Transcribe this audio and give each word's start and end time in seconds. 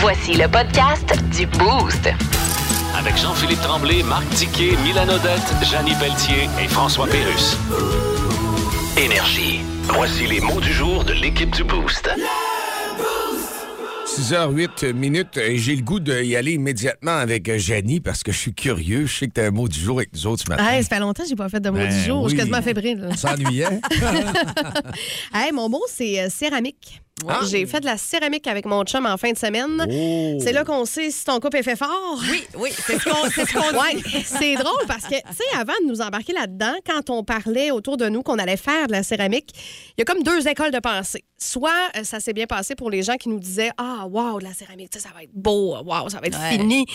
Voici 0.00 0.32
le 0.32 0.48
podcast 0.48 1.14
du 1.36 1.46
Boost. 1.46 2.08
Avec 2.98 3.18
Jean-Philippe 3.18 3.60
Tremblay, 3.60 4.02
Marc 4.02 4.26
Tiquet, 4.30 4.74
Milan 4.82 5.06
Odette, 5.10 5.54
Janine 5.62 5.94
Pelletier 5.98 6.48
et 6.58 6.68
François 6.68 7.06
Pérus. 7.06 7.58
Énergie. 8.96 9.60
Voici 9.94 10.26
les 10.26 10.40
mots 10.40 10.60
du 10.60 10.72
jour 10.72 11.04
de 11.04 11.12
l'équipe 11.12 11.54
du 11.54 11.64
Boost. 11.64 12.08
6h08 14.20 14.92
minutes. 14.92 15.38
et 15.38 15.56
J'ai 15.56 15.74
le 15.74 15.80
goût 15.82 15.98
d'y 15.98 16.36
aller 16.36 16.52
immédiatement 16.52 17.16
avec 17.16 17.56
Janie 17.56 18.00
parce 18.00 18.22
que 18.22 18.32
je 18.32 18.36
suis 18.38 18.52
curieux. 18.52 19.06
Je 19.06 19.16
sais 19.16 19.28
que 19.28 19.32
tu 19.32 19.40
as 19.40 19.46
un 19.46 19.50
mot 19.50 19.66
du 19.66 19.80
jour 19.80 19.96
avec 19.98 20.12
nous 20.12 20.26
autres 20.26 20.42
ce 20.44 20.50
matin. 20.50 20.62
Hey, 20.68 20.82
ça 20.82 20.90
fait 20.90 21.00
longtemps 21.00 21.22
que 21.22 21.28
j'ai 21.30 21.36
pas 21.36 21.48
fait 21.48 21.60
de 21.60 21.70
mot 21.70 21.78
Ben 21.78 21.88
du 21.88 22.00
jour. 22.00 22.24
Je 22.24 22.28
suis 22.28 22.36
quasiment 22.38 22.60
fébrile. 22.60 23.08
On 23.10 23.16
s'ennuyait. 23.16 23.80
Hey, 25.32 25.52
mon 25.52 25.68
mot, 25.70 25.82
c'est 25.88 26.20
euh, 26.20 26.28
céramique. 26.28 27.00
Ah. 27.28 27.40
J'ai 27.50 27.66
fait 27.66 27.80
de 27.80 27.84
la 27.86 27.98
céramique 27.98 28.46
avec 28.46 28.64
mon 28.64 28.82
chum 28.84 29.04
en 29.04 29.16
fin 29.18 29.30
de 29.32 29.36
semaine. 29.38 29.84
Oh. 29.90 30.38
C'est 30.42 30.52
là 30.52 30.64
qu'on 30.64 30.86
sait 30.86 31.10
si 31.10 31.24
ton 31.24 31.38
couple 31.38 31.58
est 31.58 31.62
fait 31.62 31.76
fort. 31.76 32.18
Oui, 32.30 32.42
oui, 32.58 32.70
c'est 32.74 32.98
ce 32.98 33.04
qu'on 33.04 33.28
c'est 33.30 33.44
ce 33.46 33.52
qu'on 33.52 33.60
dit. 33.72 33.76
Ouais, 33.76 34.22
c'est 34.24 34.54
drôle 34.54 34.86
parce 34.88 35.04
que, 35.04 35.16
tu 35.16 35.34
sais, 35.36 35.58
avant 35.58 35.74
de 35.82 35.88
nous 35.88 36.00
embarquer 36.00 36.32
là-dedans, 36.32 36.74
quand 36.86 37.10
on 37.10 37.22
parlait 37.22 37.70
autour 37.70 37.98
de 37.98 38.08
nous 38.08 38.22
qu'on 38.22 38.38
allait 38.38 38.56
faire 38.56 38.86
de 38.86 38.92
la 38.92 39.02
céramique, 39.02 39.52
il 39.98 40.00
y 40.00 40.02
a 40.02 40.04
comme 40.06 40.22
deux 40.22 40.48
écoles 40.48 40.70
de 40.70 40.78
pensée. 40.78 41.24
Soit 41.36 41.70
euh, 41.96 42.04
ça 42.04 42.20
s'est 42.20 42.32
bien 42.32 42.46
passé 42.46 42.74
pour 42.74 42.90
les 42.90 43.02
gens 43.02 43.16
qui 43.16 43.28
nous 43.28 43.38
disaient 43.40 43.70
Ah, 43.76 44.06
wow, 44.10 44.38
de 44.38 44.44
la 44.44 44.52
céramique, 44.54 44.90
ça 44.98 45.08
va 45.14 45.22
être 45.24 45.32
beau, 45.34 45.76
wow, 45.84 46.08
ça 46.08 46.20
va 46.20 46.26
être 46.26 46.38
Ouais. 46.38 46.50
fini. 46.58 46.86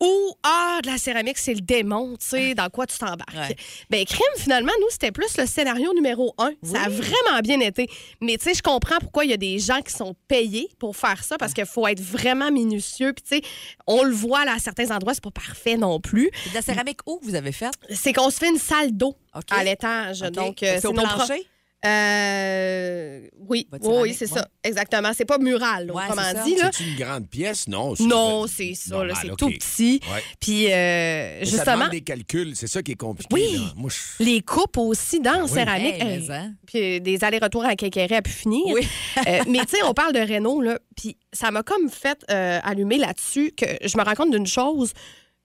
Ou 0.00 0.32
Ah, 0.42 0.80
de 0.82 0.88
la 0.88 0.98
céramique, 0.98 1.38
c'est 1.38 1.54
le 1.54 1.60
démon, 1.60 2.16
tu 2.18 2.26
sais, 2.26 2.54
dans 2.56 2.68
quoi 2.70 2.86
tu 2.88 2.98
t'embarques. 2.98 3.32
Ouais. 3.36 3.54
Ben, 3.88 4.04
crime, 4.04 4.26
finalement, 4.36 4.72
nous, 4.80 4.88
c'était 4.90 5.12
plus 5.12 5.36
le 5.38 5.46
scénario 5.46 5.94
numéro 5.94 6.34
un. 6.38 6.50
Ça 6.64 6.82
a 6.82 6.88
vraiment 6.88 7.38
bien 7.40 7.60
été. 7.60 7.88
Mais, 8.20 8.36
tu 8.36 8.44
sais, 8.46 8.54
je 8.54 8.62
comprends 8.62 8.98
pourquoi 8.98 9.24
il 9.24 9.30
y 9.30 9.34
a 9.34 9.36
des 9.36 9.60
gens 9.60 9.80
qui 9.80 9.92
sont 9.92 10.16
payés 10.26 10.68
pour 10.80 10.96
faire 10.96 11.22
ça 11.22 11.38
parce 11.38 11.54
qu'il 11.54 11.66
faut 11.66 11.86
être 11.86 12.00
vraiment 12.00 12.50
minutieux. 12.50 13.12
Puis, 13.12 13.22
tu 13.22 13.36
sais, 13.36 13.50
on 13.86 14.02
le 14.02 14.12
voit 14.12 14.44
là, 14.44 14.54
à 14.54 14.58
certains 14.58 14.90
endroits, 14.90 15.14
c'est 15.14 15.22
pas 15.22 15.30
parfait 15.30 15.76
non 15.76 16.00
plus 16.00 16.30
de 16.50 16.54
la 16.54 16.62
céramique 16.62 16.98
où 17.06 17.20
vous 17.22 17.36
avez 17.36 17.52
fait? 17.52 17.70
c'est 17.90 18.12
qu'on 18.12 18.30
se 18.30 18.38
fait 18.38 18.48
une 18.48 18.58
salle 18.58 18.90
d'eau 18.96 19.14
à 19.52 19.62
l'étage. 19.62 20.18
Donc, 20.20 20.64
euh, 20.64 20.78
c'est 20.80 20.86
au 20.88 20.92
plancher? 20.94 21.46
Euh, 21.84 23.20
oui, 23.48 23.66
oui, 23.82 24.14
c'est 24.14 24.30
ouais. 24.32 24.38
ça. 24.40 24.48
Exactement. 24.62 25.10
C'est 25.14 25.24
pas 25.24 25.38
mural, 25.38 25.86
là, 25.86 25.92
Ouais, 25.94 26.02
autrement 26.04 26.22
c'est 26.30 26.36
ça. 26.36 26.44
dit. 26.44 26.54
Là. 26.56 26.70
C'est 26.72 26.84
une 26.84 26.96
grande 26.96 27.28
pièce? 27.28 27.68
Non? 27.68 27.94
Non, 28.00 28.46
c'est 28.46 28.74
ça. 28.74 29.02
c'est 29.20 29.36
tout 29.36 29.48
petit. 29.50 30.00
Ouais. 30.12 30.22
Puis, 30.40 30.72
euh, 30.72 31.40
Ça 31.40 31.44
justement, 31.50 31.76
demande 31.76 31.90
des 31.90 32.00
calculs. 32.02 32.52
C'est 32.54 32.66
ça 32.68 32.82
qui 32.82 32.92
est 32.92 32.96
compliqué. 32.96 33.34
Oui. 33.34 33.56
là. 33.56 33.72
Moi, 33.76 33.90
je- 33.90 34.24
les 34.24 34.40
coupes 34.42 34.78
aussi 34.78 35.20
dans 35.20 35.42
oui. 35.42 35.48
céramique. 35.48 35.94
Hey, 36.00 36.02
hey, 36.02 36.24
mais, 36.28 36.34
hein. 36.34 36.54
Puis 36.66 37.00
des 37.00 37.24
allers-retours 37.24 37.64
à 37.64 37.74
Kékéré 37.76 38.16
à 38.16 38.22
pu 38.22 38.30
finir. 38.30 38.62
Oui. 38.66 38.86
Euh, 39.26 39.40
mais 39.48 39.60
tu 39.60 39.76
sais, 39.76 39.82
on 39.84 39.92
parle 39.94 40.12
de 40.12 40.20
Renault, 40.20 40.60
là. 40.60 40.78
Puis 40.96 41.16
ça 41.32 41.50
m'a 41.50 41.62
comme 41.62 41.88
fait 41.90 42.18
euh, 42.30 42.60
allumer 42.62 42.98
là-dessus 42.98 43.52
que 43.56 43.66
je 43.84 43.98
me 43.98 44.04
rends 44.04 44.14
compte 44.14 44.30
d'une 44.30 44.46
chose. 44.46 44.92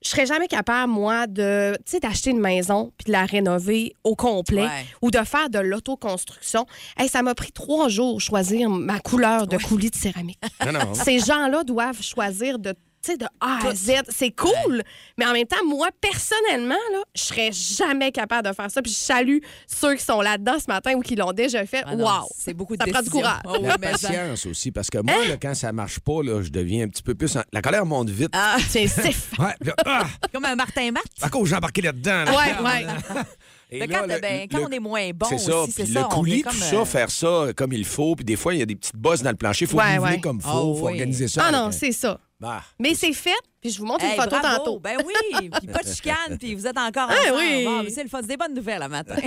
Je 0.04 0.10
serais 0.10 0.28
jamais 0.28 0.48
capable, 0.48 0.92
moi, 0.94 1.26
de, 1.26 1.76
tu 1.78 1.92
sais, 1.94 2.00
d'acheter 2.00 2.30
une 2.30 2.40
maison 2.40 2.92
puis 2.98 3.06
de 3.08 3.12
la 3.12 3.26
rénover 3.26 3.96
au 4.04 4.16
complet 4.16 4.62
Ouais. 4.64 4.86
ou 5.02 5.10
de 5.10 5.18
faire 5.20 5.50
de 5.50 5.58
l'autoconstruction. 5.60 6.66
Hey, 6.98 7.10
ça 7.10 7.24
m'a 7.24 7.34
pris 7.34 7.52
trois 7.52 7.90
jours 7.90 8.22
choisir 8.22 8.70
ma 8.70 9.00
couleur 9.00 9.48
de 9.48 9.58
coulis 9.58 9.90
de 9.90 9.96
céramique. 9.96 10.40
Non, 10.66 10.72
non. 10.72 10.94
Ces 10.94 11.20
gens-là 11.20 11.64
doivent 11.64 12.02
choisir 12.02 12.60
de, 12.60 12.76
tu 13.08 13.12
sais, 13.14 13.18
de 13.18 13.26
A 13.40 13.68
à 13.68 13.74
Z. 13.76 13.92
C'est 14.10 14.32
cool, 14.32 14.84
mais 15.18 15.26
en 15.26 15.34
même 15.34 15.48
temps, 15.48 15.64
moi, 15.66 15.90
personnellement, 16.02 16.76
là, 16.92 17.00
je 17.16 17.22
serais 17.24 17.52
jamais 17.52 18.12
capable 18.12 18.48
de 18.50 18.54
faire 18.54 18.70
ça. 18.70 18.82
Puis 18.82 18.92
je 18.92 18.98
salue 18.98 19.38
ceux 19.68 19.96
qui 19.96 20.04
sont 20.04 20.22
là-dedans 20.22 20.58
ce 20.60 20.66
matin 20.68 20.94
ou 20.96 21.02
qui 21.02 21.16
l'ont 21.16 21.32
déjà 21.34 21.66
fait. 21.66 21.84
Ah 21.86 21.96
non, 21.96 22.06
wow! 22.06 22.28
C'est 22.38 22.54
beaucoup 22.54 22.76
de 22.76 22.84
Ça 22.84 22.92
prend 22.92 23.02
du 23.02 23.10
courage. 23.10 23.42
Oh, 23.46 23.58
oui, 23.60 23.68
La 23.68 23.78
mais 23.80 23.94
ça- 23.98 24.08
patience 24.10 24.46
aussi, 24.46 24.72
parce 24.72 24.90
que 24.90 24.98
moi, 25.00 25.14
Hein? 25.24 25.30
là, 25.30 25.38
quand 25.42 25.54
ça 25.56 25.72
marche 25.72 26.00
pas, 26.00 26.22
là, 26.24 26.42
je 26.42 26.50
deviens 26.50 26.86
un 26.86 26.90
petit 26.90 27.04
peu 27.04 27.16
plus... 27.16 27.36
en- 27.38 27.44
La 27.54 27.62
colère 27.62 27.86
monte 27.86 28.10
vite. 28.10 28.30
Ah, 28.34 28.58
C'est 28.68 28.88
sif. 28.88 29.32
Ouais, 29.40 29.54
ah, 29.86 30.06
comme 30.34 30.46
un 30.46 30.56
Martin 30.56 30.92
à 31.22 31.30
cause 31.30 31.50
j'ai 31.50 31.56
embarqué 31.56 31.82
là-dedans. 31.82 32.24
là. 32.26 32.32
Ouais, 32.32 32.86
ouais. 32.86 32.86
Et 33.70 33.80
Mais 33.80 33.88
là, 33.88 34.00
quand, 34.00 34.08
le- 34.14 34.20
ben, 34.22 34.48
quand 34.50 34.58
le- 34.60 34.66
on 34.66 34.70
est 34.70 34.80
moins 34.80 35.10
bon 35.14 35.26
c'est 35.30 35.36
aussi, 35.36 35.46
ça. 35.46 35.66
c'est 35.70 35.86
ça. 35.88 36.00
le 36.02 36.06
coulis, 36.08 36.42
tout 36.44 36.56
ça, 36.56 36.76
euh, 36.78 36.86
faire 36.86 37.12
ça 37.12 37.48
comme 37.56 37.74
il 37.74 37.84
faut. 37.86 38.16
Puis 38.16 38.24
des 38.24 38.38
fois, 38.38 38.54
il 38.54 38.60
y 38.60 38.62
a 38.62 38.66
des 38.66 38.76
petites 38.76 38.96
bosses 38.96 39.22
dans 39.22 39.30
le 39.32 39.36
plancher. 39.36 39.66
Il 39.66 39.68
faut 39.68 39.78
Ouais, 39.78 40.20
comme 40.22 40.38
il 40.38 40.42
faut. 40.44 40.50
Ah 40.50 40.54
faut 40.54 40.86
oui. 40.86 40.92
organiser 40.94 41.28
ça. 41.28 41.44
Ah 41.46 41.52
non, 41.52 41.58
un- 41.66 41.72
c'est 41.72 41.92
ça. 41.92 42.20
Bah, 42.40 42.64
Mais 42.80 42.94
c'est 42.96 43.12
fait, 43.14 43.32
puis 43.68 43.74
je 43.76 43.80
vous 43.80 43.86
montre 43.86 44.04
Hey, 44.06 44.16
une 44.16 44.22
photo 44.24 44.38
bravo. 44.40 44.58
tantôt. 44.58 44.80
Ben 44.80 44.98
oui, 45.06 45.50
puis 45.60 45.68
pas 45.68 45.84
de 45.84 45.88
chicane, 45.88 46.38
puis 46.40 46.56
vous 46.56 46.66
êtes 46.66 46.78
encore 46.78 47.10
Ah 47.10 47.16
ensemble. 47.22 47.38
oui. 47.40 47.66
Bon, 47.66 47.84
mais 47.84 47.90
c'est 47.90 48.04
le 48.04 48.10
fun, 48.10 48.20
c'est 48.22 48.28
des 48.28 48.38
bonnes 48.38 48.54
nouvelles 48.54 48.82
le 48.82 48.88
matin. 48.88 49.16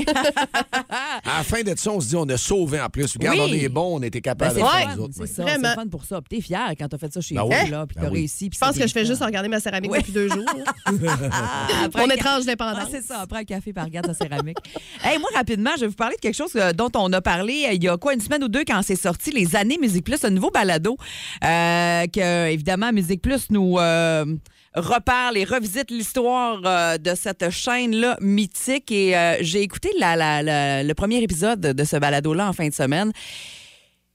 À 1.25 1.39
la 1.39 1.45
fin 1.45 1.63
de 1.63 1.75
ça, 1.77 1.91
on 1.91 2.01
se 2.01 2.09
dit 2.09 2.17
on 2.17 2.29
a 2.29 2.37
sauvé 2.37 2.81
en 2.81 2.89
plus. 2.89 3.13
Regarde, 3.17 3.39
Oui. 3.39 3.47
on 3.51 3.55
est 3.55 3.69
bon, 3.69 3.99
on 3.99 4.03
était 4.03 4.21
Ben, 4.21 4.31
capable 4.31 4.55
c'est 4.55 4.61
de 4.63 4.67
faire 4.67 4.97
nous 4.97 5.09
c'est 5.13 5.27
ça, 5.27 5.43
Vraiment. 5.43 5.69
c'est 5.69 5.75
fun 5.75 5.87
pour 5.89 6.05
ça. 6.05 6.21
Puis 6.21 6.39
t'es 6.39 6.43
fier 6.43 6.73
quand 6.79 6.89
t'as 6.89 6.99
fait 6.99 7.13
ça 7.13 7.21
chez 7.21 7.35
Ben 7.35 7.43
vous, 7.43 7.49
oui. 7.51 7.71
là, 7.71 7.87
puis 7.87 7.97
Ben 7.97 8.03
t'as 8.05 8.11
oui. 8.11 8.19
réussi. 8.21 8.49
puis 8.51 8.59
Je 8.61 8.67
pense 8.67 8.77
que 8.79 8.87
je 8.87 8.93
fais 8.93 9.05
juste 9.05 9.23
regarder 9.23 9.49
ma 9.49 9.61
céramique 9.61 9.93
depuis 9.93 10.13
deux 10.13 10.29
jours. 10.29 10.45
Ah, 11.33 11.89
Mon 11.95 12.05
un 12.05 12.15
étrange 12.15 12.43
Ah, 12.43 12.51
dépendance. 12.51 12.89
c'est 12.91 13.03
ça, 13.05 13.21
après 13.21 13.41
un 13.41 13.45
café, 13.45 13.73
par 13.73 13.85
regarde 13.85 14.07
ta 14.07 14.15
céramique. 14.15 14.59
hey, 15.05 15.19
moi, 15.19 15.29
rapidement, 15.35 15.71
je 15.77 15.83
vais 15.83 15.87
vous 15.89 15.95
parler 15.95 16.17
de 16.17 16.21
quelque 16.21 16.35
chose 16.37 16.53
euh, 16.57 16.73
dont 16.73 16.91
on 16.95 17.13
a 17.13 17.21
parlé 17.21 17.67
euh, 17.69 17.73
il 17.73 17.83
y 17.85 17.89
a 17.89 17.97
quoi, 17.97 18.15
une 18.15 18.21
semaine 18.21 18.43
ou 18.45 18.49
deux, 18.49 18.65
quand 18.67 18.81
c'est 18.83 18.97
sorti, 18.97 19.31
les 19.31 19.57
années 19.57 19.79
Musique 19.81 20.05
Plus, 20.05 20.25
un 20.25 20.31
nouveau 20.31 20.51
balado, 20.51 20.97
euh, 21.45 22.07
que, 22.07 22.49
évidemment, 22.49 22.93
Musique 22.93 23.23
Plus 23.23 23.51
nous 23.51 23.79
euh, 23.79 24.25
reparle 24.75 25.37
et 25.37 25.45
revisite 25.45 25.91
l'histoire 25.91 26.61
euh, 26.65 26.99
de 26.99 27.15
cette 27.15 27.51
chaîne-là 27.51 28.17
mythique. 28.21 28.93
Et 28.93 29.17
euh, 29.17 29.37
j'ai 29.41 29.63
écouté 29.63 29.91
le 29.97 30.93
premier 30.93 31.23
épisode 31.23 31.61
de 31.61 31.85
ce 31.85 31.97
balado-là 31.97 32.49
en 32.49 32.53
fin 32.53 32.69
de 32.69 32.75
semaine. 32.75 33.13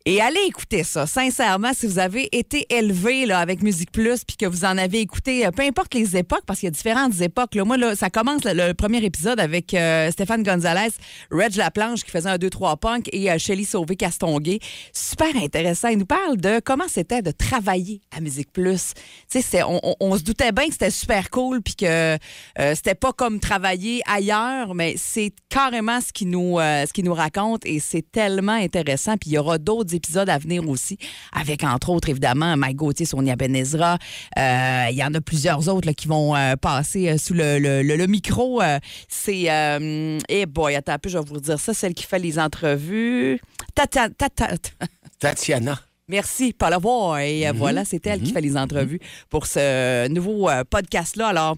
Et 0.08 0.22
allez 0.22 0.42
écouter 0.46 0.84
ça. 0.84 1.08
Sincèrement, 1.08 1.74
si 1.74 1.88
vous 1.88 1.98
avez 1.98 2.30
été 2.32 2.68
élevé 2.70 3.26
là, 3.26 3.40
avec 3.40 3.64
Musique 3.64 3.92
Plus 3.92 4.24
puis 4.24 4.38
que 4.38 4.46
vous 4.46 4.64
en 4.64 4.78
avez 4.78 5.00
écouté, 5.00 5.48
euh, 5.48 5.50
peu 5.50 5.64
importe 5.64 5.96
les 5.96 6.16
époques, 6.16 6.44
parce 6.46 6.60
qu'il 6.60 6.68
y 6.68 6.72
a 6.72 6.72
différentes 6.72 7.20
époques. 7.22 7.56
Là. 7.56 7.66
Moi, 7.66 7.78
là, 7.78 7.96
ça 7.96 8.12
commence 8.12 8.44
le, 8.44 8.74
premier 8.74 9.04
épisode 9.04 9.40
avec 9.40 9.74
euh, 9.74 10.12
Stéphane 10.12 10.44
Gonzalez, 10.44 10.90
Reg 11.32 11.56
Laplanche 11.56 12.04
qui 12.04 12.12
faisait 12.12 12.30
un 12.30 12.36
2-3 12.36 12.78
punk 12.78 13.10
et 13.14 13.32
euh, 13.32 13.40
Shelly 13.40 13.66
Sauvé-Castonguay. 13.66 14.60
Super 14.94 15.36
intéressant. 15.38 15.88
Il 15.88 15.98
nous 15.98 16.06
parle 16.06 16.38
de 16.38 16.62
comment 16.64 16.88
c'était 16.88 17.24
de 17.24 17.32
travailler 17.32 18.02
à 18.16 18.22
Musique 18.22 18.54
Plus. 18.54 18.94
On, 19.34 19.80
on- 19.82 19.96
on 20.02 20.18
se 20.20 20.22
doutait 20.24 20.52
bien 20.52 20.68
que 20.68 20.74
c'était 20.74 20.92
super 20.92 21.32
cool 21.32 21.64
puis 21.64 21.74
que 21.78 21.86
euh, 21.86 22.18
c'était 22.76 22.94
pas 22.94 23.12
comme 23.12 23.40
travailler 23.40 24.04
ailleurs, 24.06 24.76
mais 24.76 24.94
c'est 25.00 25.32
carrément 25.50 26.00
ce 26.00 26.14
qu'il 26.14 26.30
nous, 26.30 26.60
nous 27.00 27.14
raconte 27.16 27.66
et 27.66 27.80
c'est 27.80 28.06
tellement 28.12 28.52
intéressant. 28.52 29.18
Puis 29.18 29.32
il 29.32 29.34
y 29.34 29.38
aura 29.40 29.58
d'autres 29.58 29.95
épisodes 29.96 30.30
à 30.30 30.38
venir 30.38 30.68
aussi, 30.70 30.98
avec 31.32 31.64
entre 31.64 31.90
autres 31.90 32.10
évidemment 32.10 32.56
Mike 32.58 32.78
Gauthier, 32.78 33.06
Sonia 33.06 33.36
Benezra. 33.36 33.98
Euh, 34.38 34.86
Il 34.92 34.98
y 34.98 35.04
en 35.04 35.14
a 35.14 35.22
plusieurs 35.22 35.68
autres 35.70 35.92
qui 35.92 36.08
vont 36.08 36.36
euh, 36.36 36.56
passer 36.56 37.10
euh, 37.10 37.18
sous 37.18 37.34
le, 37.34 38.06
micro. 38.06 38.62
C'est 39.08 39.48
eh 40.30 40.46
boy, 40.46 40.76
attends 40.76 40.94
un 40.94 41.00
peu, 41.00 41.10
je 41.10 41.18
vais 41.18 41.24
vous 41.26 41.40
dire 41.40 41.60
ça, 41.60 41.74
celle 41.74 41.94
qui 41.94 42.06
fait 42.06 42.20
les 42.20 42.38
entrevues. 42.40 43.40
Tata, 43.74 44.10
tata, 44.10 44.50
Tatiana. 45.20 45.80
Merci, 46.10 46.54
Paul 46.54 46.70
Lavoie. 46.70 47.24
Et 47.26 47.48
euh, 47.48 47.52
Mhm. 47.54 47.58
voilà, 47.58 47.84
c'est 47.86 48.06
elle 48.06 48.22
qui 48.22 48.32
fait 48.32 48.42
les 48.42 48.56
entrevues 48.58 49.00
pour 49.30 49.48
ce 49.48 50.08
nouveau 50.08 50.50
euh, 50.50 50.64
podcast-là. 50.70 51.28
Alors, 51.30 51.58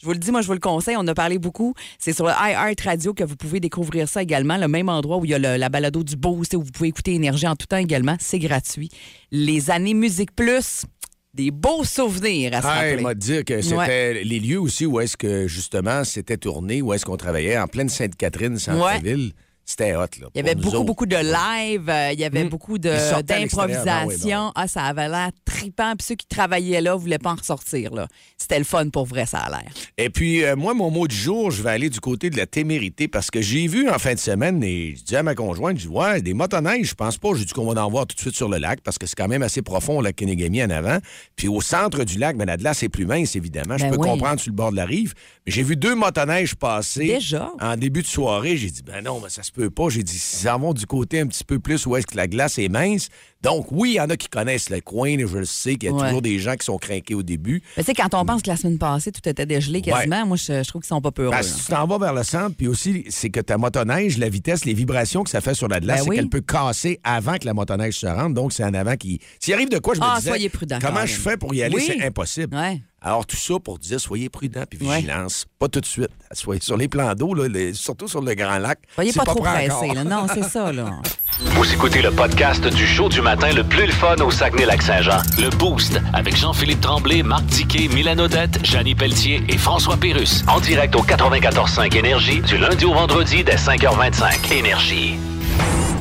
je 0.00 0.06
vous 0.06 0.12
le 0.12 0.18
dis, 0.18 0.32
moi, 0.32 0.42
je 0.42 0.48
vous 0.48 0.54
le 0.54 0.58
conseille. 0.58 0.96
On 0.98 1.06
a 1.06 1.14
parlé 1.14 1.38
beaucoup. 1.38 1.72
C'est 1.98 2.12
sur 2.12 2.26
iHeart 2.28 2.80
Radio 2.80 3.14
que 3.14 3.22
vous 3.22 3.36
pouvez 3.36 3.60
découvrir 3.60 4.08
ça 4.08 4.22
également. 4.22 4.56
Le 4.56 4.66
même 4.66 4.88
endroit 4.88 5.18
où 5.18 5.24
il 5.24 5.30
y 5.30 5.34
a 5.34 5.38
le- 5.38 5.56
la 5.56 5.68
balado 5.68 6.02
du 6.02 6.16
Boost 6.16 6.54
où 6.54 6.62
vous 6.62 6.70
pouvez 6.72 6.88
écouter 6.88 7.14
Énergie 7.14 7.46
en 7.46 7.54
tout 7.54 7.66
temps 7.66 7.76
également. 7.76 8.16
C'est 8.18 8.40
gratuit. 8.40 8.90
Les 9.30 9.70
années 9.70 9.94
Musique 9.94 10.34
Plus, 10.34 10.84
des 11.32 11.52
beaux 11.52 11.84
souvenirs 11.84 12.54
à 12.54 12.62
se 12.62 12.66
Ah, 12.66 12.70
rappeler. 12.74 13.02
m'a 13.02 13.14
dit 13.14 13.44
que 13.44 13.60
c'était 13.62 14.24
les 14.24 14.40
lieux 14.40 14.60
aussi 14.60 14.84
où 14.86 14.98
est-ce 14.98 15.16
que 15.16 15.46
justement 15.46 16.02
c'était 16.02 16.38
tourné, 16.38 16.82
où 16.82 16.92
est-ce 16.92 17.04
qu'on 17.06 17.16
travaillait, 17.16 17.56
en 17.58 17.68
pleine 17.68 17.88
Sainte-Catherine, 17.88 18.58
centre-ville. 18.58 19.32
C'était 19.68 19.96
hot, 19.96 20.02
là. 20.20 20.28
Il 20.34 20.38
y 20.38 20.40
avait 20.40 20.54
beaucoup, 20.54 20.76
autres. 20.76 20.84
beaucoup 20.84 21.06
de 21.06 21.16
live, 21.16 21.88
euh, 21.90 22.12
il 22.12 22.20
y 22.20 22.24
avait 22.24 22.44
Mm. 22.44 22.48
beaucoup 22.48 22.78
d'improvisation. 22.78 24.44
Ben 24.44 24.46
oui, 24.46 24.52
Ah, 24.54 24.68
ça 24.68 24.82
avait 24.84 25.08
l'air 25.08 25.30
trippant. 25.44 25.94
Puis 25.96 26.06
ceux 26.06 26.14
qui 26.14 26.26
travaillaient 26.26 26.80
là 26.80 26.94
voulaient 26.94 27.18
pas 27.18 27.32
en 27.32 27.34
ressortir. 27.36 27.92
là. 27.94 28.06
C'était 28.38 28.58
le 28.58 28.64
fun 28.64 28.88
pour 28.90 29.06
vrai, 29.06 29.26
ça 29.26 29.38
a 29.38 29.50
l'air. 29.50 29.68
Et 29.98 30.08
puis, 30.10 30.44
euh, 30.44 30.56
moi, 30.56 30.72
mon 30.74 30.90
mot 30.90 31.06
du 31.08 31.16
jour, 31.16 31.50
je 31.50 31.62
vais 31.62 31.70
aller 31.70 31.90
du 31.90 32.00
côté 32.00 32.30
de 32.30 32.36
la 32.36 32.46
témérité 32.46 33.08
parce 33.08 33.30
que 33.30 33.40
j'ai 33.40 33.66
vu 33.66 33.88
en 33.90 33.98
fin 33.98 34.14
de 34.14 34.18
semaine 34.18 34.62
et 34.62 34.94
je 34.96 35.02
dis 35.02 35.16
à 35.16 35.22
ma 35.22 35.34
conjointe, 35.34 35.78
je 35.78 35.88
dis, 35.88 35.92
ouais, 35.92 36.22
des 36.22 36.34
motoneiges, 36.34 36.90
je 36.90 36.94
pense 36.94 37.18
pas. 37.18 37.30
J'ai 37.36 37.44
dit 37.44 37.52
qu'on 37.52 37.72
va 37.72 37.84
en 37.84 37.90
voir 37.90 38.06
tout 38.06 38.14
de 38.14 38.20
suite 38.20 38.36
sur 38.36 38.48
le 38.48 38.58
lac 38.58 38.80
parce 38.82 38.98
que 38.98 39.06
c'est 39.06 39.16
quand 39.16 39.28
même 39.28 39.42
assez 39.42 39.62
profond, 39.62 40.00
le 40.00 40.12
Kenegami 40.12 40.62
en 40.62 40.70
avant. 40.70 40.98
Puis 41.34 41.48
au 41.48 41.60
centre 41.60 42.04
du 42.04 42.18
lac, 42.18 42.36
ben, 42.36 42.44
la 42.46 42.56
glace 42.56 42.82
est 42.82 42.88
plus 42.88 43.06
mince, 43.06 43.34
évidemment. 43.36 43.76
je 43.78 43.84
Ben 43.84 43.90
peux 43.90 43.98
oui. 44.00 44.08
comprendre 44.08 44.40
sur 44.40 44.50
le 44.50 44.56
bord 44.56 44.70
de 44.70 44.76
la 44.76 44.84
rive. 44.86 45.14
Mais 45.46 45.52
j'ai 45.52 45.62
vu 45.62 45.76
deux 45.76 45.94
motoneiges 45.94 46.54
passer. 46.54 47.06
Déjà? 47.08 47.50
En 47.60 47.76
début 47.76 48.02
de 48.02 48.06
soirée, 48.06 48.56
j'ai 48.56 48.70
dit, 48.70 48.82
ben 48.82 49.02
non, 49.04 49.20
mais 49.22 49.28
ça 49.30 49.42
se 49.42 49.50
peut 49.56 49.70
pas. 49.70 49.88
J'ai 49.88 50.02
dit, 50.02 50.18
s'ils 50.18 50.48
en 50.48 50.58
vont 50.58 50.74
du 50.74 50.86
côté 50.86 51.20
un 51.20 51.26
petit 51.26 51.44
peu 51.44 51.58
plus 51.58 51.86
où 51.86 51.96
est-ce 51.96 52.06
que 52.06 52.16
la 52.16 52.28
glace 52.28 52.58
est 52.58 52.68
mince, 52.68 53.08
Donc, 53.46 53.66
oui, 53.70 53.90
il 53.92 53.94
y 53.94 54.00
en 54.00 54.10
a 54.10 54.16
qui 54.16 54.28
connaissent 54.28 54.70
le 54.70 54.80
coin, 54.80 55.08
et 55.08 55.26
je 55.26 55.38
le 55.38 55.44
sais 55.44 55.76
qu'il 55.76 55.88
y 55.88 55.92
a 55.92 55.94
Ouais. 55.94 56.02
toujours 56.06 56.20
des 56.22 56.38
gens 56.38 56.54
qui 56.56 56.64
sont 56.66 56.76
craqués 56.78 57.14
au 57.14 57.22
début. 57.22 57.62
Mais 57.76 57.82
tu 57.84 57.86
sais, 57.86 57.94
quand 57.94 58.12
on 58.14 58.24
pense 58.24 58.42
que 58.42 58.50
la 58.50 58.56
semaine 58.56 58.76
passée, 58.78 59.12
tout 59.12 59.26
était 59.28 59.46
dégelé 59.46 59.80
quasiment, 59.82 60.26
moi, 60.26 60.36
je, 60.36 60.62
je 60.62 60.68
trouve 60.68 60.82
qu'ils 60.82 60.88
sont 60.88 61.00
pas 61.00 61.12
peureux. 61.12 61.30
Ben, 61.30 61.36
là. 61.36 61.42
si 61.42 61.64
tu 61.64 61.70
t'en 61.70 61.86
vas 61.86 61.98
vers 61.98 62.12
le 62.14 62.24
centre, 62.24 62.56
puis 62.56 62.66
aussi, 62.68 63.04
c'est 63.08 63.30
que 63.30 63.40
ta 63.40 63.56
motoneige, 63.56 64.18
la 64.18 64.28
vitesse, 64.28 64.64
les 64.64 64.74
vibrations 64.74 65.22
que 65.24 65.30
ça 65.30 65.40
fait 65.40 65.54
sur 65.54 65.68
la 65.68 65.80
glace, 65.80 65.98
Ben 65.98 66.02
c'est 66.04 66.10
oui. 66.10 66.16
qu'elle 66.16 66.28
peut 66.28 66.40
casser 66.40 67.00
avant 67.04 67.36
que 67.36 67.46
la 67.46 67.54
motoneige 67.54 67.94
se 67.98 68.06
rende. 68.06 68.34
Donc, 68.34 68.52
c'est 68.52 68.64
en 68.64 68.74
avant 68.74 68.96
qui. 68.96 69.20
S'il 69.40 69.54
arrive 69.54 69.68
de 69.70 69.78
quoi, 69.78 69.94
je 69.94 70.00
me 70.00 70.04
Ah, 70.06 70.16
disais. 70.18 70.30
soyez 70.30 70.48
prudent, 70.48 70.78
Comment 70.82 71.06
je 71.06 71.14
fais 71.14 71.36
pour 71.36 71.54
y 71.54 71.62
aller? 71.62 71.76
Oui. 71.76 71.84
C'est 71.86 72.04
impossible. 72.04 72.56
Ouais. 72.56 72.80
Alors, 73.00 73.24
tout 73.24 73.36
ça 73.36 73.54
pour 73.62 73.78
dire, 73.78 74.00
soyez 74.00 74.28
prudent 74.28 74.64
puis 74.68 74.84
Ouais. 74.84 74.96
vigilance. 74.96 75.46
Pas 75.60 75.68
tout 75.68 75.80
de 75.80 75.86
suite. 75.86 76.08
Soyez 76.32 76.60
sur 76.60 76.76
les 76.76 76.88
plans 76.88 77.14
d'eau, 77.14 77.36
surtout 77.72 78.08
sur 78.08 78.20
le 78.20 78.34
Grand 78.34 78.58
Lac. 78.58 78.80
Soyez 78.94 79.12
c'est 79.12 79.18
pas, 79.20 79.26
trop 79.26 79.46
encore. 79.46 79.94
là. 79.94 80.02
Non, 80.04 80.26
c'est 80.32 80.42
ça, 80.42 80.72
là. 80.72 80.90
Vous 81.38 81.72
écoutez 81.72 82.02
le 82.02 82.10
podcast 82.10 82.66
du 82.66 82.86
show 82.86 83.08
du 83.08 83.20
matin 83.20 83.35
le 83.44 83.62
plus 83.62 83.86
le 83.86 83.92
fun 83.92 84.16
au 84.16 84.30
Saguenay-Lac-Saint-Jean. 84.30 85.18
Le 85.38 85.50
Boost 85.50 86.00
avec 86.12 86.36
Jean-Philippe 86.36 86.80
Tremblay, 86.80 87.22
Marc 87.22 87.44
Diquet, 87.46 87.88
Milan 87.88 88.18
Odette, 88.18 88.64
Janine 88.64 88.96
Pelletier 88.96 89.42
et 89.48 89.58
François 89.58 89.96
Pérus. 89.96 90.44
En 90.48 90.60
direct 90.60 90.94
au 90.96 91.02
94.5 91.02 91.96
Énergie 91.96 92.40
du 92.40 92.58
lundi 92.58 92.84
au 92.84 92.94
vendredi 92.94 93.44
dès 93.44 93.56
5h25. 93.56 94.52
Énergie. 94.52 95.16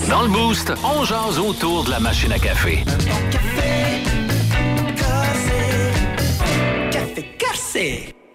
Dans 0.10 0.22
le 0.24 0.30
Boost, 0.30 0.74
on 0.84 1.04
jase 1.04 1.40
autour 1.40 1.84
de 1.84 1.92
la 1.92 2.00
machine 2.00 2.32
à 2.32 2.40
café. 2.40 2.84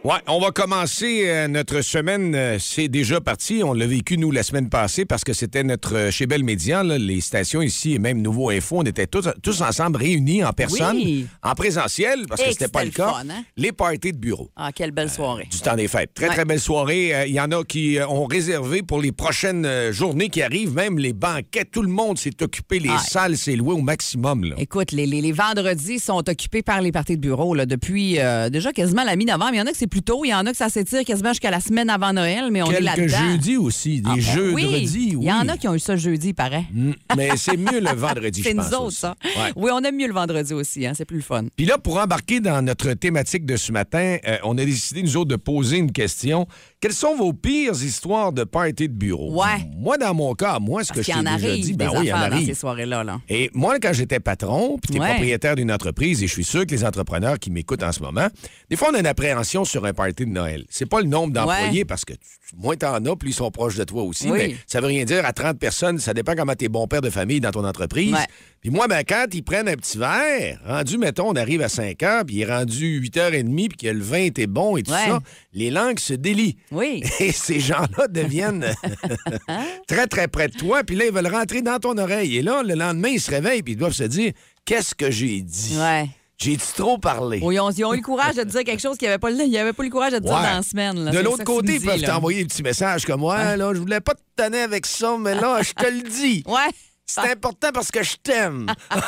Ouais, 0.02 0.14
on 0.28 0.40
va 0.40 0.50
commencer 0.50 1.24
euh, 1.26 1.46
notre 1.46 1.82
semaine. 1.82 2.34
euh, 2.34 2.56
c'est 2.58 2.88
déjà 2.88 3.20
parti. 3.20 3.60
On 3.62 3.74
l'a 3.74 3.86
vécu, 3.86 4.16
nous, 4.16 4.30
la 4.30 4.42
semaine 4.42 4.70
passée, 4.70 5.04
parce 5.04 5.24
que 5.24 5.34
c'était 5.34 5.62
notre. 5.62 5.94
euh, 5.94 6.10
chez 6.10 6.24
Bell 6.26 6.42
Média, 6.42 6.82
là, 6.82 6.96
les 6.96 7.20
stations 7.20 7.60
ici 7.60 7.92
et 7.92 7.98
même 7.98 8.22
Nouveau 8.22 8.48
Info, 8.48 8.78
on 8.78 8.82
était 8.84 9.06
tous, 9.06 9.28
tous 9.42 9.60
ensemble 9.60 9.98
réunis 9.98 10.42
en 10.42 10.54
personne, 10.54 10.96
Oui. 10.96 11.26
en 11.42 11.54
présentiel, 11.54 12.20
parce 12.30 12.40
que 12.40 12.48
Et 12.48 12.52
c'était 12.52 12.64
que 12.64 12.70
pas 12.70 12.84
le 12.84 12.90
c'était 12.92 13.02
cas. 13.02 13.08
le 13.22 13.28
fun, 13.28 13.34
hein? 13.34 13.44
Les 13.58 13.72
parties 13.72 14.12
de 14.14 14.16
bureau. 14.16 14.48
Ah, 14.56 14.70
quelle 14.74 14.90
belle 14.92 15.10
soirée. 15.10 15.46
Du 15.50 15.58
temps 15.60 15.76
des 15.76 15.86
fêtes. 15.86 16.14
Très, 16.14 16.28
Ouais. 16.28 16.34
très 16.34 16.44
belle 16.46 16.60
soirée. 16.60 17.12
Il 17.28 17.34
y 17.34 17.40
en 17.40 17.50
a 17.52 17.62
qui 17.62 17.98
ont 18.08 18.24
réservé 18.24 18.80
pour 18.82 19.02
les 19.02 19.12
prochaines 19.12 19.68
journées 19.90 20.30
qui 20.30 20.40
arrivent, 20.40 20.72
même 20.72 20.98
les 20.98 21.12
banquets. 21.12 21.66
Tout 21.70 21.82
le 21.82 21.88
monde 21.88 22.16
s'est 22.16 22.42
occupé. 22.42 22.78
Les 22.78 22.88
salles 23.06 23.36
s'est 23.36 23.54
loué 23.54 23.74
au 23.74 23.82
maximum. 23.82 24.44
Là. 24.44 24.54
Écoute, 24.56 24.92
les, 24.92 25.04
les- 25.04 25.20
les 25.20 25.32
vendredis 25.32 25.98
sont 25.98 26.26
occupés 26.26 26.62
par 26.62 26.80
les 26.80 26.90
parties 26.90 27.16
de 27.16 27.20
bureau 27.20 27.54
là, 27.54 27.66
depuis 27.66 28.18
euh, 28.18 28.48
déjà 28.48 28.72
quasiment 28.72 29.04
la 29.04 29.14
mi-novembre. 29.14 29.50
Il 29.52 29.58
y 29.58 29.60
en 29.60 29.66
a 29.66 29.72
que 29.72 29.76
c'est 29.76 29.89
plus 29.90 30.02
tôt, 30.02 30.24
il 30.24 30.28
y 30.28 30.34
en 30.34 30.46
a 30.46 30.50
que 30.52 30.56
ça 30.56 30.68
s'étire 30.68 31.04
quasiment 31.04 31.30
jusqu'à 31.30 31.50
la 31.50 31.60
semaine 31.60 31.90
avant 31.90 32.12
Noël, 32.12 32.48
mais 32.50 32.62
on 32.62 32.70
est 32.70 32.76
Quelques 32.76 32.84
là-dedans. 33.10 33.18
jeudis 33.32 33.56
aussi, 33.56 34.00
des 34.00 34.08
Ah, 34.10 34.14
ben 34.14 34.20
jeux 34.20 34.52
oui. 34.54 34.64
redis. 34.66 35.08
Il 35.20 35.22
y 35.24 35.32
en 35.32 35.48
a 35.48 35.56
qui 35.56 35.68
ont 35.68 35.74
eu 35.74 35.78
ça 35.80 35.96
jeudi, 35.96 36.32
pareil. 36.32 36.64
Mm, 36.72 36.92
Mais 37.16 37.30
c'est 37.36 37.56
mieux 37.56 37.80
le 37.80 37.90
vendredi, 37.96 38.40
je 38.42 38.48
C'est 38.48 38.54
nous 38.54 38.62
pense. 38.62 38.72
autres, 38.72 38.84
aussi. 38.86 38.96
ça. 39.00 39.16
Ouais. 39.24 39.52
Oui, 39.56 39.70
on 39.74 39.80
aime 39.82 39.96
mieux 39.96 40.06
le 40.06 40.14
vendredi 40.14 40.54
aussi, 40.54 40.86
hein, 40.86 40.92
c'est 40.96 41.04
plus 41.04 41.16
le 41.18 41.22
fun. 41.22 41.44
Puis 41.56 41.66
là, 41.66 41.76
pour 41.78 41.98
embarquer 41.98 42.40
dans 42.40 42.62
notre 42.64 42.92
thématique 42.94 43.44
de 43.44 43.56
ce 43.56 43.72
matin, 43.72 44.16
euh, 44.26 44.36
on 44.44 44.56
a 44.58 44.64
décidé, 44.64 45.02
nous 45.02 45.16
autres, 45.16 45.30
de 45.30 45.36
poser 45.36 45.78
une 45.78 45.92
question. 45.92 46.46
Quelles 46.80 46.92
sont 46.94 47.16
vos 47.16 47.32
pires 47.32 47.72
histoires 47.72 48.32
de 48.32 48.44
party 48.44 48.88
de 48.88 48.94
bureau? 48.94 49.42
Ouais. 49.42 49.66
Moi, 49.76 49.98
dans 49.98 50.14
mon 50.14 50.34
cas, 50.34 50.58
moi, 50.60 50.82
ce 50.84 50.88
Parce 50.88 51.00
que 51.00 51.02
je 51.06 51.10
t'ai 51.12 51.18
en 51.18 51.22
déjà 51.34 51.48
arrive 51.48 51.64
dit, 51.64 51.72
ben 51.74 51.88
oui, 51.92 51.98
il 52.02 52.08
y 52.08 52.12
en 52.12 52.16
affaires 52.16 52.30
dans 52.30 52.36
arrive. 52.36 52.46
ces 52.46 52.54
soirées-là. 52.54 53.04
Là. 53.04 53.20
Et 53.28 53.50
moi, 53.52 53.78
quand 53.80 53.92
j'étais 53.92 54.20
patron, 54.20 54.78
puis 54.80 54.92
t'es 54.94 55.00
Ouais. 55.00 55.08
propriétaire 55.08 55.56
d'une 55.56 55.72
entreprise, 55.72 56.22
et 56.22 56.26
je 56.26 56.32
suis 56.32 56.44
sûr 56.44 56.64
que 56.66 56.70
les 56.70 56.84
entrepreneurs 56.84 57.38
qui 57.38 57.50
m'écoutent 57.50 57.82
en 57.82 57.92
ce 57.92 58.00
moment, 58.00 58.28
des 58.70 58.76
fois, 58.76 58.88
on 58.92 58.94
a 58.94 59.00
une 59.00 59.06
appréhension 59.06 59.64
sur 59.64 59.79
un 59.84 59.92
party 59.92 60.26
de 60.26 60.30
Noël. 60.30 60.64
C'est 60.70 60.86
pas 60.86 61.00
le 61.00 61.06
nombre 61.06 61.32
d'employés, 61.32 61.80
Ouais. 61.80 61.84
parce 61.84 62.04
que 62.04 62.12
tu- 62.12 62.56
moins 62.56 62.76
t'en 62.76 63.04
as, 63.04 63.16
plus 63.16 63.30
ils 63.30 63.34
sont 63.34 63.50
proches 63.50 63.76
de 63.76 63.84
toi 63.84 64.02
aussi. 64.02 64.30
Oui. 64.30 64.38
Mais 64.38 64.56
ça 64.66 64.80
veut 64.80 64.86
rien 64.88 65.04
dire. 65.04 65.24
À 65.24 65.32
30 65.32 65.58
personnes, 65.58 65.98
ça 65.98 66.12
dépend 66.14 66.34
comment 66.34 66.54
t'es 66.54 66.68
bon 66.68 66.86
père 66.88 67.00
de 67.00 67.10
famille 67.10 67.40
dans 67.40 67.50
ton 67.52 67.64
entreprise. 67.64 68.12
Ouais. 68.12 68.26
Puis 68.60 68.70
moi, 68.70 68.88
ben, 68.88 69.02
quand 69.08 69.26
ils 69.32 69.42
prennent 69.42 69.68
un 69.68 69.76
petit 69.76 69.96
verre, 69.98 70.60
rendu, 70.66 70.98
mettons, 70.98 71.28
on 71.30 71.34
arrive 71.36 71.62
à 71.62 71.68
5 71.68 72.02
heures, 72.02 72.24
puis 72.26 72.36
il 72.36 72.42
est 72.42 72.52
rendu 72.52 73.00
8h30, 73.00 73.68
puis 73.68 73.76
que 73.88 73.92
le 73.94 74.02
vin 74.02 74.18
était 74.24 74.46
bon 74.46 74.76
et 74.76 74.82
tout 74.82 74.90
Ouais. 74.92 75.06
ça, 75.06 75.20
les 75.54 75.70
langues 75.70 75.98
se 75.98 76.12
délient. 76.14 76.56
Oui. 76.70 77.02
Et 77.20 77.32
ces 77.32 77.60
gens-là 77.60 78.08
deviennent 78.08 78.66
très, 79.88 80.06
très 80.06 80.28
près 80.28 80.48
de 80.48 80.56
toi, 80.56 80.82
puis 80.84 80.96
là, 80.96 81.06
ils 81.06 81.12
veulent 81.12 81.32
rentrer 81.32 81.62
dans 81.62 81.78
ton 81.78 81.96
oreille. 81.98 82.36
Et 82.36 82.42
là, 82.42 82.62
le 82.62 82.74
lendemain, 82.74 83.08
ils 83.08 83.20
se 83.20 83.30
réveillent, 83.30 83.62
puis 83.62 83.74
ils 83.74 83.76
doivent 83.76 83.92
se 83.92 84.04
dire 84.04 84.32
Qu'est-ce 84.64 84.94
que 84.94 85.10
j'ai 85.10 85.40
dit? 85.40 85.76
Ouais. 85.78 86.08
J'ai-tu 86.42 86.72
trop 86.74 86.96
parlé? 86.96 87.38
Oui, 87.42 87.56
ils, 87.56 87.84
ont, 87.84 87.92
eu 87.92 87.96
le 87.96 88.02
courage 88.02 88.34
de 88.34 88.44
dire 88.44 88.64
quelque 88.64 88.80
chose 88.80 88.96
qu'ils 88.96 89.08
n'avaient 89.08 89.18
pas, 89.18 89.28
avaient 89.28 89.72
pas 89.74 89.82
eu 89.82 89.86
le 89.86 89.92
courage 89.92 90.12
de 90.12 90.20
dire 90.20 90.32
Ouais. 90.32 90.42
dans 90.42 90.56
la 90.56 90.62
semaine. 90.62 91.04
là. 91.04 91.10
De 91.10 91.18
l'autre 91.18 91.44
côté, 91.44 91.74
ils 91.74 91.84
peuvent 91.84 92.02
t'envoyer 92.02 92.40
des 92.40 92.46
petits 92.46 92.62
messages 92.62 93.04
comme 93.04 93.22
Ouais, 93.22 93.56
là, 93.58 93.72
je 93.74 93.78
voulais 93.78 94.00
pas 94.00 94.14
te 94.14 94.20
tenir 94.42 94.64
avec 94.64 94.86
ça, 94.86 95.16
mais 95.18 95.34
là, 95.34 95.60
je 95.62 95.72
te 95.72 95.86
le 95.86 96.02
dis. 96.02 96.42
Ouais. 96.50 96.70
C'est 97.10 97.30
important 97.32 97.68
parce 97.72 97.90
que 97.90 98.02
je 98.02 98.16
t'aime. 98.22 98.66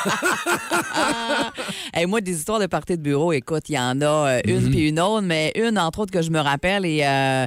Hey, 1.93 2.05
moi, 2.07 2.21
des 2.21 2.35
histoires 2.37 2.59
de 2.59 2.65
parties 2.65 2.97
de 2.97 3.01
bureau, 3.03 3.31
écoute, 3.33 3.69
il 3.69 3.75
y 3.75 3.79
en 3.79 4.01
a 4.01 4.05
euh, 4.05 4.41
Mhm. 4.45 4.53
une 4.65 4.69
puis 4.71 4.89
une 4.89 4.99
autre, 4.99 5.21
mais 5.21 5.51
une, 5.55 5.77
entre 5.77 5.99
autres, 5.99 6.11
que 6.11 6.21
je 6.21 6.31
me 6.31 6.39
rappelle, 6.39 6.85
et 6.85 7.01
euh, 7.05 7.45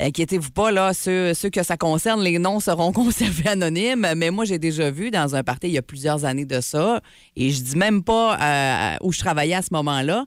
inquiétez-vous 0.00 0.50
pas, 0.50 0.70
là, 0.72 0.92
ceux, 0.94 1.32
ceux 1.34 1.50
que 1.50 1.62
ça 1.62 1.76
concerne, 1.76 2.20
les 2.22 2.38
noms 2.38 2.58
seront 2.60 2.92
conservés 2.92 3.48
anonymes, 3.48 4.06
mais 4.16 4.30
moi, 4.30 4.44
j'ai 4.44 4.58
déjà 4.58 4.90
vu 4.90 5.10
dans 5.10 5.36
un 5.36 5.42
party 5.44 5.68
il 5.68 5.72
y 5.74 5.78
a 5.78 5.82
plusieurs 5.82 6.24
années 6.24 6.44
de 6.44 6.60
ça, 6.60 7.00
et 7.36 7.50
je 7.50 7.60
dis 7.62 7.76
même 7.76 8.02
pas 8.02 8.38
euh, 8.40 8.96
où 9.02 9.12
je 9.12 9.18
travaillais 9.20 9.54
à 9.54 9.62
ce 9.62 9.68
moment-là, 9.72 10.24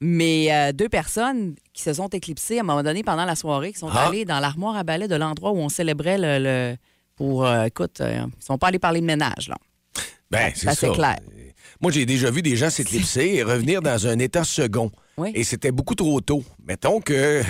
mais 0.00 0.48
euh, 0.52 0.72
deux 0.72 0.88
personnes 0.90 1.54
qui 1.72 1.82
se 1.82 1.94
sont 1.94 2.08
éclipsées 2.08 2.58
à 2.58 2.60
un 2.60 2.64
moment 2.64 2.82
donné 2.82 3.02
pendant 3.02 3.24
la 3.24 3.34
soirée, 3.36 3.72
qui 3.72 3.78
sont 3.78 3.88
Ah. 3.90 4.08
allées 4.08 4.24
dans 4.26 4.40
l'armoire 4.40 4.76
à 4.76 4.84
balai 4.84 5.08
de 5.08 5.16
l'endroit 5.16 5.52
où 5.52 5.58
on 5.58 5.68
célébrait 5.70 6.18
le... 6.18 6.38
le- 6.38 6.76
pour, 7.16 7.46
euh, 7.46 7.64
écoute, 7.64 8.00
euh, 8.00 8.26
ils 8.38 8.44
sont 8.44 8.58
pas 8.58 8.68
allés 8.68 8.78
parler 8.78 9.00
de 9.00 9.06
ménage, 9.06 9.48
là. 9.48 9.56
Ben, 10.30 10.52
c'est 10.54 10.66
ça. 10.66 10.74
c'est 10.74 10.92
clair. 10.92 11.18
Moi, 11.80 11.92
j'ai 11.92 12.04
déjà 12.06 12.30
vu 12.30 12.42
des 12.42 12.56
gens 12.56 12.70
s'éclipser 12.70 13.34
et 13.36 13.42
revenir 13.42 13.80
dans 13.80 14.06
un 14.06 14.18
état 14.18 14.44
second. 14.44 14.90
Oui. 15.16 15.30
Et 15.34 15.44
c'était 15.44 15.72
beaucoup 15.72 15.94
trop 15.94 16.20
tôt. 16.20 16.44
Mettons 16.64 17.00
que. 17.00 17.42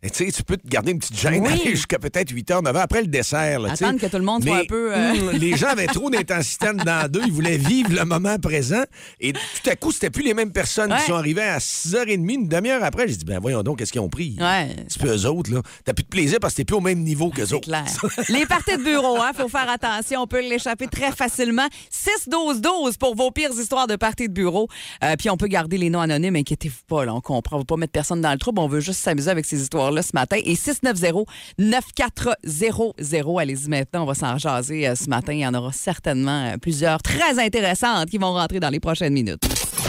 Tu 0.00 0.10
sais, 0.26 0.30
tu 0.30 0.44
peux 0.44 0.56
te 0.56 0.68
garder 0.68 0.92
une 0.92 1.00
petite 1.00 1.18
gêne 1.18 1.42
Oui. 1.44 1.60
jusqu'à 1.70 1.98
peut-être 1.98 2.30
8 2.30 2.52
heures, 2.52 2.62
9 2.62 2.76
heures 2.76 2.82
après 2.82 3.00
le 3.00 3.08
dessert. 3.08 3.58
là. 3.58 3.72
Attendre 3.72 3.98
que 3.98 4.06
tout 4.06 4.16
le 4.18 4.22
monde 4.22 4.44
soit 4.44 4.58
un 4.58 4.64
peu, 4.64 4.94
euh, 4.94 5.10
hum, 5.12 5.30
les 5.32 5.56
gens 5.56 5.66
avaient 5.66 5.88
trop 5.88 6.08
d'intensité 6.08 6.68
dans 6.72 7.10
deux. 7.10 7.22
Ils 7.26 7.32
voulaient 7.32 7.56
vivre 7.56 7.90
le 7.92 8.04
moment 8.04 8.38
présent. 8.38 8.84
Et 9.18 9.32
tout 9.32 9.40
à 9.68 9.74
coup, 9.74 9.90
c'était 9.90 10.10
plus 10.10 10.22
les 10.22 10.34
mêmes 10.34 10.52
personnes 10.52 10.92
Ouais. 10.92 10.98
qui 11.00 11.06
sont 11.06 11.14
arrivées 11.16 11.42
à 11.42 11.58
6h30, 11.58 12.32
une 12.32 12.46
demi-heure 12.46 12.84
après. 12.84 13.08
J'ai 13.08 13.16
dit, 13.16 13.24
ben 13.24 13.40
voyons 13.40 13.64
donc, 13.64 13.78
qu'est-ce 13.80 13.90
qu'ils 13.90 14.00
ont 14.00 14.08
pris? 14.08 14.36
Ouais. 14.40 14.68
C'est 14.86 15.02
peu 15.02 15.08
eux 15.12 15.26
autres, 15.26 15.52
là. 15.52 15.62
T'as 15.84 15.94
plus 15.94 16.04
de 16.04 16.08
plaisir 16.08 16.38
parce 16.40 16.52
que 16.54 16.58
t'es 16.58 16.64
plus 16.64 16.76
au 16.76 16.80
même 16.80 17.00
niveau 17.00 17.30
qu'eux 17.30 17.52
autres. 17.52 17.66
clair. 17.66 17.84
Les 18.28 18.46
parties 18.46 18.76
de 18.76 18.84
bureau, 18.84 19.16
hein, 19.20 19.32
faut 19.34 19.48
faire 19.48 19.68
attention. 19.68 20.22
On 20.22 20.26
peut 20.28 20.42
l'échapper 20.42 20.86
très 20.86 21.10
facilement. 21.10 21.66
6-12-12 21.92 22.98
pour 22.98 23.16
vos 23.16 23.32
pires 23.32 23.50
histoires 23.50 23.88
de 23.88 23.96
parties 23.96 24.28
de 24.28 24.32
bureau. 24.32 24.68
Euh, 25.02 25.16
puis 25.18 25.28
on 25.28 25.36
peut 25.36 25.48
garder 25.48 25.76
les 25.76 25.90
noms 25.90 26.00
anonymes. 26.00 26.36
Inquiétez-vous 26.36 26.84
pas, 26.86 27.04
là, 27.04 27.14
on 27.16 27.20
comprend. 27.20 27.56
On 27.56 27.60
veut 27.60 27.64
pas 27.64 27.76
mettre 27.76 27.92
personne 27.92 28.20
dans 28.20 28.30
le 28.32 28.38
trouble. 28.38 28.60
On 28.60 28.68
veut 28.68 28.78
juste 28.80 29.00
s'amuser 29.00 29.30
avec 29.30 29.44
ces 29.44 29.60
ce 30.02 30.10
matin. 30.14 30.36
Et 30.44 30.54
690-9400. 30.54 33.40
Allez-y 33.40 33.68
maintenant, 33.68 34.02
on 34.02 34.06
va 34.06 34.14
s'en 34.14 34.36
jaser 34.38 34.88
euh, 34.88 34.94
ce 34.94 35.08
matin. 35.08 35.32
Il 35.32 35.40
y 35.40 35.46
en 35.46 35.54
aura 35.54 35.72
certainement 35.72 36.52
euh, 36.52 36.56
plusieurs 36.58 37.02
très 37.02 37.38
intéressantes 37.38 38.10
qui 38.10 38.18
vont 38.18 38.32
rentrer 38.32 38.60
dans 38.60 38.70
les 38.70 38.80
prochaines 38.80 39.12
minutes. 39.12 39.42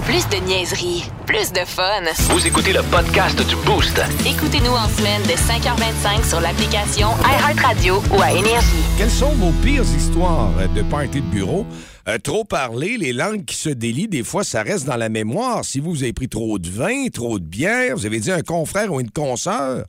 Plus 0.06 0.28
de 0.30 0.38
niaiserie, 0.46 1.04
plus 1.26 1.52
de 1.52 1.60
fun. 1.66 2.04
Vous 2.30 2.46
écoutez 2.48 2.72
le 2.74 2.82
podcast 2.84 3.38
du 3.48 3.56
Boost. 3.58 4.02
Écoutez-nous 4.26 4.72
en 4.72 4.88
semaine 4.88 5.22
de 5.24 5.34
5h25 5.34 6.28
sur 6.28 6.40
l'application 6.42 7.10
iHeartRadio 7.24 8.02
ou 8.12 8.22
à 8.22 8.32
Énergie. 8.32 8.84
Quelles 8.98 9.12
sont 9.12 9.32
vos 9.34 9.52
pires 9.64 9.84
histoires 9.84 10.50
de 10.76 10.82
party 10.84 11.22
de 11.22 11.28
bureau? 11.28 11.66
Euh, 12.08 12.18
trop 12.18 12.44
parler, 12.44 12.98
les 12.98 13.14
langues 13.14 13.46
qui 13.46 13.56
se 13.56 13.70
délient, 13.70 14.08
des 14.08 14.24
fois, 14.24 14.44
ça 14.44 14.64
reste 14.64 14.86
dans 14.86 14.96
la 14.96 15.10
mémoire. 15.10 15.66
Si 15.66 15.80
vous, 15.80 16.04
avez 16.04 16.14
pris 16.14 16.30
trop 16.30 16.58
de 16.58 16.70
vin, 16.70 17.08
trop 17.10 17.40
de 17.40 17.46
bière, 17.46 17.96
vous 17.96 18.06
avez 18.06 18.20
dit 18.20 18.32
un 18.32 18.42
confrère 18.42 18.94
ou 18.94 19.00
une 19.00 19.12
consoeur, 19.12 19.86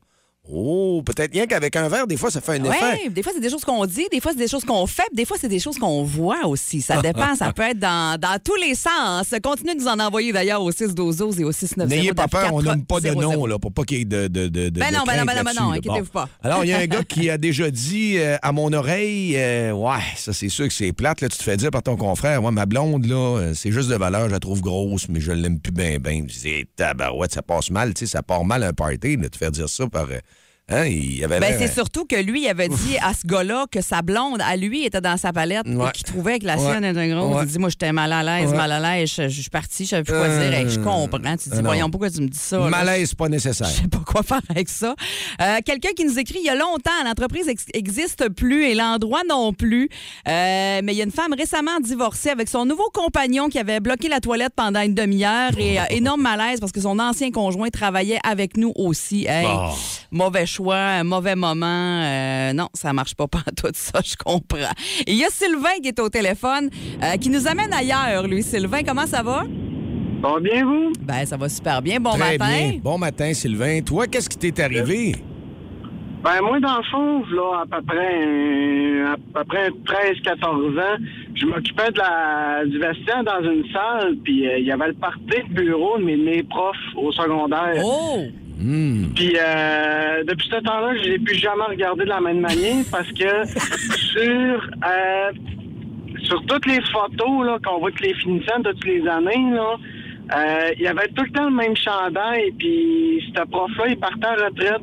oh, 0.53 1.03
peut-être 1.05 1.33
rien 1.33 1.47
qu'avec 1.47 1.77
un 1.77 1.89
verre, 1.89 2.07
des 2.07 2.17
fois, 2.17 2.31
ça 2.31 2.41
fait 2.41 2.53
un 2.61 2.65
effet. 2.65 3.01
Oui, 3.05 3.11
des 3.11 3.23
fois, 3.23 3.33
c'est 3.35 3.41
des 3.41 3.51
choses 3.51 3.65
qu'on 3.65 3.85
dit, 3.87 4.07
des 4.11 4.21
fois, 4.21 4.33
c'est 4.33 4.39
des 4.39 4.49
choses 4.49 4.65
qu'on 4.65 4.87
fait, 4.87 5.05
puis 5.09 5.17
des 5.17 5.25
fois, 5.25 5.37
c'est 5.41 5.49
des 5.49 5.59
choses 5.59 5.79
qu'on 5.79 6.03
voit 6.05 6.47
aussi. 6.47 6.81
Ça 6.81 7.01
dépend, 7.03 7.35
ça 7.35 7.53
peut 7.53 7.63
être 7.63 7.79
dans, 7.79 8.19
dans 8.21 8.39
tous 8.43 8.57
les 8.57 8.75
sens. 8.75 9.33
Continuez 9.43 9.75
de 9.75 9.81
nous 9.81 9.89
en 9.89 9.99
envoyer 9.99 10.33
d'ailleurs 10.33 10.63
au 10.63 10.71
6 10.73 10.95
12 10.95 11.41
et 11.41 11.45
au 11.45 11.53
6 11.53 11.77
9 11.77 11.89
N'ayez 11.89 12.13
pas 12.15 12.29
peur, 12.29 12.53
on 12.55 12.63
nomme 12.63 12.85
pas 12.85 13.01
de 13.01 13.11
nom, 13.11 13.47
là, 13.47 13.59
pour 13.59 13.73
pas 13.73 13.85
qu'il 13.85 13.99
y 13.99 14.01
ait 14.03 14.05
de. 14.05 14.29
de, 14.29 14.49
de, 14.49 14.69
de- 14.69 14.81
Ben 14.81 14.91
de 14.91 14.97
non, 14.97 15.03
ben 15.07 15.17
non, 15.19 15.25
ben 15.25 15.35
non, 15.37 15.43
ben 15.45 15.53
non, 15.61 15.71
inquiétez-vous 15.73 16.11
pas. 16.11 16.29
Alors, 16.43 16.65
il 16.65 16.71
y 16.71 16.73
a 16.73 16.79
un 16.79 16.87
gars 16.87 17.05
qui 17.09 17.31
a 17.31 17.39
déjà 17.39 17.71
dit 17.71 18.17
euh, 18.19 18.37
à 18.43 18.53
mon 18.53 18.73
oreille 18.73 19.35
euh, 19.37 19.73
Ouais, 19.73 20.01
ça, 20.17 20.33
c'est 20.33 20.49
sûr 20.49 20.67
que 20.69 20.75
c'est 20.75 20.93
plate, 20.93 21.21
là, 21.21 21.29
tu 21.29 21.39
te 21.39 21.43
fais 21.43 21.57
dire 21.57 21.71
par 21.71 21.83
ton 21.83 21.97
confrère, 21.97 22.43
ouais, 22.43 22.51
ma 22.51 22.67
blonde, 22.67 23.07
là, 23.07 23.39
euh, 23.39 23.55
c'est 23.55 23.73
juste 23.73 23.89
de 23.89 23.95
valeur, 23.97 24.27
je 24.29 24.33
la 24.33 24.41
trouve 24.41 24.61
grosse, 24.61 25.09
mais 25.09 25.21
je 25.21 25.33
l'aime 25.33 25.61
plus 25.61 25.73
bien, 25.73 25.99
bien. 25.99 26.25
Je 26.29 26.39
dis, 26.41 26.67
tabarouette, 26.77 27.33
ça 27.33 27.43
passe 27.43 27.71
mal, 27.71 27.95
tu 27.95 28.01
sais, 28.07 28.13
ça 28.13 28.23
part 28.23 28.45
mal 28.45 28.63
un 28.63 28.73
party, 28.73 29.17
de 29.17 29.29
te 29.29 29.37
faire 29.37 29.51
dire 29.51 29.69
ça 29.69 29.87
par. 29.87 30.05
euh, 30.11 30.19
Hein, 30.71 30.85
il 30.87 31.23
avait 31.25 31.41
Ben, 31.41 31.55
c'est 31.59 31.73
surtout 31.73 32.05
que 32.05 32.17
lui, 32.17 32.43
il 32.45 32.49
avait 32.49 32.69
dit 32.69 32.97
à 33.03 33.13
ce 33.13 33.27
gars-là 33.27 33.67
que 33.71 33.81
sa 33.81 34.03
blonde, 34.03 34.41
à 34.41 34.57
lui, 34.57 34.85
était 34.85 35.01
dans 35.01 35.17
sa 35.17 35.33
palette 35.33 35.67
Ouais. 35.67 35.89
et 35.89 35.93
qu'il 35.93 36.05
trouvait 36.05 36.39
que 36.39 36.47
la 36.47 36.57
Ouais. 36.57 36.63
sienne 36.71 36.85
était 36.85 37.09
grosse. 37.09 37.35
Ouais. 37.37 37.43
Il 37.45 37.49
dit, 37.49 37.59
moi, 37.59 37.69
j'étais 37.71 37.93
mal 37.93 38.13
à 38.13 38.23
l'aise, 38.23 38.53
mal 38.55 38.71
à 38.73 38.79
l'aise, 38.99 39.11
je, 39.17 39.29
suis 39.29 39.51
partie, 39.51 39.85
je 39.85 39.91
savais 39.91 40.03
plus 40.05 40.13
quoi 40.13 40.23
Euh, 40.27 40.49
dire. 40.51 40.59
Hey, 40.59 40.69
je 40.71 40.79
comprends. 40.79 41.09
Tu 41.37 41.49
dis, 41.51 41.57
non. 41.57 41.63
voyons, 41.63 41.91
pourquoi 41.91 42.11
tu 42.11 42.21
me 42.23 42.29
dis 42.29 42.39
ça? 42.39 42.59
Malaise 42.61 43.15
pas 43.15 43.29
nécessaire. 43.29 43.69
Je 43.69 43.83
sais 43.83 43.89
pas 43.89 44.03
quoi 44.07 44.23
faire 44.23 44.41
avec 44.49 44.69
ça. 44.69 44.95
Euh, 45.41 45.59
Quelqu'un 45.65 45.91
qui 45.97 46.05
nous 46.05 46.19
écrit 46.19 46.39
il 46.41 46.47
y 46.47 46.49
a 46.51 46.55
longtemps, 46.55 46.91
l'entreprise 47.05 47.49
ex- 47.49 47.67
existe 47.75 48.29
plus 48.31 48.65
et 48.67 48.75
l'endroit 48.75 49.23
non 49.29 49.53
plus. 49.53 49.89
Euh, 50.29 50.81
mais 50.85 50.93
il 50.93 50.97
y 50.97 51.01
a 51.01 51.05
une 51.05 51.11
femme 51.11 51.33
récemment 51.37 51.81
divorcée 51.81 52.31
avec 52.31 52.49
son 52.49 52.65
nouveau 52.65 52.89
compagnon 52.93 53.49
qui 53.49 53.59
avait 53.59 53.81
bloqué 53.81 54.09
la 54.09 54.21
toilette 54.21 54.53
pendant 54.55 54.81
une 54.83 54.95
demi-heure 54.95 55.51
et 55.59 55.79
énorme 55.91 56.23
malaise 56.23 56.61
parce 56.61 56.73
que 56.73 56.81
son 56.81 56.99
ancien 56.99 57.31
conjoint 57.31 57.69
travaillait 57.71 58.19
avec 58.25 58.57
nous 58.57 58.73
aussi. 58.77 59.27
Hey, 59.27 59.47
Oh. 59.53 59.71
Mauvais 60.13 60.47
choix, 60.47 60.60
mauvais 61.05 61.37
moment. 61.37 62.03
Euh, 62.03 62.53
non, 62.53 62.69
ça 62.75 62.93
marche 62.93 63.15
pas 63.15 63.27
pas 63.29 63.43
tout 63.57 63.71
ça, 63.73 64.01
je 64.05 64.17
comprends. 64.17 64.59
Et 65.07 65.13
il 65.13 65.17
y 65.19 65.25
a 65.25 65.29
Sylvain 65.31 65.81
qui 65.83 65.89
est 65.89 66.01
au 66.01 66.09
téléphone 66.09 66.71
euh, 67.03 67.17
qui 67.17 67.31
nous 67.31 67.47
amène 67.47 67.73
ailleurs, 67.73 68.27
lui. 68.27 68.43
Sylvain, 68.43 68.83
comment 68.87 69.07
ça 69.07 69.23
va? 69.23 69.45
Ça 70.23 70.29
va 70.29 70.41
bien, 70.41 70.65
vous? 70.65 70.93
Ben, 71.01 71.25
ça 71.25 71.37
va 71.37 71.49
super 71.49 71.81
bien. 71.81 71.99
Bon 71.99 72.11
Très 72.11 72.37
matin. 72.39 72.47
bien. 72.47 72.81
Bon 72.83 72.99
matin, 72.99 73.33
Sylvain. 73.33 73.81
Toi, 73.81 74.07
qu'est-ce 74.07 74.29
qui 74.29 74.37
t'est 74.37 74.63
arrivé? 74.63 75.15
Ben, 76.23 76.43
moi, 76.43 76.61
dans 76.61 76.77
le 76.77 76.83
fond, 76.91 77.25
là, 77.35 77.63
à 77.63 77.67
peu 77.67 77.83
près, 77.87 78.27
euh, 78.27 79.15
à 79.15 79.17
peu 79.33 79.45
près 79.45 79.71
13-14 79.71 80.79
ans, 80.79 80.99
je 81.35 81.47
m'occupais 81.47 81.91
de 81.93 81.99
la, 81.99 82.67
du 82.67 82.79
vestiaire 82.79 83.25
dans 83.25 83.43
une 83.43 83.65
salle, 83.73 84.17
puis 84.23 84.47
euh, 84.47 84.59
il 84.59 84.67
y 84.67 84.73
avait 84.73 84.89
le 84.89 84.93
party 84.93 85.21
de 85.49 85.55
bureau 85.55 85.97
de 85.99 86.05
mes, 86.05 86.19
de 86.19 86.23
mes 86.23 86.43
profs 86.43 86.77
au 86.97 87.11
secondaire. 87.13 87.83
Oh! 87.83 88.25
Hmm. 88.61 89.15
Puis 89.15 89.37
euh, 89.39 90.23
depuis 90.25 90.49
ce 90.49 90.57
temps-là, 90.57 90.95
je 91.03 91.09
l'ai 91.09 91.19
plus 91.19 91.37
jamais 91.37 91.65
regardé 91.67 92.05
de 92.05 92.11
la 92.11 92.21
même 92.21 92.41
manière 92.41 92.85
parce 92.91 93.11
que 93.13 93.47
sur 93.97 94.71
euh, 94.87 95.33
sur 96.25 96.45
toutes 96.45 96.67
les 96.67 96.81
photos 96.93 97.47
là 97.47 97.59
qu'on 97.65 97.79
voit 97.79 97.91
que 97.91 98.03
les 98.03 98.13
finissants 98.15 98.59
de 98.59 98.73
toutes 98.73 98.85
les 98.85 99.09
années 99.09 99.51
là, 99.55 99.77
euh, 100.37 100.71
il 100.77 100.83
y 100.83 100.87
avait 100.87 101.09
tout 101.09 101.25
le 101.25 101.31
temps 101.31 101.49
le 101.49 101.57
même 101.57 101.75
chandail 101.75 102.53
puis 102.59 103.33
ce 103.35 103.43
prof-là 103.47 103.89
il 103.89 103.99
partait 103.99 104.27
en 104.27 104.45
retraite. 104.45 104.83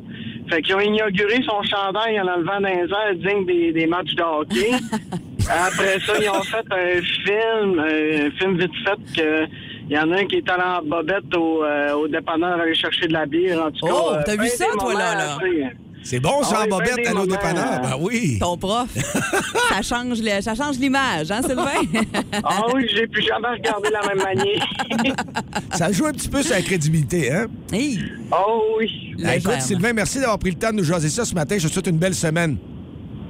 Fait 0.50 0.62
qu'ils 0.62 0.74
ont 0.74 0.80
inauguré 0.80 1.40
son 1.44 1.62
chandail 1.62 2.20
en 2.20 2.26
enlevant 2.26 2.60
dans 2.60 2.68
les 2.68 2.90
airs 2.90 3.14
digne 3.14 3.46
des, 3.46 3.70
des 3.70 3.86
matchs 3.86 4.14
de 4.14 4.22
hockey. 4.22 4.70
Après 5.50 5.98
ça, 6.00 6.12
ils 6.20 6.28
ont 6.28 6.42
fait 6.42 6.64
un 6.70 7.00
film, 7.00 7.78
un 7.78 8.30
film 8.38 8.58
vite 8.58 8.72
fait 8.84 9.20
que 9.22 9.46
il 9.90 9.96
y 9.96 9.98
en 9.98 10.10
a 10.12 10.16
un 10.20 10.24
qui 10.26 10.36
est 10.36 10.50
allé 10.50 10.62
en 10.62 10.82
bobette 10.84 11.34
au, 11.34 11.64
euh, 11.64 11.92
au 11.94 12.08
dépanneur 12.08 12.60
aller 12.60 12.74
chercher 12.74 13.06
de 13.08 13.12
la 13.12 13.26
bière. 13.26 13.64
En 13.66 13.70
tout 13.70 13.86
cas, 13.86 13.92
Oh, 13.94 14.10
euh, 14.14 14.22
t'as 14.24 14.36
vu 14.36 14.48
ça, 14.48 14.66
toi, 14.78 14.94
là, 14.94 15.14
moments 15.14 15.38
là? 15.62 15.70
C'est 16.04 16.20
bon, 16.20 16.42
ça, 16.42 16.58
Ah 16.58 16.60
en 16.60 16.62
oui, 16.64 16.68
bobette, 16.70 17.06
à 17.08 17.12
nos 17.12 17.26
dépanneurs. 17.26 17.80
Ben 17.82 17.96
oui. 18.00 18.38
Ton 18.38 18.56
prof, 18.56 18.86
ça 19.68 19.82
change 19.82 20.20
le- 20.22 20.40
ça 20.40 20.54
change 20.54 20.78
l'image, 20.78 21.30
hein, 21.30 21.40
Sylvain? 21.42 21.64
Ah 22.44 22.62
oui, 22.72 22.86
j'ai 22.94 23.06
plus 23.06 23.22
jamais 23.22 23.48
regardé 23.48 23.88
de 23.88 23.92
la 23.94 24.14
même 24.14 24.22
manière. 24.24 24.66
Ça 25.72 25.90
joue 25.92 26.06
un 26.06 26.12
petit 26.12 26.28
peu 26.28 26.42
sur 26.42 26.54
la 26.54 26.62
crédibilité, 26.62 27.32
hein? 27.32 27.46
Hey, 27.72 27.98
Oh 28.32 28.62
oui. 28.78 29.14
Ben, 29.18 29.32
écoute. 29.38 29.60
Sylvain, 29.60 29.92
merci 29.92 30.18
d'avoir 30.20 30.38
pris 30.38 30.50
le 30.50 30.56
temps 30.56 30.70
de 30.70 30.76
nous 30.76 30.84
jaser 30.84 31.08
ça 31.08 31.24
ce 31.24 31.34
matin. 31.34 31.56
Je 31.58 31.66
te 31.68 31.72
souhaite 31.72 31.88
une 31.88 31.98
belle 31.98 32.14
semaine. 32.14 32.56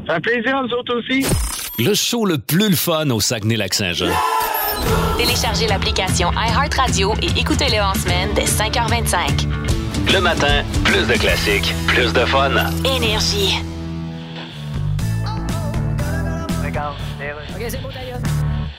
Ça 0.07 0.15
fait 0.15 0.21
plaisir 0.21 0.63
nous 0.63 0.73
autres 0.75 0.95
aussi. 0.99 1.25
Le 1.79 1.95
show 1.95 2.25
le 2.27 2.39
plus 2.39 2.69
le 2.71 2.77
fun 2.77 3.09
au 3.11 3.21
Saguenay-Lac-Saint-Jean. 3.21 4.07
Téléchargez 5.17 5.67
l'application 5.67 6.31
iHeartRadio 6.33 7.15
et 7.23 7.41
écoutez-le 7.41 7.81
en 7.83 7.95
semaine 7.95 8.31
dès 8.35 8.45
5h25. 8.45 9.47
Le 10.13 10.21
matin, 10.21 10.65
plus 10.85 11.07
de 11.07 11.15
classiques, 11.19 11.73
plus 11.87 12.13
de 12.13 12.25
fun. 12.25 12.53
Énergie. 12.85 13.57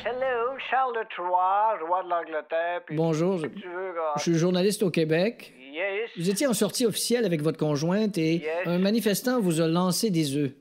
Hello, 0.05 0.57
Charles 0.69 0.93
de 0.95 1.07
Troyes, 1.15 1.77
roi 1.85 2.03
de 2.03 2.09
l'Angleterre. 2.09 2.81
puis 2.85 2.95
Bonjour, 2.95 3.37
je, 3.37 4.21
suis 4.21 4.35
journaliste 4.35 4.83
au 4.83 4.89
Québec. 4.89 5.53
Yes, 5.73 6.09
Vous 6.17 6.29
étiez 6.29 6.47
en 6.47 6.53
sortie 6.53 6.85
officielle 6.85 7.25
avec 7.25 7.41
votre 7.41 7.57
conjointe 7.57 8.17
et 8.17 8.35
Yes. 8.35 8.45
un 8.65 8.79
manifestant 8.79 9.39
vous 9.39 9.59
a 9.61 9.67
lancé 9.67 10.09
des 10.09 10.35
œufs. 10.35 10.51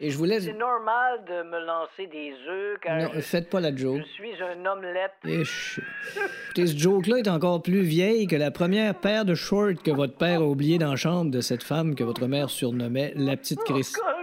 Et 0.00 0.10
je 0.10 0.16
voulais- 0.18 0.40
c'est 0.40 0.52
normal 0.52 1.20
de 1.26 1.42
me 1.42 1.58
lancer 1.64 2.06
des 2.06 2.32
œufs 2.48 2.78
car 2.82 2.98
Non, 2.98 3.08
je, 3.14 3.20
faites 3.20 3.48
pas 3.50 3.60
la 3.60 3.74
joke. 3.74 4.00
je 4.00 4.12
suis 4.12 4.32
un 4.42 4.64
omelette. 4.66 5.12
Écoutez, 5.24 6.66
ce 6.66 6.76
joke-là 6.76 7.18
est 7.18 7.28
encore 7.28 7.62
plus 7.62 7.80
vieille 7.82 8.26
que 8.26 8.36
la 8.36 8.50
première 8.50 8.94
paire 8.94 9.24
de 9.24 9.34
shorts 9.34 9.82
que 9.84 9.90
votre 9.90 10.14
père 10.16 10.40
a 10.40 10.44
oublié 10.44 10.78
dans 10.78 10.90
la 10.90 10.96
chambre 10.96 11.30
de 11.30 11.40
cette 11.40 11.62
femme 11.62 11.94
que 11.94 12.04
votre 12.04 12.26
mère 12.26 12.50
surnommait 12.50 13.12
la 13.16 13.36
petite 13.36 13.60
Chris. 13.64 13.74
Une 13.78 13.84
chance 13.84 13.92
que 13.96 14.17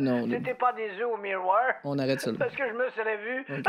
Non, 0.00 0.26
c'était 0.30 0.54
pas 0.54 0.72
des 0.72 0.90
œufs 1.00 1.08
au 1.12 1.16
miroir. 1.16 1.60
On 1.84 1.98
arrête 1.98 2.20
ça 2.20 2.30
là. 2.32 2.36
Parce 2.38 2.54
que 2.54 2.62
je 2.68 2.72
me 2.74 2.90
serais 2.90 3.16
vu. 3.16 3.44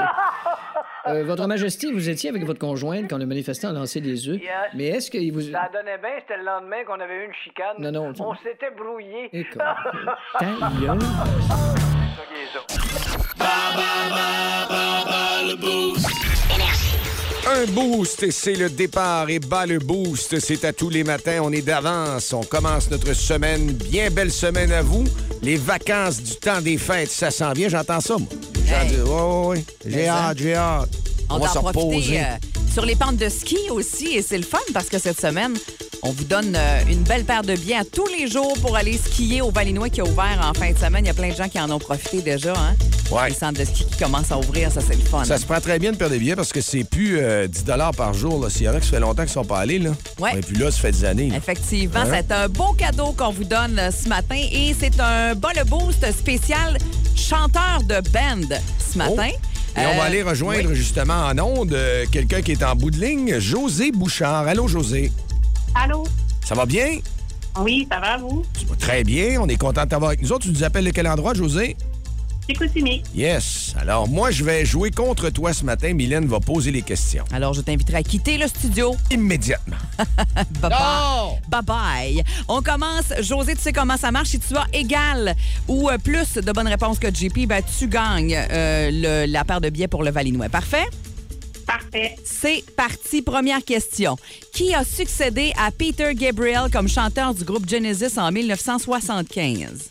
Euh, 1.08 1.24
votre 1.24 1.48
Majesté, 1.48 1.92
vous 1.92 2.10
étiez 2.10 2.30
avec 2.30 2.44
votre 2.44 2.60
conjointe 2.60 3.10
quand 3.10 3.18
le 3.18 3.26
manifestant 3.26 3.70
a 3.70 3.74
lancé 3.74 4.02
des 4.02 4.28
œufs. 4.28 4.40
Yes. 4.40 4.50
Mais 4.76 4.88
est-ce 4.88 5.10
qu'il 5.10 5.32
vous... 5.32 5.42
Ça 5.42 5.70
donnait 5.74 5.98
bien, 5.98 6.10
c'était 6.20 6.38
le 6.38 6.44
lendemain 6.44 6.84
qu'on 6.86 7.00
avait 7.00 7.24
eu 7.24 7.26
une 7.26 7.34
chicane. 7.34 7.78
Non, 7.80 7.92
non. 7.92 8.14
On 8.20 8.36
s'était 8.36 8.70
brouillé. 8.72 9.32
Gueule. 10.82 11.00
Un 17.52 17.66
boost, 17.72 18.22
et 18.24 18.32
c'est 18.32 18.54
le 18.56 18.70
départ. 18.70 19.30
Et 19.30 19.40
bas 19.40 19.66
le 19.66 19.80
boost, 19.80 20.40
c'est 20.40 20.64
à 20.66 20.72
tous 20.74 20.90
les 20.90 21.04
matins. 21.04 21.40
On 21.42 21.52
est 21.52 21.62
d'avance. 21.64 22.32
On 22.34 22.44
commence 22.44 22.90
notre 22.92 23.14
semaine. 23.14 23.72
Bien 23.72 24.12
belle 24.12 24.32
semaine 24.32 24.72
à 24.72 24.82
vous. 24.84 25.04
Les 25.42 25.56
vacances 25.58 26.22
du 26.22 26.36
temps 26.36 26.62
des 26.62 26.78
fêtes, 26.78 27.10
ça 27.12 27.32
s'en 27.32 27.54
vient. 27.54 27.70
J'entends 27.70 28.02
ça, 28.02 28.18
moi. 28.18 28.28
Hey. 28.68 29.64
J'ai 29.86 29.96
Mais 29.96 30.08
hâte, 30.08 30.38
j'ai 30.38 30.54
hâte. 30.54 30.90
on, 31.30 31.40
va 31.40 31.50
en 31.50 31.62
profiter 31.64 31.80
reposer. 31.80 32.20
euh, 32.20 32.24
sur 32.72 32.86
les 32.86 32.96
pentes 32.96 33.18
de 33.18 33.30
ski 33.30 33.58
aussi 33.72 34.16
et 34.16 34.22
c'est 34.22 34.38
le 34.38 34.44
fun 34.44 34.60
parce 34.74 34.90
que 34.90 35.00
cette 35.00 35.20
semaine, 35.20 35.58
on 36.04 36.12
vous 36.12 36.26
donne 36.26 36.56
euh, 36.56 36.82
une 36.88 37.02
belle 37.02 37.24
paire 37.24 37.42
de 37.42 37.56
billets 37.56 37.78
à 37.78 37.84
tous 37.86 38.06
les 38.08 38.28
jours 38.28 38.54
pour 38.62 38.76
aller 38.76 38.96
skier 38.98 39.42
au 39.42 39.50
Valinois 39.50 39.90
qui 39.90 40.02
a 40.02 40.04
ouvert 40.04 40.40
en 40.48 40.54
fin 40.54 40.72
de 40.72 40.78
semaine. 40.78 41.06
Il 41.06 41.08
y 41.08 41.12
a 41.12 41.16
plein 41.16 41.30
de 41.30 41.36
gens 41.36 41.50
qui 41.50 41.60
en 41.60 41.72
ont 41.72 41.80
profité 41.80 42.22
déjà. 42.22 42.54
Hein? 42.54 42.76
Ouais. 43.12 43.30
Les 43.30 43.36
centres 43.36 43.60
de 43.60 43.66
ski 43.66 43.86
qui 43.86 43.98
commencent 43.98 44.32
à 44.32 44.38
ouvrir, 44.38 44.72
ça 44.72 44.82
c'est 44.82 44.94
le 44.96 45.02
fun. 45.02 45.24
Ça 45.24 45.38
se 45.40 45.46
prend 45.46 45.60
très 45.60 45.80
bien 45.80 45.92
de 45.92 45.98
perdre 45.98 46.14
des 46.14 46.20
billets 46.20 46.36
parce 46.36 46.52
que 46.54 46.62
c'est 46.62 46.84
plus 46.84 47.18
euh, 47.20 47.48
10 47.48 47.64
par 47.98 48.14
jour. 48.14 48.44
là. 48.44 48.50
S'il 48.50 48.64
y 48.64 48.70
en 48.70 48.74
a 48.76 48.80
qui 48.80 48.86
ça 48.86 48.92
fait 48.94 49.00
longtemps 49.00 49.24
qu'ils 49.24 49.32
sont 49.32 49.46
pas 49.46 49.60
allés, 49.60 49.80
là. 49.80 49.92
Ouais. 50.20 50.38
Et 50.38 50.42
puis 50.42 50.58
là, 50.58 50.70
ça 50.70 50.78
fait 50.80 50.92
des 50.92 51.06
années. 51.06 51.30
là. 51.30 51.38
Effectivement, 51.38 52.02
Hein? 52.02 52.12
c'est 52.12 52.32
un 52.32 52.48
beau 52.48 52.74
cadeau 52.74 53.12
qu'on 53.18 53.32
vous 53.32 53.44
donne 53.46 53.80
euh, 53.80 53.90
ce 53.92 54.08
matin 54.08 54.36
et 54.52 54.76
c'est 54.80 55.00
un 55.00 55.34
le 55.34 55.64
boost 55.66 56.06
spécial 56.12 56.78
chanteur 57.16 57.82
de 57.84 57.96
band 58.12 58.56
ce 58.92 58.98
matin. 58.98 59.28
Et 59.76 59.80
on 59.86 59.96
va 59.98 60.04
Euh, 60.04 60.06
aller 60.06 60.22
rejoindre 60.24 60.70
oui. 60.70 60.76
justement 60.76 61.26
en 61.26 61.38
onde 61.40 61.74
euh, 61.74 62.06
quelqu'un 62.12 62.42
qui 62.42 62.52
est 62.52 62.64
en 62.64 62.76
bout 62.76 62.92
de 62.92 63.00
ligne, 63.00 63.40
José 63.40 63.92
Bouchard. 63.92 64.48
Allô, 64.48 64.68
José. 64.68 65.12
Allô? 65.74 66.06
Ça 66.46 66.54
va 66.56 66.66
bien? 66.66 67.00
Oui, 67.60 67.88
ça 67.92 68.00
va, 68.00 68.18
vous? 68.18 68.44
Ça 68.56 68.62
va 68.70 68.76
très 68.76 69.04
bien. 69.04 69.40
On 69.42 69.48
est 69.48 69.58
content 69.58 69.84
de 69.84 69.90
t'avoir 69.90 70.10
avec 70.10 70.22
nous 70.22 70.32
autres. 70.32 70.46
Tu 70.46 70.52
nous 70.52 70.64
appelles 70.64 70.86
de 70.86 70.92
quel 70.92 71.08
endroit, 71.08 71.34
José? 71.34 71.76
Yes. 73.16 73.74
Alors, 73.80 74.08
moi, 74.08 74.32
je 74.32 74.44
vais 74.44 74.66
jouer 74.66 74.92
contre 74.92 75.30
toi 75.30 75.54
ce 75.54 75.64
matin. 75.66 75.94
Mylène 75.94 76.26
va 76.26 76.40
poser 76.40 76.72
les 76.72 76.82
questions. 76.82 77.24
Alors, 77.32 77.54
je 77.54 77.62
t'inviterai 77.62 77.98
à 77.98 78.04
quitter 78.04 78.38
le 78.38 78.48
studio. 78.48 78.96
Immédiatement. 79.12 79.78
Bye 80.62 80.70
bye. 80.70 81.40
Bye 81.50 81.62
bye. 81.64 82.24
On 82.48 82.62
commence. 82.62 83.14
José, 83.22 83.56
tu 83.56 83.62
sais 83.62 83.74
comment 83.74 83.98
ça 83.98 84.12
marche? 84.12 84.30
Si 84.30 84.40
tu 84.40 84.56
as 84.56 84.66
égal 84.74 85.36
ou 85.68 85.90
euh, 85.90 85.98
plus 85.98 86.34
de 86.36 86.52
bonnes 86.52 86.68
réponses 86.68 87.00
que 87.00 87.08
JP, 87.14 87.48
ben, 87.48 87.62
tu 87.78 87.88
gagnes 87.88 88.36
euh, 88.52 88.90
le- 88.92 89.32
la 89.32 89.44
paire 89.44 89.62
de 89.62 89.70
billets 89.70 89.88
pour 89.88 90.04
le 90.04 90.12
Valinois. 90.12 90.50
Parfait? 90.50 90.86
Parfait. 91.68 92.16
C'est 92.26 92.64
parti. 92.76 93.22
Première 93.22 93.64
question. 93.64 94.18
Qui 94.54 94.74
a 94.74 94.84
succédé 94.84 95.54
à 95.58 95.70
Peter 95.72 96.16
Gabriel 96.16 96.64
comme 96.72 96.88
chanteur 96.88 97.34
du 97.36 97.44
groupe 97.44 97.70
Genesis 97.70 98.18
en 98.18 98.32
1975? 98.32 99.90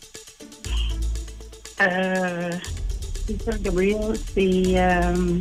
Euh, 1.81 2.51
Peter 3.27 3.51
Gabriel, 3.61 4.13
c'est... 4.33 4.63
Euh... 4.77 5.39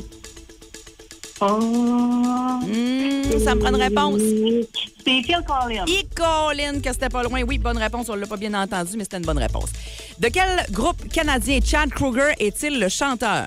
Oh... 1.41 1.59
Hmm, 2.67 3.39
ça 3.45 3.55
me 3.55 3.61
prend 3.61 3.69
une 3.71 3.77
réponse. 3.77 4.21
C'est 5.05 5.23
Phil 5.23 5.41
Collins. 5.47 5.85
Et 5.87 6.07
Colin, 6.15 6.81
que 6.81 6.93
c'était 6.93 7.09
pas 7.09 7.23
loin. 7.23 7.43
Oui, 7.43 7.59
bonne 7.59 7.79
réponse. 7.79 8.09
On 8.09 8.15
l'a 8.15 8.27
pas 8.27 8.37
bien 8.37 8.55
entendu, 8.55 8.93
mais 8.97 9.05
c'était 9.05 9.19
une 9.19 9.25
bonne 9.25 9.39
réponse. 9.39 9.71
De 10.19 10.29
quel 10.29 10.67
groupe 10.71 11.09
canadien 11.09 11.61
Chad 11.65 11.91
Kruger 11.91 12.33
est-il 12.39 12.81
le 12.81 12.89
chanteur? 12.89 13.47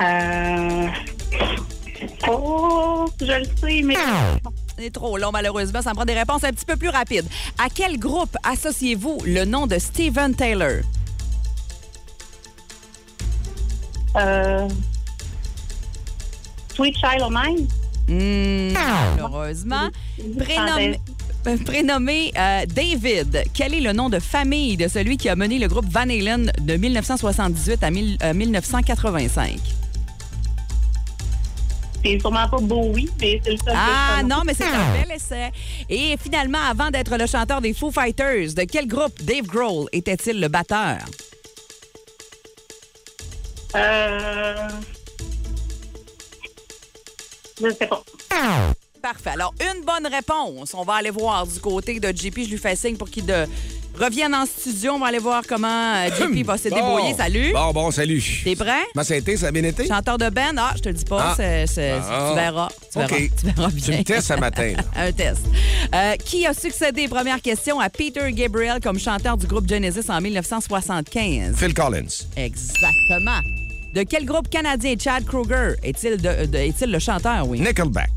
Euh... 0.00 0.86
Oh, 2.28 3.06
je 3.20 3.26
le 3.26 3.44
sais, 3.60 3.82
mais... 3.82 3.96
C'est 4.78 4.92
trop 4.92 5.16
long, 5.18 5.30
malheureusement. 5.32 5.82
Ça 5.82 5.90
me 5.90 5.94
prend 5.94 6.04
des 6.04 6.14
réponses 6.14 6.44
un 6.44 6.50
petit 6.52 6.64
peu 6.64 6.76
plus 6.76 6.88
rapides. 6.88 7.26
À 7.58 7.68
quel 7.72 7.98
groupe 7.98 8.36
associez-vous 8.42 9.20
le 9.24 9.44
nom 9.44 9.66
de 9.66 9.78
Steven 9.78 10.34
Taylor? 10.34 10.82
Euh... 14.16 14.68
Sweet 16.74 16.96
Child 16.96 17.22
of 17.22 17.30
Mine? 17.32 17.68
Hmm, 18.08 18.72
malheureusement. 19.16 19.88
Prénommé, 20.38 21.00
euh, 21.46 21.56
prénommé, 21.64 22.32
euh, 22.36 22.66
David, 22.66 23.44
quel 23.54 23.74
est 23.74 23.80
le 23.80 23.92
nom 23.92 24.10
de 24.10 24.18
famille 24.18 24.76
de 24.76 24.88
celui 24.88 25.16
qui 25.16 25.28
a 25.28 25.36
mené 25.36 25.58
le 25.58 25.68
groupe 25.68 25.86
Van 25.88 26.00
Halen 26.02 26.50
de 26.60 26.74
1978 26.76 27.82
à 27.82 27.90
mille- 27.90 28.18
euh, 28.22 28.34
1985? 28.34 29.58
C'est 32.04 32.18
sûrement 32.20 32.46
pas 32.48 32.58
Bowie, 32.58 33.08
mais 33.20 33.40
c'est 33.42 33.52
le 33.52 33.56
seul 33.56 33.66
que 33.66 33.72
Ah 33.74 34.18
je 34.20 34.26
non, 34.26 34.42
mais 34.44 34.52
c'est 34.54 34.64
un 34.64 34.92
bel 34.92 35.10
essai. 35.16 35.50
Et 35.88 36.16
finalement, 36.22 36.58
avant 36.68 36.90
d'être 36.90 37.16
le 37.16 37.26
chanteur 37.26 37.60
des 37.60 37.72
Foo 37.72 37.90
Fighters, 37.90 38.52
de 38.54 38.62
quel 38.64 38.86
groupe 38.86 39.22
Dave 39.22 39.46
Grohl 39.46 39.88
était-il 39.92 40.38
le 40.40 40.48
batteur? 40.48 40.98
Euh... 43.76 44.68
Je 47.62 47.70
sais 47.70 47.86
pas. 47.86 48.02
Parfait. 49.00 49.30
Alors, 49.30 49.54
une 49.60 49.84
bonne 49.84 50.06
réponse. 50.06 50.72
On 50.74 50.82
va 50.82 50.94
aller 50.94 51.10
voir 51.10 51.46
du 51.46 51.60
côté 51.60 52.00
de 52.00 52.08
JP. 52.08 52.40
Je 52.44 52.50
lui 52.50 52.58
fais 52.58 52.74
signe 52.74 52.96
pour 52.96 53.10
qu'il 53.10 53.26
de- 53.26 53.46
revienne 53.98 54.34
en 54.34 54.46
studio. 54.46 54.92
On 54.92 54.98
va 54.98 55.06
aller 55.06 55.18
voir 55.18 55.42
comment 55.48 55.94
euh, 55.94 56.08
JP 56.08 56.44
va 56.44 56.56
se 56.58 56.64
débrouiller. 56.68 57.14
Salut. 57.14 57.52
Bon, 57.52 57.72
bon, 57.72 57.90
salut. 57.90 58.22
T'es 58.44 58.56
prêt? 58.56 58.82
Comment 58.92 59.04
ça 59.04 59.14
a 59.14 59.16
été? 59.16 59.36
Ça 59.36 59.46
a 59.48 59.50
bien 59.52 59.64
été? 59.64 59.86
Chanteur 59.86 60.18
de 60.18 60.28
band? 60.30 60.54
Ah, 60.58 60.72
je 60.76 60.80
te 60.82 60.88
le 60.88 60.94
dis 60.94 61.04
pas. 61.04 61.28
Ah. 61.30 61.34
c'est- 61.36 61.66
c'est- 61.66 61.92
Ah. 61.92 62.28
Tu 62.30 62.34
verras. 62.40 62.68
Tu 62.92 62.98
verras, 62.98 63.14
OK. 63.16 63.30
tu 63.40 63.46
verras 63.46 63.68
bien. 63.70 63.84
Tu 63.84 63.90
me 63.98 64.02
testes 64.04 64.28
ce 64.28 64.34
matin. 64.34 64.72
là. 64.76 64.82
Un 65.06 65.12
test. 65.12 65.40
Euh, 65.94 66.16
qui 66.16 66.46
a 66.46 66.54
succédé, 66.54 67.08
première 67.08 67.40
question, 67.40 67.78
à 67.80 67.88
Peter 67.90 68.30
Gabriel 68.32 68.80
comme 68.82 68.98
chanteur 68.98 69.36
du 69.36 69.46
groupe 69.46 69.68
Genesis 69.68 70.08
en 70.10 70.20
1975? 70.20 71.56
Phil 71.56 71.74
Collins. 71.74 72.24
Exactement. 72.36 73.40
De 73.94 74.02
quel 74.02 74.24
groupe 74.24 74.48
canadien 74.48 74.94
Chad 74.98 75.24
Kroger 75.24 75.74
est-il 75.84 76.16
de- 76.20 76.46
de- 76.46 76.58
est-il 76.58 76.90
le 76.90 76.98
chanteur? 76.98 77.46
Oui. 77.46 77.60
Nickelback. 77.60 78.10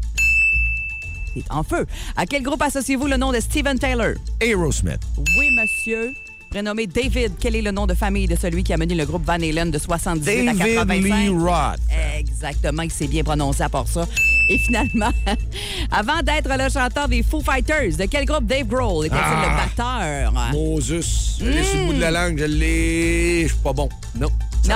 Il 1.38 1.42
est 1.44 1.52
en 1.52 1.62
feu. 1.64 1.86
À 2.16 2.26
quel 2.26 2.42
groupe 2.42 2.62
associez-vous 2.62 3.06
le 3.08 3.18
nom 3.18 3.32
de 3.32 3.40
Steven 3.40 3.78
Taylor? 3.78 4.14
Aerosmith. 4.42 5.00
Oui, 5.18 5.50
monsieur. 5.56 6.14
Prénommé 6.50 6.88
David, 6.88 7.34
quel 7.40 7.56
est 7.58 7.62
le 7.62 7.72
nom 7.72 7.86
de 7.86 7.94
famille 7.94 8.26
de 8.26 8.36
celui 8.36 8.64
qui 8.64 8.74
a 8.74 8.78
mené 8.78 8.96
le 8.96 9.06
groupe 9.06 9.24
Van 9.26 9.34
Halen 9.34 9.70
de 9.70 9.78
78 9.78 10.48
à 10.48 10.54
David 10.54 10.76
85? 10.76 11.16
Lee 11.20 11.30
Roth. 11.30 11.80
Exactement, 12.18 12.82
il 12.84 12.92
s'est 12.92 13.08
bien 13.08 13.24
prononcé 13.24 13.62
à 13.64 13.70
part 13.70 13.88
ça. 13.88 14.08
Et 14.50 14.58
finalement, 14.60 15.12
avant 15.92 16.22
d'être 16.24 16.50
le 16.58 16.70
chanteur 16.72 17.08
des 17.10 17.22
Foo 17.22 17.42
Fighters, 17.42 17.98
de 17.98 18.06
quel 18.06 18.26
groupe 18.26 18.46
Dave 18.46 18.66
Grohl 18.66 19.06
était-il 19.08 19.22
Ah. 19.22 19.68
le 19.76 20.32
batteur? 20.32 20.52
Moses. 20.54 21.38
Je 21.42 21.46
l'ai 21.46 21.64
sur 21.64 21.80
le 21.82 21.86
bout 21.88 21.94
de 21.94 22.00
la 22.00 22.12
langue. 22.12 22.40
Je 22.40 22.46
l'ai. 22.46 23.42
Je 23.44 23.48
suis 23.54 23.58
pas 23.62 23.74
bon. 23.74 23.90
Non. 24.18 24.30
Non. 24.70 24.76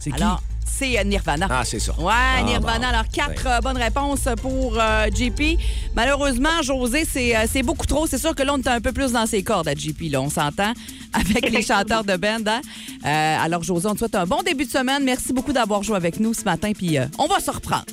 C'est 0.00 0.10
qui? 0.10 0.20
Alors, 0.22 0.42
c'est 0.76 0.98
euh, 0.98 1.04
Nirvana. 1.04 1.46
Ah, 1.50 1.62
c'est 1.64 1.78
ça. 1.78 1.92
Ouais, 1.98 2.12
Ah, 2.12 2.42
Nirvana. 2.42 2.78
bon. 2.78 2.84
Alors, 2.88 3.08
quatre 3.12 3.44
Ouais. 3.46 3.52
euh, 3.52 3.60
bonnes 3.60 3.76
réponses 3.76 4.28
pour 4.40 4.76
euh, 4.80 5.06
JP. 5.14 5.58
Malheureusement, 5.94 6.62
José, 6.62 7.04
c'est 7.10 7.36
euh, 7.36 7.44
c'est 7.50 7.62
beaucoup 7.62 7.86
trop. 7.86 8.06
C'est 8.06 8.18
sûr 8.18 8.34
que 8.34 8.42
là, 8.42 8.54
on 8.54 8.58
est 8.58 8.68
un 8.68 8.80
peu 8.80 8.92
plus 8.92 9.12
dans 9.12 9.26
ses 9.26 9.42
cordes 9.42 9.68
à 9.68 9.74
JP, 9.74 10.10
là, 10.10 10.20
on 10.20 10.30
s'entend, 10.30 10.72
avec 11.12 11.50
les 11.50 11.62
chanteurs 11.62 12.04
de 12.04 12.16
band. 12.16 12.38
hein. 12.46 12.60
Euh, 13.04 13.44
alors, 13.44 13.62
José, 13.62 13.86
on 13.88 13.94
te 13.94 13.98
souhaite 13.98 14.14
un 14.14 14.26
bon 14.26 14.42
début 14.42 14.64
de 14.64 14.70
semaine. 14.70 15.04
Merci 15.04 15.32
beaucoup 15.32 15.52
d'avoir 15.52 15.82
joué 15.82 15.96
avec 15.96 16.18
nous 16.20 16.34
ce 16.34 16.44
matin, 16.44 16.72
puis 16.72 16.98
euh, 16.98 17.06
on 17.18 17.26
va 17.26 17.40
se 17.40 17.50
reprendre. 17.50 17.84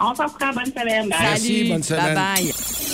On 0.00 0.14
s'en 0.14 0.24
prend. 0.28 0.52
Bonne 0.52 0.66
semaine. 0.66 1.08
Bye. 1.08 1.18
Merci, 1.20 1.46
Salut. 1.58 1.68
bonne 1.70 1.82
semaine. 1.82 2.14
Bye-bye. 2.16 2.93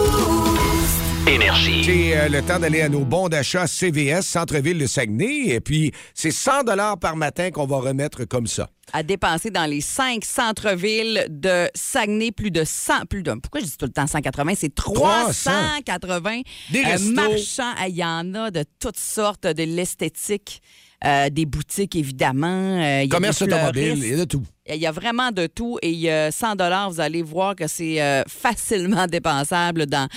Énergie. 1.31 1.81
J'ai 1.83 2.17
euh, 2.17 2.27
le 2.27 2.41
temps 2.41 2.59
d'aller 2.59 2.81
à 2.81 2.89
nos 2.89 3.05
bons 3.05 3.29
d'achat 3.29 3.65
CVS, 3.65 4.23
Centre-Ville 4.23 4.77
de 4.77 4.85
Saguenay. 4.85 5.47
Et 5.47 5.61
puis, 5.61 5.93
c'est 6.13 6.29
100 6.29 6.65
par 6.99 7.15
matin 7.15 7.51
qu'on 7.51 7.65
va 7.65 7.77
remettre 7.77 8.25
comme 8.25 8.47
ça. 8.47 8.67
à 8.91 9.01
dépenser 9.01 9.49
dans 9.49 9.65
les 9.65 9.79
cinq 9.79 10.25
centres-villes 10.25 11.27
de 11.29 11.69
Saguenay 11.73 12.33
plus 12.33 12.51
de 12.51 12.65
100, 12.65 13.05
plus 13.09 13.23
de, 13.23 13.31
pourquoi 13.35 13.61
je 13.61 13.65
dis 13.65 13.77
tout 13.77 13.85
le 13.85 13.93
temps 13.93 14.07
180, 14.07 14.53
c'est 14.57 14.75
380 14.75 16.41
Des 16.73 16.83
euh, 16.83 16.99
marchands. 17.13 17.73
Il 17.87 17.95
y 17.95 18.03
en 18.03 18.35
a 18.35 18.51
de 18.51 18.65
toutes 18.79 18.99
sortes, 18.99 19.47
de 19.47 19.63
l'esthétique, 19.63 20.61
euh, 21.05 21.29
des 21.29 21.45
boutiques 21.45 21.95
évidemment. 21.95 22.47
euh, 22.47 23.03
il 23.03 23.09
y 23.09 23.11
a 23.11 23.15
Commerce 23.15 23.41
automobile, 23.41 23.97
il 23.97 24.09
y 24.09 24.13
a 24.13 24.17
de 24.17 24.25
tout. 24.25 24.43
Il 24.69 24.75
y 24.79 24.85
a 24.85 24.91
vraiment 24.91 25.31
de 25.31 25.47
tout 25.47 25.79
et 25.81 26.11
euh, 26.11 26.29
100 26.29 26.55
dollars, 26.55 26.91
vous 26.91 26.99
allez 26.99 27.23
voir 27.23 27.55
que 27.55 27.65
c'est 27.65 27.99
euh, 27.99 28.21
facilement 28.27 29.07
dépensable 29.07 29.87
dans 29.87 30.07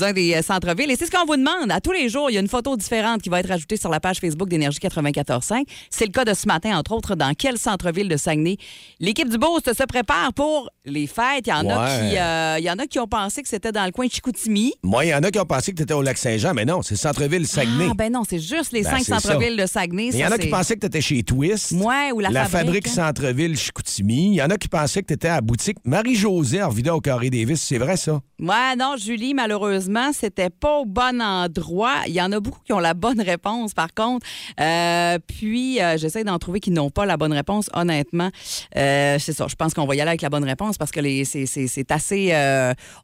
un 0.00 0.12
des 0.12 0.34
euh, 0.34 0.42
centres-villes. 0.42 0.90
Et 0.90 0.96
c'est 0.96 1.06
ce 1.06 1.12
qu'on 1.12 1.24
vous 1.24 1.36
demande. 1.36 1.70
À 1.70 1.80
tous 1.80 1.92
les 1.92 2.08
jours, 2.08 2.28
il 2.28 2.34
y 2.34 2.36
a 2.36 2.40
une 2.40 2.48
photo 2.48 2.76
différente 2.76 3.22
qui 3.22 3.28
va 3.28 3.38
être 3.38 3.52
ajoutée 3.52 3.76
sur 3.76 3.90
la 3.90 4.00
page 4.00 4.18
Facebook 4.18 4.48
d'Énergie 4.48 4.80
94.5. 4.80 5.62
C'est 5.88 6.04
le 6.06 6.10
cas 6.10 6.24
de 6.24 6.34
ce 6.34 6.48
matin, 6.48 6.76
entre 6.76 6.92
autres, 6.92 7.14
dans 7.14 7.32
quel 7.34 7.58
centre-ville 7.58 8.08
de 8.08 8.16
Saguenay. 8.16 8.56
L'équipe 8.98 9.28
du 9.28 9.38
Boost 9.38 9.72
se 9.72 9.84
prépare 9.84 10.32
pour 10.34 10.68
les 10.84 11.06
fêtes. 11.06 11.46
Il 11.46 11.50
y 11.50 11.52
en, 11.52 11.68
a, 11.70 11.86
qui, 11.86 12.18
euh, 12.18 12.56
il 12.58 12.64
y 12.64 12.70
en 12.72 12.78
a 12.80 12.86
qui 12.88 12.98
ont 12.98 13.06
pensé 13.06 13.40
que 13.40 13.48
c'était 13.48 13.70
dans 13.70 13.84
le 13.84 13.92
coin 13.92 14.06
de 14.06 14.10
Chicoutimi. 14.10 14.74
Moi, 14.82 15.04
il 15.04 15.10
y 15.10 15.14
en 15.14 15.22
a 15.22 15.30
qui 15.30 15.38
ont 15.38 15.46
pensé 15.46 15.70
que 15.70 15.76
tu 15.76 15.84
étais 15.84 15.94
au 15.94 16.02
Lac-Saint-Jean, 16.02 16.54
mais 16.54 16.64
non, 16.64 16.82
c'est 16.82 16.96
Centre-Ville 16.96 17.46
Saguenay. 17.46 17.86
Ah, 17.90 17.94
ben 17.96 18.12
non, 18.12 18.24
c'est 18.28 18.40
juste 18.40 18.72
les 18.72 18.82
Ben, 18.82 18.98
cinq 18.98 19.04
centres-villes 19.04 19.56
de 19.56 19.66
Saguenay. 19.66 20.08
Il 20.12 20.16
y 20.18 20.26
en 20.26 20.32
a 20.32 20.38
qui 20.38 20.48
pensaient 20.48 20.74
que 20.74 20.80
tu 20.80 20.86
étais 20.86 21.00
chez 21.00 21.22
Twist. 21.22 21.70
Ouais, 21.70 22.10
ou 22.12 22.18
la, 22.18 22.30
la 22.30 22.46
fabrique. 22.46 22.88
fabrique 22.88 22.88
hein. 22.88 23.06
Centre-Ville 23.06 23.56
Chicoutimi. 23.56 23.91
Il 24.00 24.34
y 24.34 24.42
en 24.42 24.50
a 24.50 24.56
qui 24.56 24.68
pensaient 24.68 25.02
que 25.02 25.08
tu 25.08 25.14
étais 25.14 25.28
à 25.28 25.36
la 25.36 25.40
boutique 25.40 25.78
Marie-Josée 25.84 26.60
Arvida 26.60 26.94
au 26.94 27.00
Carré 27.00 27.30
Davis. 27.30 27.60
C'est 27.62 27.78
vrai, 27.78 27.96
ça? 27.96 28.20
Ouais, 28.40 28.74
non, 28.76 28.96
Julie, 28.98 29.34
malheureusement, 29.34 30.10
c'était 30.12 30.50
pas 30.50 30.78
au 30.78 30.84
bon 30.84 31.20
endroit. 31.22 31.94
Il 32.06 32.12
y 32.14 32.20
en 32.20 32.32
a 32.32 32.40
beaucoup 32.40 32.60
qui 32.64 32.72
ont 32.72 32.78
la 32.80 32.94
bonne 32.94 33.20
réponse, 33.20 33.72
par 33.74 33.94
contre. 33.94 34.26
Euh, 34.60 35.18
puis, 35.26 35.80
euh, 35.80 35.96
j'essaie 35.96 36.24
d'en 36.24 36.38
trouver 36.38 36.58
qui 36.60 36.70
n'ont 36.72 36.90
pas 36.90 37.06
la 37.06 37.16
bonne 37.16 37.32
réponse, 37.32 37.70
honnêtement. 37.72 38.30
Euh, 38.76 39.16
c'est 39.20 39.32
ça, 39.32 39.46
je 39.48 39.54
pense 39.54 39.74
qu'on 39.74 39.86
va 39.86 39.94
y 39.94 40.00
aller 40.00 40.08
avec 40.08 40.22
la 40.22 40.30
bonne 40.30 40.44
réponse 40.44 40.76
parce 40.78 40.90
que 40.90 41.00
les, 41.00 41.24
c'est, 41.24 41.46
c'est- 41.46 41.66
c'est 41.68 41.90
assez... 41.92 42.32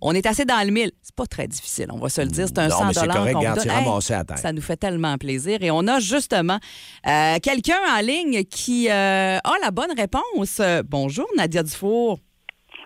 on 0.00 0.12
est 0.12 0.26
assez 0.26 0.44
dans 0.44 0.64
le 0.64 0.72
mille. 0.72 0.90
C'est 1.02 1.14
pas 1.14 1.26
très 1.26 1.46
difficile, 1.46 1.86
on 1.92 1.98
va 1.98 2.08
se 2.08 2.20
le 2.20 2.28
dire. 2.28 2.46
C'est 2.48 2.58
un 2.58 2.68
Non, 2.68 2.78
100 2.78 2.84
mais 2.86 2.94
c'est 2.94 3.06
correct, 3.06 3.32
qu'on 3.34 3.40
donne. 3.40 3.48
à 3.50 4.24
terre. 4.24 4.38
Ça 4.38 4.52
nous 4.52 4.62
fait 4.62 4.76
tellement 4.76 5.16
plaisir. 5.18 5.58
Et 5.62 5.70
on 5.70 5.86
a 5.86 6.00
justement 6.00 6.58
quelqu'un 7.04 7.78
en 7.96 8.00
ligne 8.00 8.44
qui 8.44 8.88
a 8.90 9.40
la 9.62 9.70
bonne 9.70 9.92
réponse. 9.96 10.60
Euh, 10.78 10.82
bonjour, 10.84 11.26
Nadia 11.36 11.62
Dufour. 11.62 12.18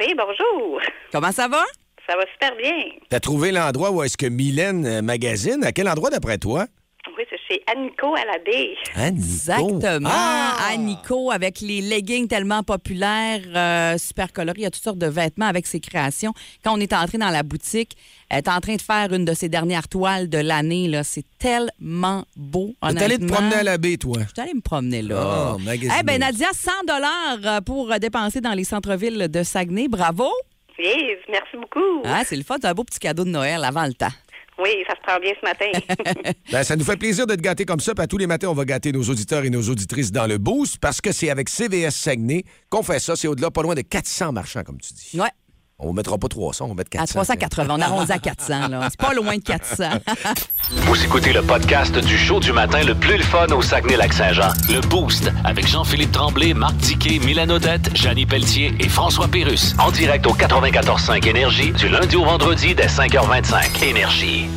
Oui, 0.01 0.15
bonjour. 0.17 0.81
Comment 1.13 1.33
ça 1.33 1.49
va? 1.49 1.63
Ça 2.09 2.17
va 2.17 2.25
super 2.33 2.57
bien. 2.57 2.73
T'as 3.09 3.21
trouvé 3.21 3.53
l'endroit 3.53 3.91
où 3.91 4.03
est-ce 4.03 4.17
que 4.17 4.27
Mylène 4.27 4.87
euh, 4.87 5.03
magazine? 5.03 5.63
À 5.65 5.73
quel 5.73 5.89
endroit 5.89 6.11
d'après 6.11 6.39
toi? 6.39 6.67
Oui, 7.17 7.25
c'est 7.31 7.39
chez 7.53 7.63
Annico 7.67 8.15
à 8.15 8.25
la 8.25 8.39
baie. 8.39 8.75
Exactement. 9.07 10.09
Ah! 10.11 10.57
À 10.71 10.77
Nico, 10.77 11.31
avec 11.31 11.61
les 11.61 11.81
leggings 11.81 12.29
tellement 12.29 12.63
populaires, 12.63 13.41
euh, 13.55 13.99
super 13.99 14.33
colorés. 14.33 14.61
Il 14.61 14.63
y 14.63 14.67
a 14.67 14.71
toutes 14.71 14.83
sortes 14.83 14.99
de 14.99 15.07
vêtements 15.07 15.47
avec 15.47 15.67
ses 15.67 15.81
créations. 15.81 16.33
Quand 16.65 16.75
on 16.77 16.81
est 16.81 16.93
entré 16.93 17.19
dans 17.19 17.31
la 17.31 17.43
boutique, 17.43 17.97
elle 18.31 18.39
est 18.39 18.49
en 18.49 18.61
train 18.61 18.77
de 18.77 18.83
faire 18.83 19.13
une 19.13 19.25
de 19.25 19.35
ses 19.35 19.49
dernières 19.49 19.89
toiles 19.89 20.29
de 20.29 20.39
l'année. 20.39 20.89
là. 20.89 21.05
C'est 21.05 21.25
tellement 21.39 22.25
beau. 22.37 22.73
T'es 22.81 23.03
allé 23.03 23.19
te 23.19 23.27
promener 23.27 23.57
à 23.57 23.63
la 23.63 23.79
baie, 23.79 23.97
toi? 23.97 24.19
Je 24.21 24.25
suis 24.33 24.41
allée 24.41 24.55
me 24.55 24.61
promener 24.61 25.03
là. 25.03 25.55
Oh, 25.55 25.59
magazine. 25.59 25.93
Eh 26.01 26.03
ben 26.03 26.21
Nadia, 26.21 26.49
100 26.53 26.71
dollars 26.87 27.63
pour 27.63 27.93
euh, 27.93 27.99
dépenser 27.99 28.41
dans 28.41 28.53
les 28.53 28.65
centres-villes 28.65 29.29
de 29.29 29.43
Saguenay. 29.43 29.89
Bravo. 29.89 30.31
Oui, 30.79 30.95
merci 31.29 31.57
beaucoup. 31.57 32.03
Ah, 32.05 32.23
c'est 32.25 32.37
le 32.37 32.43
fun, 32.43 32.57
c'est 32.61 32.67
un 32.67 32.73
beau 32.73 32.85
petit 32.85 32.99
cadeau 32.99 33.25
de 33.25 33.31
Noël 33.31 33.63
avant 33.65 33.85
le 33.85 33.93
temps. 33.93 34.09
Oui, 34.63 34.85
ça 34.87 34.95
se 34.95 35.01
prend 35.03 35.19
bien 35.19 35.33
ce 35.41 35.45
matin. 35.45 36.33
Ben, 36.51 36.63
ça 36.63 36.77
nous 36.77 36.85
fait 36.85 36.97
plaisir 36.97 37.27
de 37.27 37.35
te 37.35 37.41
gâter 37.41 37.65
comme 37.65 37.81
ça. 37.81 37.95
Puis 37.95 38.05
à 38.05 38.07
tous 38.07 38.19
les 38.19 38.27
matins, 38.27 38.49
on 38.49 38.55
va 38.55 38.65
gâter 38.65 38.93
nos 38.93 39.03
auditeurs 39.03 39.45
et 39.45 39.51
nos 39.51 39.63
auditrices 39.63 40.13
dans 40.13 40.27
le 40.27 40.39
boost 40.39 40.79
parce 40.79 41.01
que 41.01 41.11
c'est 41.13 41.31
avec 41.31 41.49
CVS 41.49 41.91
Saguenay 41.91 42.45
qu'on 42.69 42.83
fait 42.83 42.99
ça. 42.99 43.17
C'est 43.17 43.29
au-delà, 43.29 43.51
pas 43.51 43.63
loin 43.63 43.75
de 43.75 43.81
400 43.81 44.33
marchands, 44.33 44.63
comme 44.63 44.79
tu 44.79 44.93
dis. 44.93 45.19
Ouais. 45.19 45.29
On 45.85 45.89
ne 45.89 45.95
mettra 45.97 46.17
pas 46.17 46.29
300, 46.29 46.65
on 46.65 46.69
va 46.69 46.75
mettre 46.75 46.91
400. 46.91 47.19
À 47.21 47.25
380, 47.25 47.75
on 47.77 47.81
arrondit 47.81 48.13
à 48.13 48.19
400. 48.19 48.69
là. 48.69 48.87
C'est 48.89 49.01
pas 49.01 49.13
loin 49.15 49.37
de 49.37 49.43
400. 49.43 49.85
Vous 50.71 51.05
écoutez 51.05 51.33
le 51.33 51.43
podcast 51.43 51.99
du 51.99 52.17
show 52.17 52.39
du 52.39 52.53
matin 52.53 52.85
le 52.85 52.95
plus 52.95 53.17
le 53.17 53.23
fun 53.25 53.47
au 53.49 53.63
Saguenay-Lac-Saint-Jean. 53.63 54.53
Le 54.71 54.81
Boost 54.81 55.31
avec 55.45 55.67
Jean-Philippe 55.67 56.13
Tremblay, 56.13 56.55
Marc 56.55 56.77
Diquet, 56.77 57.19
Milan 57.19 57.49
Odette, 57.51 57.95
Janine 57.97 58.29
Pelletier 58.29 58.73
et 58.79 58.89
François 58.89 59.27
Pérus. 59.27 59.75
En 59.79 59.91
direct 59.91 60.25
au 60.27 60.35
94.5 60.35 61.27
Énergie 61.29 61.73
du 61.73 61.89
lundi 61.89 62.15
au 62.17 62.25
vendredi 62.25 62.75
dès 62.75 62.87
5h25. 62.87 63.83
Énergie. 63.85 64.49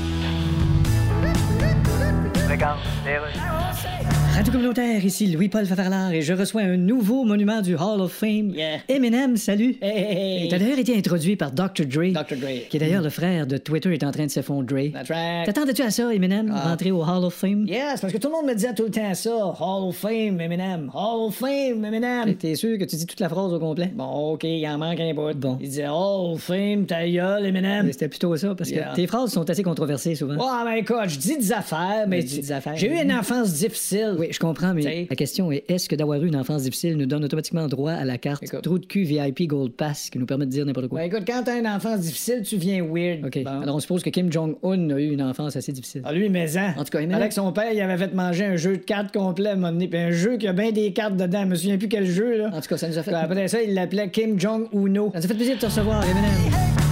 Radio 4.36 4.52
communautaire, 4.52 5.04
ici 5.06 5.28
Louis-Paul 5.28 5.66
Favarlard 5.66 6.12
et 6.12 6.22
je 6.22 6.34
reçois 6.34 6.62
un 6.62 6.76
nouveau 6.76 7.24
monument 7.24 7.62
du 7.62 7.76
Hall 7.76 8.02
of 8.02 8.12
Fame. 8.12 8.52
Eminem, 8.90 9.38
salut. 9.38 9.78
Et 9.82 10.48
t'as 10.50 10.60
d'ailleurs 10.60 10.78
été 10.78 10.96
introduit 10.98 11.38
par 11.38 11.52
Dr. 11.52 11.86
Dre. 11.86 12.12
Dr. 12.12 12.36
Dre. 12.38 12.68
Qui 12.70 12.76
est 12.76 12.80
d'ailleurs 12.82 13.02
le 13.02 13.10
frère 13.10 13.48
de 13.48 13.56
Twitter 13.58 13.94
est 13.94 14.04
en 14.04 14.12
train 14.12 14.26
de 14.26 14.32
s'effondrer. 14.32 14.92
That's 14.92 15.10
right. 15.10 15.46
T'attendais-tu 15.46 15.82
à 15.84 15.90
ça, 15.90 16.14
Eminem, 16.14 16.52
Ah. 16.54 16.70
rentrer 16.70 16.92
au 16.92 17.02
Hall 17.02 17.24
of 17.24 17.34
Fame? 17.34 17.66
Yes, 17.68 18.02
parce 18.02 18.12
que 18.12 18.18
tout 18.18 18.28
le 18.28 18.34
monde 18.34 18.46
me 18.48 18.54
disait 18.54 18.74
tout 18.74 18.84
le 18.84 18.92
temps 18.92 19.14
ça. 19.14 19.30
Hall 19.32 19.88
of 19.88 19.96
Fame, 19.96 20.42
Eminem. 20.42 20.92
Hall 20.94 21.28
of 21.28 21.36
Fame, 21.36 21.86
Eminem. 21.86 22.36
T'es 22.36 22.56
sûr 22.56 22.78
que 22.78 22.84
tu 22.84 22.98
dis 22.98 23.06
toute 23.06 23.20
la 23.22 23.30
phrase 23.30 23.54
au 23.54 23.60
complet? 23.60 23.92
Bon, 23.96 24.34
OK, 24.34 24.44
il 24.44 24.68
en 24.68 24.78
manque 24.78 25.00
un 25.00 25.14
bout. 25.14 25.34
Bon. 25.38 25.58
Il 25.62 25.70
disait 25.70 25.88
Hall 25.88 26.34
of 26.34 26.42
Fame, 26.42 26.86
ta 26.86 27.08
gueule, 27.08 27.46
Eminem. 27.46 27.86
Mais 27.86 27.94
C'était 27.94 28.10
plutôt 28.10 28.36
ça, 28.36 28.54
parce 28.54 28.70
que 28.70 28.76
Yeah. 28.76 28.92
tes 28.96 29.08
phrases 29.08 29.32
sont 29.32 29.50
assez 29.50 29.64
controversées 29.64 30.16
souvent. 30.16 30.36
Ouais, 30.36 30.70
mais 30.74 30.80
écoute, 30.82 30.98
je 31.08 31.18
dis 31.20 31.38
des 31.38 31.52
affaires, 31.54 32.06
mais. 32.08 32.18
Mais 32.18 32.24
dis 32.24 32.42
des 32.42 32.52
affaires. 32.52 32.76
J'ai 32.76 32.90
eu 32.92 33.02
une 33.02 33.14
enfance 33.14 33.54
difficile. 33.54 34.16
Oui, 34.20 34.25
je 34.32 34.40
comprends, 34.40 34.74
mais 34.74 34.82
T'sais. 34.82 35.08
la 35.10 35.16
question 35.16 35.52
est 35.52 35.64
est-ce 35.68 35.88
que 35.90 35.96
d'avoir 35.96 36.22
eu 36.24 36.28
une 36.28 36.36
enfance 36.36 36.64
difficile 36.64 36.98
nous 36.98 37.06
donne 37.06 37.24
automatiquement 37.24 37.68
droit 37.68 37.92
à 37.92 38.06
la 38.06 38.18
carte 38.18 38.44
Écoute. 38.44 38.62
trou 38.62 38.80
de 38.80 38.86
cul 38.86 39.04
VIP 39.04 39.48
Gold 39.48 39.74
Pass 39.74 40.10
qui 40.10 40.20
nous 40.20 40.26
permet 40.26 40.46
de 40.46 40.52
dire 40.52 40.66
n'importe 40.66 40.88
quoi? 40.88 41.00
Ben 41.00 41.06
écoute, 41.06 41.24
quand 41.28 41.44
t'as 41.44 41.60
une 41.60 41.68
enfance 41.68 42.02
difficile, 42.02 42.42
tu 42.44 42.58
viens 42.58 42.84
weird. 42.84 43.26
OK. 43.26 43.44
Bon. 43.44 43.62
Alors, 43.62 43.76
on 43.76 43.80
suppose 43.80 44.04
que 44.04 44.10
Kim 44.10 44.32
Jong-un 44.32 44.90
a 44.92 45.00
eu 45.00 45.12
une 45.14 45.22
enfance 45.22 45.56
assez 45.56 45.72
difficile. 45.72 46.02
Ah, 46.06 46.14
lui, 46.14 46.30
mais 46.30 46.48
en. 46.58 46.74
En 46.78 46.84
tout 46.84 46.92
cas, 46.92 47.00
Eminem- 47.02 47.16
Avec 47.16 47.34
son 47.34 47.52
père, 47.52 47.72
il 47.74 47.80
avait 47.82 47.98
fait 47.98 48.14
manger 48.14 48.46
un 48.46 48.56
jeu 48.56 48.78
de 48.78 48.82
cartes 48.84 49.14
complet 49.14 49.50
à 49.50 49.56
puis 49.88 50.00
un 50.00 50.12
jeu 50.12 50.38
qui 50.38 50.48
a 50.48 50.54
bien 50.54 50.72
des 50.72 50.92
cartes 50.94 51.18
dedans. 51.18 51.42
Je 51.44 51.48
me 51.48 51.56
souviens 51.56 51.78
plus 51.78 51.88
quel 51.90 52.06
jeu, 52.06 52.38
là. 52.38 52.50
En 52.54 52.62
tout 52.62 52.68
cas, 52.70 52.78
ça 52.78 52.88
nous 52.88 52.98
a 52.98 53.04
fait. 53.04 53.14
Après 53.14 53.48
ça, 53.48 53.62
il 53.62 53.74
l'appelait 53.74 54.10
Kim 54.10 54.40
Jong-Uno. 54.40 55.12
Ça 55.14 55.20
nous 55.20 55.26
a 55.26 55.28
fait 55.28 55.34
plaisir 55.36 55.56
de 55.56 55.62
te 55.62 55.66
recevoir, 55.66 56.04
Eminem. 56.04 56.85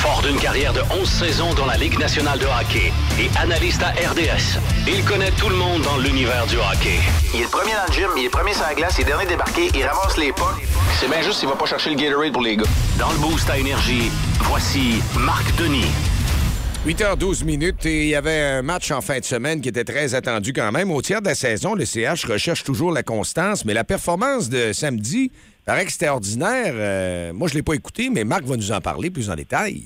Fort 0.00 0.22
d'une 0.22 0.36
carrière 0.36 0.72
de 0.72 0.80
11 1.00 1.08
saisons 1.08 1.54
dans 1.54 1.66
la 1.66 1.76
Ligue 1.76 1.98
nationale 1.98 2.38
de 2.38 2.46
hockey 2.46 2.92
et 3.18 3.28
analyste 3.38 3.82
à 3.82 3.90
RDS, 3.90 4.58
il 4.86 5.04
connaît 5.04 5.30
tout 5.32 5.48
le 5.48 5.56
monde 5.56 5.82
dans 5.82 5.98
l'univers 5.98 6.46
du 6.46 6.56
hockey. 6.56 7.00
Il 7.34 7.40
est 7.40 7.44
le 7.44 7.48
premier 7.48 7.72
dans 7.72 7.86
le 7.88 7.92
gym, 7.92 8.08
il 8.16 8.20
est 8.20 8.24
le 8.24 8.30
premier 8.30 8.52
sur 8.52 8.62
la 8.62 8.74
glace, 8.74 8.94
il 8.98 9.02
est 9.02 9.04
dernier 9.04 9.26
débarqué, 9.26 9.70
il 9.74 9.84
ramasse 9.84 10.16
les 10.16 10.32
pas. 10.32 10.56
C'est 11.00 11.08
bien 11.08 11.22
juste 11.22 11.40
s'il 11.40 11.48
va 11.48 11.56
pas 11.56 11.66
chercher 11.66 11.90
le 11.90 11.96
Gatorade 11.96 12.32
pour 12.32 12.42
les 12.42 12.56
gars. 12.56 12.64
Dans 12.98 13.10
le 13.10 13.18
boost 13.18 13.48
à 13.50 13.58
énergie, 13.58 14.10
voici 14.40 15.02
Marc 15.18 15.54
Denis. 15.56 15.90
8h12 16.86 17.44
minutes 17.44 17.86
et 17.86 18.02
il 18.02 18.08
y 18.08 18.16
avait 18.16 18.40
un 18.40 18.62
match 18.62 18.90
en 18.90 19.00
fin 19.00 19.20
de 19.20 19.24
semaine 19.24 19.60
qui 19.60 19.68
était 19.68 19.84
très 19.84 20.14
attendu 20.14 20.52
quand 20.52 20.72
même. 20.72 20.90
Au 20.90 21.00
tiers 21.00 21.22
de 21.22 21.28
la 21.28 21.36
saison, 21.36 21.74
le 21.74 21.84
CH 21.84 22.24
recherche 22.26 22.64
toujours 22.64 22.90
la 22.90 23.04
constance, 23.04 23.64
mais 23.64 23.72
la 23.72 23.84
performance 23.84 24.48
de 24.48 24.72
samedi 24.72 25.30
paraît 25.64 25.84
que 25.84 25.92
c'était 25.92 26.08
ordinaire. 26.08 26.72
Euh, 26.74 27.32
moi, 27.32 27.48
je 27.48 27.54
ne 27.54 27.58
l'ai 27.58 27.62
pas 27.62 27.74
écouté, 27.74 28.10
mais 28.10 28.24
Marc 28.24 28.44
va 28.44 28.56
nous 28.56 28.72
en 28.72 28.80
parler 28.80 29.10
plus 29.10 29.30
en 29.30 29.34
détail. 29.34 29.84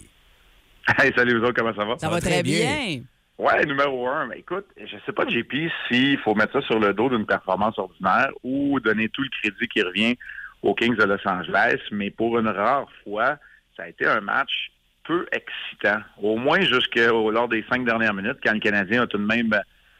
Hey, 0.98 1.12
salut 1.16 1.36
vous 1.36 1.44
autres, 1.44 1.54
comment 1.54 1.74
ça 1.74 1.84
va? 1.84 1.98
Ça 1.98 2.08
va 2.08 2.20
très 2.20 2.44
bien. 2.44 3.00
Ouais, 3.38 3.66
numéro 3.66 4.06
un. 4.06 4.26
Mais 4.26 4.38
écoute, 4.38 4.66
je 4.76 4.96
sais 5.04 5.12
pas, 5.12 5.26
JP, 5.26 5.52
s'il 5.88 6.16
faut 6.18 6.36
mettre 6.36 6.52
ça 6.52 6.62
sur 6.62 6.78
le 6.78 6.94
dos 6.94 7.08
d'une 7.08 7.26
performance 7.26 7.76
ordinaire 7.76 8.30
ou 8.44 8.78
donner 8.78 9.08
tout 9.08 9.22
le 9.22 9.28
crédit 9.42 9.66
qui 9.66 9.82
revient 9.82 10.16
aux 10.62 10.76
Kings 10.76 10.94
de 10.94 11.02
Los 11.02 11.26
Angeles, 11.26 11.80
mais 11.90 12.12
pour 12.12 12.38
une 12.38 12.46
rare 12.46 12.86
fois, 13.02 13.36
ça 13.76 13.82
a 13.82 13.88
été 13.88 14.06
un 14.06 14.20
match 14.20 14.70
peu 15.02 15.26
excitant. 15.32 16.00
Au 16.22 16.36
moins 16.36 16.60
jusque 16.60 16.94
lors 16.94 17.48
des 17.48 17.64
cinq 17.68 17.84
dernières 17.84 18.14
minutes, 18.14 18.38
quand 18.44 18.52
le 18.52 18.60
Canadien 18.60 19.02
a 19.02 19.06
tout 19.08 19.18
de 19.18 19.24
même 19.24 19.52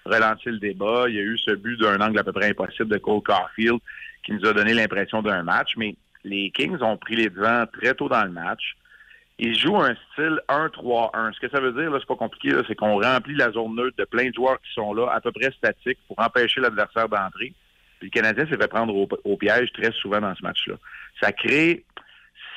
relancé 0.07 0.51
le 0.51 0.59
débat. 0.59 1.05
Il 1.09 1.15
y 1.15 1.19
a 1.19 1.23
eu 1.23 1.39
ce 1.39 1.53
but 1.53 1.79
d'un 1.81 2.01
angle 2.01 2.19
à 2.19 2.25
peu 2.25 2.33
près 2.33 2.51
impossible 2.51 2.89
de 2.89 2.99
Cole 2.99 3.23
Caulfield 3.23 3.81
qui 4.27 4.33
nous 4.33 4.45
a 4.45 4.53
donné 4.53 4.75
l'impression 4.75 5.23
d'un 5.23 5.43
match. 5.43 5.75
Mais 5.77 5.95
les 6.25 6.51
Kings 6.51 6.83
ont 6.83 6.99
pris 6.99 7.15
les 7.15 7.31
devants 7.31 7.65
très 7.73 7.95
tôt 7.95 8.09
dans 8.09 8.25
le 8.25 8.33
match. 8.33 8.77
Ils 9.39 9.57
jouent 9.57 9.77
un 9.77 9.95
style 10.13 10.41
1-3-1. 10.49 11.33
Ce 11.35 11.41
que 11.41 11.49
ça 11.49 11.61
veut 11.61 11.73
dire, 11.73 11.95
c'est 11.99 12.07
pas 12.07 12.17
compliqué, 12.17 12.53
c'est 12.67 12.75
qu'on 12.75 13.01
remplit 13.01 13.37
la 13.37 13.53
zone 13.53 13.77
neutre 13.77 13.97
de 13.99 14.05
plein 14.05 14.29
de 14.29 14.35
joueurs 14.35 14.61
qui 14.61 14.73
sont 14.75 14.93
là, 14.95 15.11
à 15.13 15.21
peu 15.21 15.31
près 15.31 15.51
statiques, 15.53 15.99
pour 16.09 16.19
empêcher 16.19 16.61
l'adversaire 16.61 17.09
d'entrer. 17.09 17.53
Puis 17.99 18.09
le 18.09 18.11
Canadien 18.11 18.47
s'est 18.47 18.57
fait 18.57 18.69
prendre 18.69 18.95
au, 18.95 19.37
piège 19.37 19.73
très 19.73 19.93
souvent 19.93 20.21
dans 20.21 20.35
ce 20.35 20.43
match-là. 20.43 20.75
Ça 21.21 21.33
crée, 21.33 21.85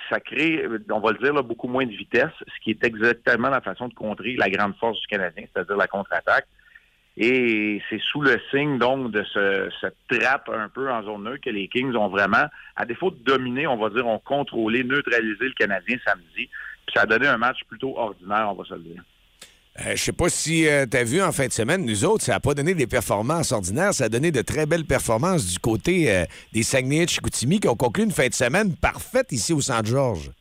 ça 0.09 0.19
crée, 0.19 0.65
on 0.89 0.99
va 0.99 1.11
le 1.11 1.17
dire, 1.17 1.33
beaucoup 1.43 1.67
moins 1.67 1.85
de 1.85 1.91
vitesse, 1.91 2.31
ce 2.39 2.63
qui 2.63 2.71
est 2.71 2.83
exactement 2.83 3.49
la 3.49 3.61
façon 3.61 3.89
de 3.89 3.93
contrer 3.93 4.35
la 4.35 4.49
grande 4.49 4.75
force 4.77 4.99
du 5.01 5.07
Canadien, 5.07 5.45
c'est-à-dire 5.53 5.77
la 5.77 5.87
contre-attaque. 5.87 6.47
Et 7.21 7.81
c'est 7.89 7.99
sous 7.99 8.21
le 8.21 8.39
signe, 8.49 8.79
donc, 8.79 9.11
de 9.11 9.23
ce, 9.33 9.69
cette 9.81 9.97
trappe 10.07 10.49
un 10.49 10.69
peu 10.69 10.89
en 10.89 11.03
zone 11.03 11.25
neutre 11.25 11.43
que 11.43 11.49
les 11.49 11.67
Kings 11.67 11.93
ont 11.95 12.07
vraiment, 12.07 12.45
à 12.77 12.85
défaut 12.85 13.11
de 13.11 13.21
dominer, 13.25 13.67
on 13.67 13.75
va 13.75 13.89
dire, 13.89 14.07
ont 14.07 14.19
contrôlé, 14.19 14.85
neutralisé 14.85 15.43
le 15.43 15.53
Canadien 15.53 15.97
samedi. 16.05 16.47
Puis 16.85 16.95
ça 16.95 17.01
a 17.01 17.05
donné 17.05 17.27
un 17.27 17.37
match 17.37 17.57
plutôt 17.67 17.97
ordinaire, 17.97 18.47
on 18.49 18.53
va 18.53 18.63
se 18.63 18.73
le 18.73 18.79
dire. 18.79 19.03
Euh, 19.81 19.91
je 19.97 20.01
sais 20.01 20.13
pas 20.13 20.29
si 20.29 20.65
tu 20.89 20.97
as 20.97 21.03
vu 21.03 21.21
en 21.21 21.33
fin 21.33 21.47
de 21.47 21.51
semaine, 21.51 21.85
nous 21.85 22.05
autres, 22.05 22.23
ça 22.23 22.33
n'a 22.33 22.39
pas 22.39 22.53
donné 22.53 22.73
des 22.73 22.87
performances 22.87 23.51
ordinaires, 23.51 23.93
ça 23.93 24.05
a 24.05 24.09
donné 24.09 24.31
de 24.31 24.41
très 24.41 24.65
belles 24.65 24.85
performances 24.85 25.45
du 25.45 25.59
côté 25.59 26.09
euh, 26.09 26.23
des 26.53 26.63
Saguenay 26.63 27.05
de 27.05 27.09
Chicoutimi 27.09 27.59
qui 27.59 27.67
ont 27.67 27.75
conclu 27.75 28.03
une 28.03 28.11
fin 28.11 28.27
de 28.27 28.33
semaine 28.33 28.75
parfaite 28.77 29.33
ici 29.33 29.51
au 29.51 29.59
Centre-Georges. 29.59 30.31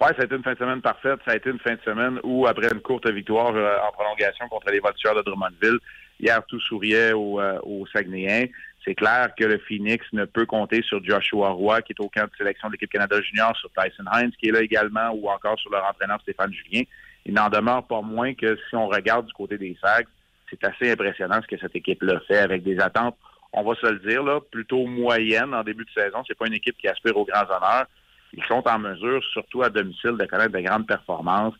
Oui, 0.00 0.08
ça 0.14 0.22
a 0.22 0.24
été 0.26 0.36
une 0.36 0.44
fin 0.44 0.52
de 0.52 0.58
semaine 0.58 0.80
parfaite. 0.80 1.18
Ça 1.26 1.32
a 1.32 1.36
été 1.36 1.50
une 1.50 1.58
fin 1.58 1.74
de 1.74 1.80
semaine 1.84 2.20
où, 2.22 2.46
après 2.46 2.68
une 2.72 2.80
courte 2.80 3.10
victoire 3.10 3.52
euh, 3.54 3.78
en 3.88 3.90
prolongation 3.90 4.48
contre 4.48 4.70
les 4.70 4.78
Voltigeurs 4.78 5.16
de 5.16 5.22
Drummondville, 5.22 5.78
hier, 6.20 6.40
tout 6.46 6.60
souriait 6.60 7.12
aux, 7.12 7.40
euh, 7.40 7.84
Saguenayens. 7.92 8.46
C'est 8.84 8.94
clair 8.94 9.34
que 9.36 9.44
le 9.44 9.58
Phoenix 9.58 10.06
ne 10.12 10.24
peut 10.24 10.46
compter 10.46 10.82
sur 10.82 11.04
Joshua 11.04 11.50
Roy, 11.50 11.82
qui 11.82 11.94
est 11.94 12.00
au 12.00 12.08
camp 12.08 12.26
de 12.26 12.36
sélection 12.38 12.68
de 12.68 12.74
l'équipe 12.74 12.90
Canada 12.90 13.20
Junior, 13.20 13.56
sur 13.56 13.70
Tyson 13.70 14.04
Hines, 14.14 14.30
qui 14.38 14.48
est 14.48 14.52
là 14.52 14.60
également, 14.60 15.10
ou 15.10 15.28
encore 15.28 15.58
sur 15.58 15.70
leur 15.72 15.84
entraîneur 15.84 16.20
Stéphane 16.20 16.52
Julien. 16.52 16.84
Il 17.26 17.34
n'en 17.34 17.48
demeure 17.48 17.84
pas 17.84 18.00
moins 18.00 18.34
que 18.34 18.56
si 18.68 18.76
on 18.76 18.86
regarde 18.86 19.26
du 19.26 19.32
côté 19.32 19.58
des 19.58 19.76
Sags, 19.82 20.06
c'est 20.48 20.62
assez 20.62 20.92
impressionnant 20.92 21.40
ce 21.42 21.48
que 21.48 21.60
cette 21.60 21.74
équipe-là 21.74 22.20
fait 22.28 22.38
avec 22.38 22.62
des 22.62 22.78
attentes, 22.78 23.16
on 23.52 23.64
va 23.64 23.74
se 23.74 23.86
le 23.86 23.98
dire, 23.98 24.22
là, 24.22 24.40
plutôt 24.52 24.86
moyennes 24.86 25.54
en 25.54 25.64
début 25.64 25.84
de 25.84 25.90
saison. 25.90 26.22
C'est 26.26 26.38
pas 26.38 26.46
une 26.46 26.54
équipe 26.54 26.76
qui 26.78 26.86
aspire 26.86 27.16
aux 27.16 27.24
grands 27.24 27.44
honneurs. 27.44 27.86
Ils 28.34 28.44
sont 28.44 28.62
en 28.66 28.78
mesure, 28.78 29.22
surtout 29.32 29.62
à 29.62 29.70
domicile, 29.70 30.16
de 30.18 30.24
connaître 30.26 30.52
de 30.52 30.60
grandes 30.60 30.86
performances. 30.86 31.54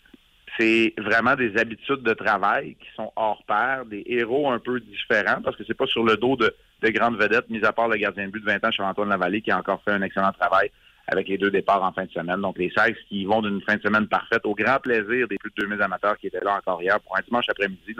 C'est 0.58 0.94
vraiment 0.98 1.36
des 1.36 1.56
habitudes 1.56 2.02
de 2.02 2.14
travail 2.14 2.76
qui 2.80 2.88
sont 2.96 3.12
hors 3.16 3.42
pair, 3.46 3.84
des 3.84 4.02
héros 4.06 4.50
un 4.50 4.58
peu 4.58 4.80
différents, 4.80 5.40
parce 5.42 5.56
que 5.56 5.64
c'est 5.66 5.74
pas 5.74 5.86
sur 5.86 6.02
le 6.02 6.16
dos 6.16 6.36
de, 6.36 6.54
de 6.82 6.88
grandes 6.90 7.16
vedettes, 7.16 7.48
mis 7.48 7.64
à 7.64 7.72
part 7.72 7.88
le 7.88 7.96
gardien 7.96 8.26
de 8.26 8.32
but 8.32 8.40
de 8.40 8.46
20 8.46 8.64
ans, 8.64 8.70
Charles-Antoine 8.70 9.08
Lavallée, 9.08 9.40
qui 9.40 9.50
a 9.50 9.58
encore 9.58 9.82
fait 9.82 9.92
un 9.92 10.02
excellent 10.02 10.32
travail 10.32 10.70
avec 11.08 11.28
les 11.28 11.38
deux 11.38 11.50
départs 11.50 11.82
en 11.82 11.92
fin 11.92 12.04
de 12.04 12.10
semaine. 12.10 12.40
Donc, 12.40 12.58
les 12.58 12.70
Sags 12.70 12.96
qui 13.08 13.24
vont 13.24 13.40
d'une 13.40 13.62
fin 13.62 13.76
de 13.76 13.82
semaine 13.82 14.06
parfaite 14.06 14.44
au 14.44 14.54
grand 14.54 14.78
plaisir 14.78 15.26
des 15.26 15.38
plus 15.38 15.50
de 15.56 15.62
2000 15.62 15.80
amateurs 15.82 16.18
qui 16.18 16.26
étaient 16.26 16.44
là 16.44 16.56
encore 16.56 16.82
hier 16.82 17.00
pour 17.00 17.16
un 17.16 17.22
dimanche 17.22 17.48
après-midi. 17.48 17.94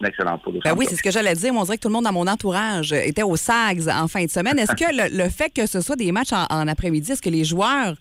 Une 0.00 0.06
excellente 0.06 0.42
poule. 0.42 0.60
Ben 0.64 0.74
oui, 0.76 0.86
c'est 0.88 0.96
ce 0.96 1.02
que 1.02 1.10
j'allais 1.10 1.34
dire. 1.34 1.52
On 1.54 1.62
dirait 1.64 1.76
que 1.76 1.82
tout 1.82 1.88
le 1.88 1.94
monde 1.94 2.04
dans 2.04 2.12
mon 2.12 2.26
entourage 2.26 2.92
était 2.92 3.22
au 3.22 3.36
SAGS 3.36 3.88
en 3.88 4.08
fin 4.08 4.24
de 4.24 4.30
semaine. 4.30 4.58
Est-ce 4.58 4.74
que 4.74 4.90
le, 4.90 5.16
le 5.16 5.28
fait 5.30 5.50
que 5.50 5.66
ce 5.66 5.80
soit 5.80 5.96
des 5.96 6.12
matchs 6.12 6.32
en, 6.32 6.46
en 6.50 6.68
après-midi, 6.68 7.12
est-ce 7.12 7.22
que 7.22 7.30
les 7.30 7.44
joueurs 7.44 7.94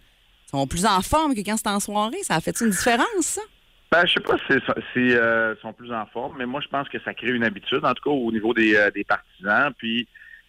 sont 0.49 0.67
plus 0.67 0.85
en 0.85 1.01
forme 1.01 1.35
que 1.35 1.41
quand 1.41 1.57
c'est 1.57 1.67
en 1.69 1.79
soirée? 1.79 2.21
Ça 2.23 2.35
a 2.35 2.41
fait 2.41 2.59
une 2.61 2.69
différence, 2.69 3.07
ça? 3.21 3.41
Ben, 3.91 4.05
je 4.07 4.13
sais 4.13 4.19
pas 4.21 4.37
si 4.47 4.53
si, 4.93 5.15
euh, 5.15 5.55
sont 5.61 5.71
plus 5.71 5.93
en 5.93 6.05
forme, 6.07 6.35
mais 6.39 6.47
moi, 6.47 6.61
je 6.61 6.67
pense 6.67 6.89
que 6.89 6.97
ça 7.05 7.13
crée 7.13 7.29
une 7.29 7.43
habitude, 7.43 7.85
en 7.85 7.93
tout 7.93 8.09
cas 8.09 8.15
au 8.15 8.31
niveau 8.31 8.51
des, 8.53 8.75
euh, 8.75 8.89
des 8.89 9.03
partisans. 9.03 9.71
Puis 9.77 10.07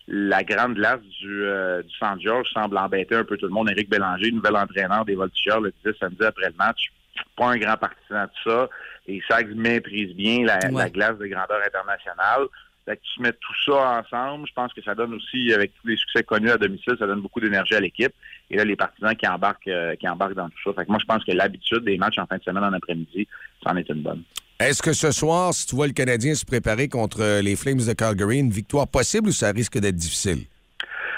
la 0.09 0.42
grande 0.42 0.74
glace 0.74 1.00
du, 1.20 1.44
euh, 1.44 1.83
du 1.83 1.94
Saint-Georges 1.98 2.48
semble 2.54 2.78
embêter 2.78 3.14
un 3.14 3.24
peu 3.24 3.37
tout 3.37 3.46
le 3.46 3.52
monde. 3.52 3.70
Éric 3.70 3.90
Bélanger, 3.90 4.30
nouvel 4.33 4.57
entraîneur 4.57 5.04
des 5.04 5.14
Voltigeurs, 5.14 5.61
le 5.61 5.74
disait 5.83 5.96
samedi 6.00 6.24
après 6.24 6.48
le 6.48 6.57
match. 6.57 6.90
Pas 7.37 7.48
un 7.48 7.59
grand 7.59 7.76
partisan 7.76 8.24
de 8.24 8.30
ça. 8.44 8.68
Les 9.06 9.22
Sags 9.28 9.54
maîtrisent 9.54 10.14
bien 10.14 10.44
la, 10.44 10.58
la 10.70 10.90
glace 10.90 11.18
de 11.18 11.26
grandeur 11.26 11.60
internationale. 11.66 12.46
Fait 12.84 12.96
que 12.96 13.02
tu 13.14 13.22
mets 13.22 13.32
tout 13.32 13.54
ça 13.64 14.02
ensemble, 14.02 14.46
je 14.46 14.52
pense 14.52 14.72
que 14.74 14.82
ça 14.82 14.94
donne 14.94 15.14
aussi, 15.14 15.52
avec 15.54 15.72
tous 15.80 15.88
les 15.88 15.96
succès 15.96 16.22
connus 16.22 16.50
à 16.50 16.58
domicile, 16.58 16.94
ça 16.98 17.06
donne 17.06 17.22
beaucoup 17.22 17.40
d'énergie 17.40 17.74
à 17.74 17.80
l'équipe. 17.80 18.12
Et 18.50 18.56
là, 18.56 18.64
les 18.64 18.76
partisans 18.76 19.16
qui 19.16 19.26
embarquent, 19.26 19.68
euh, 19.68 19.96
qui 19.96 20.06
embarquent 20.06 20.34
dans 20.34 20.50
tout 20.50 20.58
ça. 20.64 20.72
Fait 20.74 20.84
que 20.84 20.90
moi, 20.90 20.98
je 21.00 21.06
pense 21.06 21.24
que 21.24 21.32
l'habitude 21.32 21.82
des 21.84 21.96
matchs 21.96 22.18
en 22.18 22.26
fin 22.26 22.36
de 22.36 22.42
semaine, 22.42 22.62
en 22.62 22.72
après-midi, 22.74 23.26
c'en 23.62 23.74
est 23.76 23.88
une 23.88 24.02
bonne. 24.02 24.22
Est-ce 24.60 24.82
que 24.82 24.92
ce 24.92 25.10
soir, 25.12 25.54
si 25.54 25.66
tu 25.66 25.76
vois 25.76 25.86
le 25.86 25.94
Canadien 25.94 26.34
se 26.34 26.44
préparer 26.44 26.88
contre 26.88 27.22
euh, 27.22 27.42
les 27.42 27.56
Flames 27.56 27.78
de 27.78 27.92
Calgary, 27.94 28.38
une 28.38 28.50
victoire 28.50 28.86
possible 28.86 29.28
ou 29.28 29.32
ça 29.32 29.50
risque 29.50 29.78
d'être 29.78 29.96
difficile? 29.96 30.44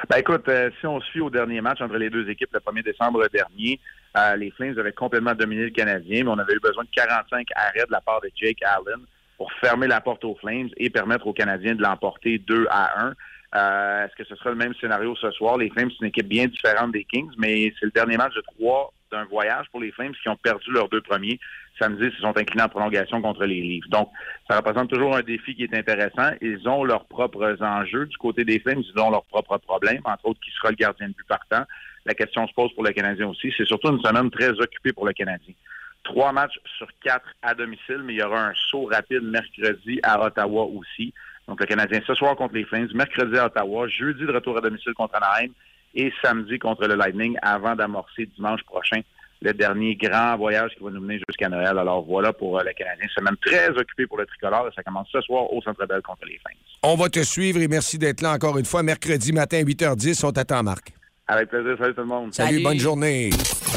Ben 0.08 0.18
écoute, 0.18 0.48
euh, 0.48 0.70
si 0.78 0.86
on 0.86 1.00
se 1.00 1.10
fie 1.10 1.20
au 1.20 1.30
dernier 1.30 1.60
match 1.60 1.80
entre 1.80 1.96
les 1.96 2.10
deux 2.10 2.28
équipes 2.30 2.50
le 2.52 2.60
1er 2.60 2.84
décembre 2.84 3.26
dernier, 3.32 3.80
euh, 4.16 4.36
les 4.36 4.50
Flames 4.50 4.78
avaient 4.78 4.92
complètement 4.92 5.34
dominé 5.34 5.64
le 5.64 5.70
Canadien, 5.70 6.24
mais 6.24 6.30
on 6.30 6.38
avait 6.38 6.54
eu 6.54 6.60
besoin 6.60 6.84
de 6.84 6.90
45 6.94 7.46
arrêts 7.54 7.86
de 7.86 7.92
la 7.92 8.00
part 8.00 8.20
de 8.20 8.30
Jake 8.34 8.62
Allen 8.62 9.04
pour 9.36 9.52
fermer 9.60 9.86
la 9.86 10.00
porte 10.00 10.24
aux 10.24 10.34
Flames 10.36 10.70
et 10.76 10.90
permettre 10.90 11.26
aux 11.26 11.32
Canadiens 11.34 11.74
de 11.74 11.82
l'emporter 11.82 12.38
2 12.38 12.66
à 12.70 13.06
1. 13.08 13.14
Euh, 13.54 14.04
Est-ce 14.04 14.16
que 14.16 14.24
ce 14.24 14.34
sera 14.36 14.50
le 14.50 14.56
même 14.56 14.74
scénario 14.80 15.14
ce 15.16 15.30
soir? 15.32 15.58
Les 15.58 15.70
Flames, 15.70 15.90
c'est 15.90 16.00
une 16.00 16.08
équipe 16.08 16.28
bien 16.28 16.46
différente 16.46 16.92
des 16.92 17.04
Kings, 17.04 17.30
mais 17.38 17.72
c'est 17.78 17.86
le 17.86 17.92
dernier 17.92 18.16
match 18.16 18.34
de 18.34 18.42
trois 18.42 18.92
d'un 19.12 19.24
voyage 19.24 19.66
pour 19.70 19.80
les 19.80 19.92
Flames 19.92 20.12
qui 20.20 20.28
ont 20.28 20.36
perdu 20.36 20.70
leurs 20.72 20.88
deux 20.88 21.00
premiers. 21.00 21.38
Samedi, 21.78 22.06
ils 22.06 22.20
sont 22.20 22.36
inclinés 22.36 22.62
en 22.62 22.68
prolongation 22.68 23.20
contre 23.20 23.44
les 23.44 23.60
Leafs. 23.60 23.88
Donc, 23.88 24.10
ça 24.48 24.56
représente 24.56 24.88
toujours 24.88 25.14
un 25.14 25.22
défi 25.22 25.54
qui 25.54 25.64
est 25.64 25.74
intéressant. 25.74 26.30
Ils 26.40 26.66
ont 26.68 26.84
leurs 26.84 27.04
propres 27.04 27.56
enjeux. 27.60 28.06
Du 28.06 28.16
côté 28.16 28.44
des 28.44 28.58
Flames, 28.58 28.82
ils 28.82 29.00
ont 29.00 29.10
leurs 29.10 29.26
propres 29.26 29.58
problèmes, 29.58 30.00
entre 30.04 30.26
autres 30.26 30.40
qui 30.40 30.50
sera 30.52 30.70
le 30.70 30.76
gardien 30.76 31.08
de 31.08 31.12
but 31.12 31.26
partant. 31.28 31.64
La 32.06 32.14
question 32.14 32.46
se 32.46 32.54
pose 32.54 32.72
pour 32.72 32.84
le 32.84 32.92
Canadien 32.92 33.26
aussi. 33.26 33.52
C'est 33.56 33.66
surtout 33.66 33.88
une 33.88 34.00
semaine 34.00 34.30
très 34.30 34.50
occupée 34.50 34.92
pour 34.92 35.06
le 35.06 35.12
Canadien. 35.12 35.54
Trois 36.04 36.32
matchs 36.32 36.58
sur 36.78 36.86
quatre 37.02 37.26
à 37.42 37.52
domicile, 37.52 38.02
mais 38.04 38.14
il 38.14 38.20
y 38.20 38.22
aura 38.22 38.48
un 38.48 38.52
saut 38.70 38.86
rapide 38.86 39.24
mercredi 39.24 39.98
à 40.04 40.24
Ottawa 40.24 40.64
aussi. 40.66 41.12
Donc, 41.48 41.60
le 41.60 41.66
Canadien 41.66 42.00
ce 42.06 42.14
soir 42.14 42.36
contre 42.36 42.54
les 42.54 42.64
Flames, 42.64 42.88
mercredi 42.94 43.36
à 43.36 43.46
Ottawa, 43.46 43.88
jeudi 43.88 44.24
de 44.24 44.32
retour 44.32 44.56
à 44.56 44.60
domicile 44.60 44.94
contre 44.94 45.16
Anaheim 45.16 45.50
et 45.94 46.12
samedi 46.22 46.60
contre 46.60 46.86
le 46.86 46.94
Lightning 46.94 47.36
avant 47.42 47.74
d'amorcer 47.74 48.26
dimanche 48.26 48.62
prochain 48.62 49.00
le 49.42 49.52
dernier 49.52 49.96
grand 49.96 50.36
voyage 50.36 50.70
qui 50.76 50.82
va 50.82 50.90
nous 50.90 51.00
mener 51.00 51.20
jusqu'à 51.28 51.48
Noël. 51.48 51.78
Alors 51.78 52.02
voilà 52.04 52.32
pour 52.32 52.58
euh, 52.58 52.62
le 52.64 52.72
Canadien. 52.72 53.06
Semaine 53.14 53.36
très 53.44 53.68
occupé 53.70 54.06
pour 54.06 54.18
le 54.18 54.26
tricolore. 54.26 54.68
Ça 54.74 54.82
commence 54.82 55.08
ce 55.12 55.20
soir 55.20 55.52
au 55.52 55.60
Centre 55.62 55.86
Bell 55.86 56.02
contre 56.02 56.24
les 56.26 56.38
Flames. 56.38 56.56
On 56.82 56.94
va 56.96 57.08
te 57.08 57.22
suivre 57.22 57.60
et 57.60 57.68
merci 57.68 57.98
d'être 57.98 58.22
là 58.22 58.32
encore 58.32 58.58
une 58.58 58.64
fois. 58.64 58.82
Mercredi 58.82 59.32
matin, 59.32 59.62
8h10, 59.62 60.24
on 60.24 60.32
t'attend, 60.32 60.62
Marc. 60.62 60.95
Avec 61.28 61.48
plaisir. 61.48 61.74
Salut 61.78 61.94
tout 61.94 62.00
le 62.02 62.06
monde. 62.06 62.32
Salut, 62.32 62.62
bonne 62.62 62.78
journée. 62.78 63.30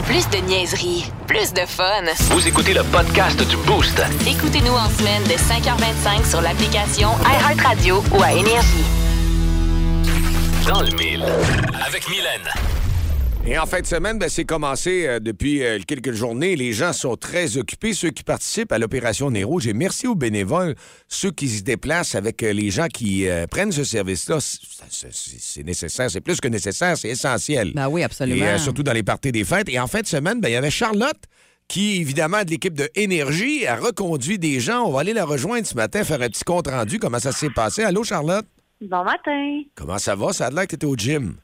Plus 0.05 0.29
de 0.29 0.37
niaiserie, 0.47 1.05
plus 1.27 1.51
de 1.51 1.61
fun. 1.61 2.03
Vous 2.31 2.47
écoutez 2.47 2.75
le 2.75 2.83
podcast 2.83 3.39
du 3.49 3.57
Boost. 3.65 3.99
Écoutez-nous 4.27 4.73
en 4.73 4.87
semaine 4.89 5.23
de 5.23 5.33
5h25 5.33 6.29
sur 6.29 6.41
l'application 6.41 7.09
iHeartRadio 7.25 8.03
ou 8.13 8.21
à 8.21 8.33
Énergie. 8.33 8.85
Dans 10.67 10.81
le 10.81 10.91
mille. 10.95 11.25
Avec 11.87 12.07
Mylène. 12.07 12.78
Et 13.47 13.57
en 13.57 13.65
fin 13.65 13.81
de 13.81 13.85
semaine, 13.87 14.19
ben, 14.19 14.29
c'est 14.29 14.43
commencé 14.45 15.07
euh, 15.07 15.19
depuis 15.19 15.63
euh, 15.63 15.79
quelques 15.87 16.11
journées. 16.11 16.55
Les 16.55 16.71
gens 16.71 16.93
sont 16.93 17.15
très 17.15 17.57
occupés, 17.57 17.93
ceux 17.93 18.11
qui 18.11 18.23
participent 18.23 18.71
à 18.71 18.77
l'opération 18.77 19.31
Nez 19.31 19.43
Rouge. 19.43 19.65
Et 19.65 19.73
merci 19.73 20.05
aux 20.07 20.13
bénévoles, 20.13 20.75
ceux 21.07 21.31
qui 21.31 21.47
se 21.47 21.63
déplacent 21.63 22.13
avec 22.15 22.43
euh, 22.43 22.53
les 22.53 22.69
gens 22.69 22.87
qui 22.87 23.27
euh, 23.27 23.47
prennent 23.47 23.71
ce 23.71 23.83
service-là. 23.83 24.37
C'est- 24.41 25.63
nécessaire, 25.63 26.11
c'est 26.11 26.21
plus 26.21 26.39
que 26.39 26.47
nécessaire, 26.47 26.95
c'est 26.97 27.09
essentiel. 27.09 27.71
Ben 27.73 27.87
oui, 27.89 28.03
absolument. 28.03 28.45
Et 28.45 28.47
euh, 28.49 28.57
surtout 28.59 28.83
dans 28.83 28.93
les 28.93 29.03
parties 29.03 29.31
des 29.31 29.43
fêtes. 29.45 29.69
Et 29.69 29.79
en 29.79 29.87
fin 29.87 30.01
de 30.01 30.07
semaine, 30.07 30.39
ben, 30.41 30.49
il 30.49 30.53
y 30.53 30.55
avait 30.57 30.69
Charlotte 30.69 31.17
qui, 31.67 31.97
évidemment, 32.01 32.43
de 32.43 32.49
l'équipe 32.51 32.73
de 32.75 32.87
Énergie, 32.93 33.65
a 33.65 33.77
reconduit 33.77 34.37
des 34.37 34.59
gens. 34.59 34.83
On 34.85 34.91
va 34.91 34.99
aller 34.99 35.13
la 35.13 35.25
rejoindre 35.25 35.65
ce 35.65 35.75
matin, 35.75 36.03
faire 36.03 36.21
un 36.21 36.27
petit 36.29 36.43
compte-rendu. 36.43 36.99
Comment 36.99 37.19
ça 37.19 37.31
s'est 37.31 37.49
passé? 37.49 37.83
Allô, 37.83 38.03
Charlotte? 38.03 38.45
Bon 38.81 39.03
matin. 39.03 39.61
Comment 39.75 39.97
ça 39.97 40.15
va? 40.15 40.33
Ça 40.33 40.47
a 40.47 40.51
l'air 40.51 40.67
que 40.67 40.75
tu 40.75 40.85
au 40.85 40.95
gym. 40.95 41.35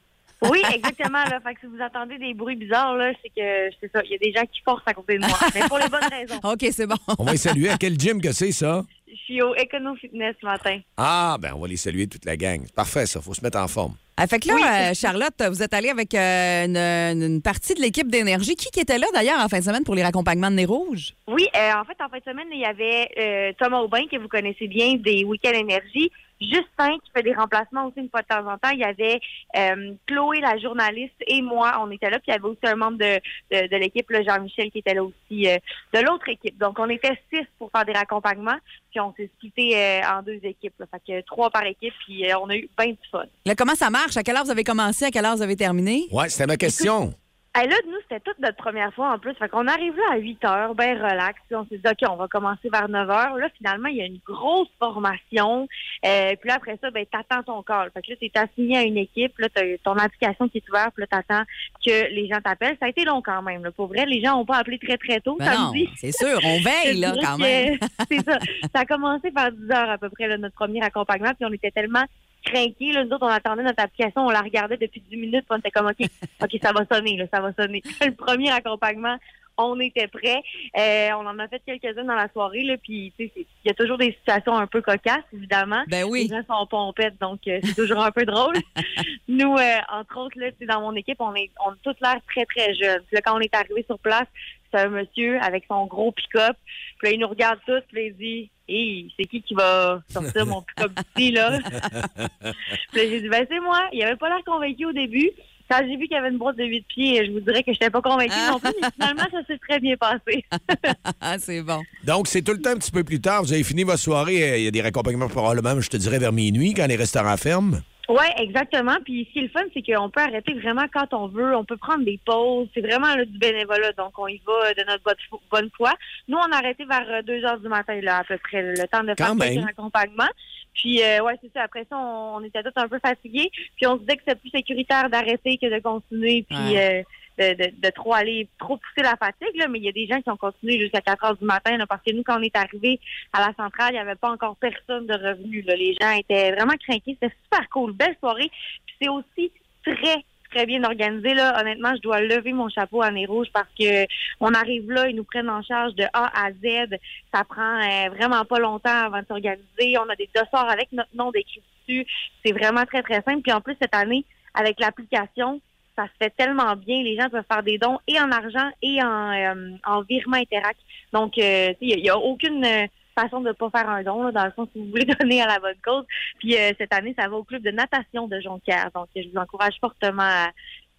Oui, 0.50 0.62
exactement. 0.72 1.24
Là. 1.24 1.40
Fait 1.40 1.54
que 1.54 1.60
si 1.60 1.66
vous 1.66 1.80
entendez 1.80 2.18
des 2.18 2.34
bruits 2.34 2.56
bizarres, 2.56 2.96
là, 2.96 3.12
c'est 3.22 3.28
que 3.30 3.74
c'est 3.80 3.90
ça. 3.92 4.02
Il 4.04 4.12
y 4.12 4.14
a 4.14 4.18
des 4.18 4.32
gens 4.32 4.44
qui 4.52 4.60
forcent 4.64 4.82
à 4.86 4.94
côté 4.94 5.14
de 5.14 5.20
moi. 5.20 5.38
Mais 5.54 5.60
pour 5.68 5.78
les 5.78 5.88
bonnes 5.88 6.08
raisons. 6.10 6.40
OK, 6.44 6.66
c'est 6.72 6.86
bon. 6.86 6.96
On 7.18 7.24
va 7.24 7.32
les 7.32 7.38
saluer. 7.38 7.68
À 7.68 7.76
quel 7.78 7.98
gym 7.98 8.20
que 8.20 8.32
c'est, 8.32 8.52
ça? 8.52 8.84
Je 9.08 9.14
suis 9.32 9.42
au 9.42 9.54
Econo 9.54 9.94
Fitness 9.96 10.34
ce 10.40 10.46
matin. 10.46 10.78
Ah, 10.96 11.36
ben 11.40 11.52
on 11.54 11.60
va 11.60 11.68
les 11.68 11.76
saluer 11.76 12.06
toute 12.06 12.24
la 12.24 12.36
gang. 12.36 12.66
Parfait, 12.74 13.06
ça. 13.06 13.20
faut 13.20 13.34
se 13.34 13.42
mettre 13.42 13.58
en 13.58 13.68
forme. 13.68 13.94
Ah, 14.16 14.26
fait 14.26 14.38
que 14.38 14.48
là, 14.48 14.90
euh, 14.90 14.94
Charlotte, 14.94 15.34
vous 15.50 15.62
êtes 15.62 15.74
allée 15.74 15.90
avec 15.90 16.14
euh, 16.14 16.64
une, 16.64 17.22
une 17.22 17.42
partie 17.42 17.74
de 17.74 17.80
l'équipe 17.80 18.08
d'énergie. 18.10 18.56
Qui, 18.56 18.70
qui 18.70 18.80
était 18.80 18.98
là, 18.98 19.06
d'ailleurs, 19.12 19.40
en 19.40 19.48
fin 19.48 19.58
de 19.58 19.64
semaine 19.64 19.84
pour 19.84 19.94
les 19.94 20.02
raccompagnements 20.02 20.50
de 20.50 20.56
nez 20.56 20.64
rouge? 20.64 21.12
Oui, 21.28 21.46
euh, 21.54 21.72
en 21.74 21.84
fait, 21.84 21.96
en 22.02 22.08
fin 22.08 22.18
de 22.18 22.24
semaine, 22.24 22.46
il 22.50 22.60
y 22.60 22.64
avait 22.64 23.08
euh, 23.18 23.52
Thomas 23.58 23.80
Aubin, 23.80 24.06
que 24.10 24.16
vous 24.16 24.28
connaissez 24.28 24.68
bien, 24.68 24.94
des 24.94 25.24
Week-end 25.24 25.52
Énergie. 25.52 26.10
Justin, 26.40 26.98
qui 27.04 27.10
fait 27.14 27.22
des 27.22 27.34
remplacements 27.34 27.86
aussi 27.86 28.00
une 28.00 28.10
fois 28.10 28.22
de 28.22 28.26
temps 28.26 28.46
en 28.46 28.58
temps. 28.58 28.70
Il 28.72 28.80
y 28.80 28.84
avait 28.84 29.20
euh, 29.56 29.94
Chloé, 30.06 30.40
la 30.40 30.58
journaliste, 30.58 31.14
et 31.26 31.40
moi, 31.42 31.78
on 31.80 31.90
était 31.90 32.10
là. 32.10 32.18
Puis 32.18 32.28
il 32.28 32.32
y 32.32 32.34
avait 32.34 32.44
aussi 32.44 32.58
un 32.64 32.76
membre 32.76 32.98
de, 32.98 33.20
de, 33.50 33.68
de 33.68 33.76
l'équipe, 33.76 34.08
le 34.10 34.22
Jean-Michel, 34.22 34.70
qui 34.70 34.78
était 34.78 34.94
là 34.94 35.02
aussi 35.02 35.48
euh, 35.48 35.56
de 35.94 36.00
l'autre 36.00 36.28
équipe. 36.28 36.58
Donc, 36.58 36.78
on 36.78 36.88
était 36.88 37.18
six 37.32 37.46
pour 37.58 37.70
faire 37.70 37.84
des 37.84 37.92
raccompagnements. 37.92 38.58
Puis 38.90 39.00
on 39.00 39.14
s'est 39.14 39.30
splitté 39.36 39.76
euh, 39.76 40.00
en 40.08 40.22
deux 40.22 40.40
équipes. 40.42 40.74
Là. 40.78 40.86
Fait 40.90 41.20
que 41.20 41.26
trois 41.26 41.50
par 41.50 41.64
équipe. 41.64 41.94
Puis 42.04 42.30
euh, 42.30 42.38
on 42.38 42.50
a 42.50 42.56
eu 42.56 42.68
bien 42.78 42.88
du 42.88 42.98
fun. 43.10 43.24
Là, 43.44 43.54
comment 43.54 43.74
ça 43.74 43.90
marche? 43.90 44.16
À 44.16 44.22
quelle 44.22 44.36
heure 44.36 44.44
vous 44.44 44.50
avez 44.50 44.64
commencé? 44.64 45.06
À 45.06 45.10
quelle 45.10 45.24
heure 45.24 45.36
vous 45.36 45.42
avez 45.42 45.56
terminé? 45.56 46.06
Ouais, 46.12 46.28
c'était 46.28 46.46
ma 46.46 46.56
question. 46.56 47.14
Hey, 47.58 47.66
là, 47.68 47.76
nous, 47.86 47.96
c'était 48.02 48.20
toute 48.20 48.38
notre 48.38 48.58
première 48.58 48.92
fois 48.92 49.14
en 49.14 49.18
plus. 49.18 49.32
Fait 49.32 49.48
qu'on 49.48 49.66
arrive 49.66 49.96
là 49.96 50.12
à 50.12 50.16
8 50.18 50.44
heures, 50.44 50.74
bien 50.74 50.94
relax. 50.94 51.40
Puis 51.46 51.56
on 51.56 51.64
s'est 51.64 51.78
dit, 51.78 51.88
OK, 51.90 52.06
on 52.06 52.16
va 52.16 52.28
commencer 52.28 52.68
vers 52.70 52.86
9 52.86 53.08
heures. 53.08 53.36
Là, 53.38 53.48
finalement, 53.56 53.88
il 53.88 53.96
y 53.96 54.02
a 54.02 54.04
une 54.04 54.20
grosse 54.26 54.68
formation. 54.78 55.66
Euh, 56.04 56.34
puis 56.38 56.50
là, 56.50 56.56
après 56.56 56.78
ça, 56.82 56.90
ben, 56.90 57.06
t'attends 57.06 57.42
ton 57.42 57.62
call. 57.62 57.90
Fait 57.94 58.02
que 58.02 58.10
là, 58.10 58.16
t'es 58.20 58.30
assigné 58.34 58.76
à 58.76 58.82
une 58.82 58.98
équipe. 58.98 59.38
Là, 59.38 59.48
t'as 59.48 59.62
ton 59.82 59.96
application 59.96 60.50
qui 60.50 60.58
est 60.58 60.68
ouverte. 60.68 60.92
Puis 60.94 61.04
là, 61.04 61.06
t'attends 61.06 61.44
que 61.82 62.12
les 62.12 62.28
gens 62.28 62.42
t'appellent. 62.42 62.76
Ça 62.78 62.86
a 62.86 62.90
été 62.90 63.06
long 63.06 63.22
quand 63.22 63.40
même. 63.40 63.64
Là. 63.64 63.70
Pour 63.70 63.86
vrai, 63.86 64.04
les 64.04 64.20
gens 64.22 64.36
n'ont 64.36 64.44
pas 64.44 64.58
appelé 64.58 64.78
très, 64.78 64.98
très 64.98 65.20
tôt. 65.20 65.36
Ben 65.38 65.46
non, 65.46 65.72
samedi. 65.72 65.88
c'est 65.96 66.12
sûr, 66.12 66.38
on 66.44 66.60
veille, 66.60 66.96
là, 67.00 67.14
quand 67.22 67.38
même. 67.38 67.78
C'est 68.10 68.22
ça. 68.22 68.38
Ça 68.74 68.80
a 68.80 68.84
commencé 68.84 69.30
vers 69.30 69.50
10 69.50 69.70
heures 69.70 69.90
à 69.90 69.96
peu 69.96 70.10
près, 70.10 70.28
là, 70.28 70.36
notre 70.36 70.56
premier 70.56 70.82
accompagnement. 70.82 71.32
Puis 71.34 71.46
on 71.46 71.52
était 71.54 71.70
tellement 71.70 72.04
craqués. 72.46 72.92
Là, 72.92 73.04
nous 73.04 73.12
autres, 73.12 73.26
on 73.26 73.30
attendait 73.30 73.62
notre 73.62 73.82
application, 73.82 74.26
on 74.26 74.30
la 74.30 74.40
regardait 74.40 74.76
depuis 74.76 75.02
10 75.10 75.16
minutes, 75.16 75.44
on 75.50 75.58
était 75.58 75.70
comme, 75.70 75.86
OK, 75.86 76.08
OK, 76.42 76.58
ça 76.62 76.72
va 76.72 76.86
sonner, 76.90 77.28
ça 77.32 77.40
va 77.40 77.52
sonner. 77.52 77.82
Le 78.00 78.14
premier 78.14 78.50
accompagnement, 78.50 79.16
on 79.58 79.78
était 79.80 80.08
prêts. 80.08 80.42
Euh, 80.76 81.10
on 81.18 81.26
en 81.26 81.38
a 81.38 81.48
fait 81.48 81.62
quelques-uns 81.64 82.04
dans 82.04 82.14
la 82.14 82.28
soirée, 82.32 82.62
là, 82.62 82.76
puis 82.76 83.12
il 83.18 83.30
y 83.64 83.70
a 83.70 83.74
toujours 83.74 83.98
des 83.98 84.12
situations 84.12 84.56
un 84.56 84.66
peu 84.66 84.82
cocasses, 84.82 85.24
évidemment. 85.32 85.82
Ben 85.88 86.04
oui. 86.04 86.28
Les 86.28 86.36
gens 86.36 86.42
sont 86.46 86.66
pompettes, 86.66 87.18
donc 87.20 87.40
euh, 87.46 87.60
c'est 87.62 87.74
toujours 87.74 88.02
un 88.02 88.10
peu 88.10 88.24
drôle. 88.24 88.56
Nous, 89.28 89.54
euh, 89.54 89.78
entre 89.92 90.18
autres, 90.18 90.38
là, 90.38 90.50
dans 90.68 90.80
mon 90.80 90.94
équipe, 90.94 91.20
on 91.20 91.34
est, 91.34 91.50
on 91.64 91.70
a 91.70 91.76
tous 91.82 91.96
l'air 92.00 92.20
très, 92.28 92.44
très 92.44 92.74
jeunes. 92.74 93.02
Puis 93.06 93.14
là, 93.14 93.20
quand 93.22 93.36
on 93.36 93.40
est 93.40 93.54
arrivé 93.54 93.84
sur 93.86 93.98
place, 93.98 94.26
c'est 94.72 94.80
un 94.80 94.88
monsieur 94.88 95.40
avec 95.40 95.64
son 95.68 95.86
gros 95.86 96.12
pick-up. 96.12 96.56
Puis 96.98 97.08
là, 97.08 97.14
il 97.14 97.20
nous 97.20 97.28
regarde 97.28 97.58
tous, 97.66 97.80
puis 97.88 97.96
là, 97.96 98.02
il 98.08 98.16
dit 98.16 98.50
Hey, 98.68 99.12
c'est 99.16 99.26
qui 99.26 99.42
qui 99.42 99.54
va 99.54 100.00
sortir 100.08 100.44
mon 100.44 100.60
pick-up 100.62 100.90
ici, 101.16 101.30
là? 101.30 101.58
Puis 101.60 102.98
là, 102.98 103.08
j'ai 103.08 103.20
dit, 103.20 103.28
ben, 103.28 103.46
c'est 103.48 103.60
moi. 103.60 103.88
Il 103.92 104.02
avait 104.02 104.16
pas 104.16 104.28
l'air 104.28 104.42
convaincu 104.44 104.86
au 104.86 104.92
début. 104.92 105.30
Quand 105.68 105.78
j'ai 105.80 105.96
vu 105.96 106.06
qu'il 106.06 106.12
y 106.16 106.18
avait 106.18 106.28
une 106.30 106.38
boîte 106.38 106.56
de 106.56 106.64
8 106.64 106.86
pieds, 106.88 107.26
je 107.26 107.32
vous 107.32 107.40
dirais 107.40 107.62
que 107.62 107.72
je 107.72 107.78
n'étais 107.78 107.90
pas 107.90 108.00
convaincue 108.02 108.34
non 108.50 108.58
plus, 108.60 108.70
mais 108.80 108.88
finalement, 108.94 109.24
ça 109.30 109.44
s'est 109.46 109.58
très 109.58 109.78
bien 109.80 109.96
passé. 109.96 110.44
Ah, 111.20 111.36
c'est 111.38 111.62
bon. 111.62 111.82
Donc, 112.04 112.28
c'est 112.28 112.42
tout 112.42 112.52
le 112.52 112.60
temps 112.60 112.70
un 112.70 112.78
petit 112.78 112.90
peu 112.92 113.02
plus 113.04 113.20
tard. 113.20 113.42
Vous 113.42 113.52
avez 113.52 113.64
fini 113.64 113.82
votre 113.84 113.98
soirée. 113.98 114.50
euh, 114.52 114.58
Il 114.58 114.64
y 114.64 114.68
a 114.68 114.70
des 114.70 114.82
raccompagnements 114.82 115.28
probablement, 115.28 115.80
je 115.80 115.88
te 115.88 115.96
dirais, 115.96 116.18
vers 116.18 116.32
minuit 116.32 116.74
quand 116.74 116.86
les 116.86 116.96
restaurants 116.96 117.36
ferment. 117.36 117.78
Oui, 118.08 118.24
exactement. 118.38 118.94
Puis 119.04 119.26
ce 119.28 119.32
qui 119.32 119.38
est 119.40 119.42
le 119.42 119.48
fun, 119.48 119.62
c'est 119.74 119.82
qu'on 119.82 120.08
peut 120.10 120.20
arrêter 120.20 120.54
vraiment 120.54 120.84
quand 120.94 121.12
on 121.12 121.26
veut. 121.26 121.56
On 121.56 121.64
peut 121.64 121.76
prendre 121.76 122.04
des 122.04 122.20
pauses. 122.24 122.68
C'est 122.74 122.80
vraiment 122.80 123.12
là, 123.16 123.24
du 123.24 123.36
bénévolat. 123.38 123.92
Donc, 123.98 124.16
on 124.18 124.28
y 124.28 124.40
va 124.46 124.72
de 124.74 124.84
notre 124.88 125.02
bonne 125.02 125.14
fo- 125.28 125.40
bonne 125.50 125.70
foi. 125.76 125.92
Nous, 126.28 126.36
on 126.38 126.52
a 126.52 126.56
arrêté 126.58 126.84
vers 126.84 127.24
2 127.24 127.44
heures 127.44 127.58
du 127.58 127.68
matin, 127.68 127.98
là, 128.02 128.18
à 128.18 128.24
peu 128.24 128.38
près, 128.38 128.62
le 128.62 128.86
temps 128.86 129.02
de 129.02 129.14
faire 129.18 129.26
Quand 129.28 129.34
même. 129.34 129.64
accompagnements. 129.68 130.28
Puis, 130.76 131.02
euh, 131.02 131.20
ouais, 131.22 131.34
c'est 131.42 131.52
ça. 131.52 131.62
Après 131.62 131.86
ça, 131.90 131.96
on, 131.98 132.36
on 132.36 132.44
était 132.44 132.62
tous 132.62 132.72
un 132.76 132.88
peu 132.88 132.98
fatigués. 132.98 133.50
Puis, 133.76 133.86
on 133.86 133.94
se 133.96 134.00
disait 134.00 134.16
que 134.16 134.22
c'était 134.26 134.38
plus 134.38 134.50
sécuritaire 134.50 135.10
d'arrêter 135.10 135.58
que 135.58 135.66
de 135.74 135.80
continuer. 135.80 136.44
Puis, 136.48 136.56
Ouais. 136.56 137.00
euh, 137.00 137.02
de, 137.38 137.52
de, 137.64 137.70
de 137.82 137.90
trop 137.90 138.14
aller, 138.14 138.48
trop 138.58 138.78
pousser 138.78 139.02
la 139.02 139.14
fatigue. 139.16 139.56
Là. 139.56 139.68
Mais 139.68 139.78
il 139.78 139.84
y 139.84 139.88
a 139.88 139.92
des 139.92 140.06
gens 140.06 140.22
qui 140.22 140.30
ont 140.30 140.38
continué 140.38 140.78
jusqu'à 140.78 141.02
4 141.02 141.24
heures 141.24 141.36
du 141.36 141.44
matin. 141.44 141.76
Là, 141.76 141.86
parce 141.86 142.02
que 142.02 142.12
nous, 142.12 142.22
quand 142.22 142.38
on 142.38 142.42
est 142.42 142.56
arrivé 142.56 142.98
à 143.32 143.40
la 143.40 143.52
centrale, 143.54 143.90
il 143.90 143.94
n'y 143.94 143.98
avait 143.98 144.14
pas 144.14 144.30
encore 144.30 144.56
personne 144.56 145.06
de 145.06 145.12
revenu. 145.12 145.60
Là. 145.62 145.76
Les 145.76 145.94
gens 146.00 146.12
étaient 146.12 146.52
vraiment 146.52 146.72
craqués. 146.86 147.16
C'était 147.20 147.34
super 147.44 147.68
cool. 147.70 147.92
Belle 147.92 148.16
soirée. 148.20 148.50
Puis, 148.86 148.96
c'est 149.02 149.08
aussi 149.08 149.52
très 149.84 150.24
très 150.50 150.66
bien 150.66 150.82
organisé 150.84 151.34
là. 151.34 151.60
Honnêtement, 151.60 151.94
je 151.96 152.00
dois 152.02 152.20
lever 152.20 152.52
mon 152.52 152.68
chapeau 152.68 153.02
à 153.02 153.10
nez 153.10 153.26
rouge 153.26 153.48
parce 153.52 153.68
que 153.78 154.06
on 154.40 154.52
arrive 154.54 154.90
là, 154.90 155.08
ils 155.08 155.16
nous 155.16 155.24
prennent 155.24 155.50
en 155.50 155.62
charge 155.62 155.94
de 155.94 156.04
A 156.12 156.46
à 156.46 156.50
Z. 156.52 156.96
Ça 157.32 157.44
prend 157.44 157.80
euh, 157.80 158.08
vraiment 158.10 158.44
pas 158.44 158.58
longtemps 158.58 159.04
avant 159.06 159.20
de 159.20 159.26
s'organiser. 159.26 159.98
On 159.98 160.08
a 160.08 160.16
des 160.16 160.28
dossards 160.34 160.70
avec 160.70 160.92
notre 160.92 161.14
nom 161.14 161.30
décrit 161.30 161.62
dessus. 161.86 162.06
C'est 162.44 162.52
vraiment 162.52 162.84
très 162.84 163.02
très 163.02 163.22
simple. 163.22 163.42
Puis 163.42 163.52
en 163.52 163.60
plus 163.60 163.76
cette 163.80 163.94
année, 163.94 164.24
avec 164.54 164.80
l'application, 164.80 165.60
ça 165.96 166.04
se 166.04 166.24
fait 166.24 166.32
tellement 166.36 166.76
bien. 166.76 167.02
Les 167.02 167.16
gens 167.16 167.28
peuvent 167.28 167.44
faire 167.50 167.62
des 167.62 167.78
dons 167.78 167.98
et 168.06 168.20
en 168.20 168.30
argent 168.30 168.70
et 168.82 169.02
en, 169.02 169.32
euh, 169.32 169.76
en 169.84 170.02
virement 170.02 170.36
Interac. 170.36 170.76
Donc, 171.12 171.38
euh, 171.38 171.72
il 171.80 172.02
n'y 172.02 172.10
a, 172.10 172.18
aucune 172.18 172.64
euh, 172.64 172.86
façon 173.18 173.40
de 173.40 173.48
ne 173.48 173.52
pas 173.52 173.70
faire 173.70 173.88
un 173.88 174.02
don, 174.02 174.22
là, 174.22 174.32
dans 174.32 174.44
le 174.44 174.52
sens 174.54 174.68
où 174.74 174.84
vous 174.84 174.90
voulez 174.90 175.04
donner 175.20 175.42
à 175.42 175.46
la 175.46 175.58
bonne 175.58 175.78
cause. 175.84 176.04
Puis 176.38 176.56
euh, 176.56 176.72
cette 176.78 176.92
année, 176.92 177.14
ça 177.18 177.28
va 177.28 177.36
au 177.36 177.44
club 177.44 177.62
de 177.62 177.70
natation 177.70 178.28
de 178.28 178.40
Jonquière. 178.40 178.90
Donc, 178.94 179.08
je 179.14 179.28
vous 179.32 179.38
encourage 179.38 179.74
fortement 179.80 180.22
à 180.22 180.50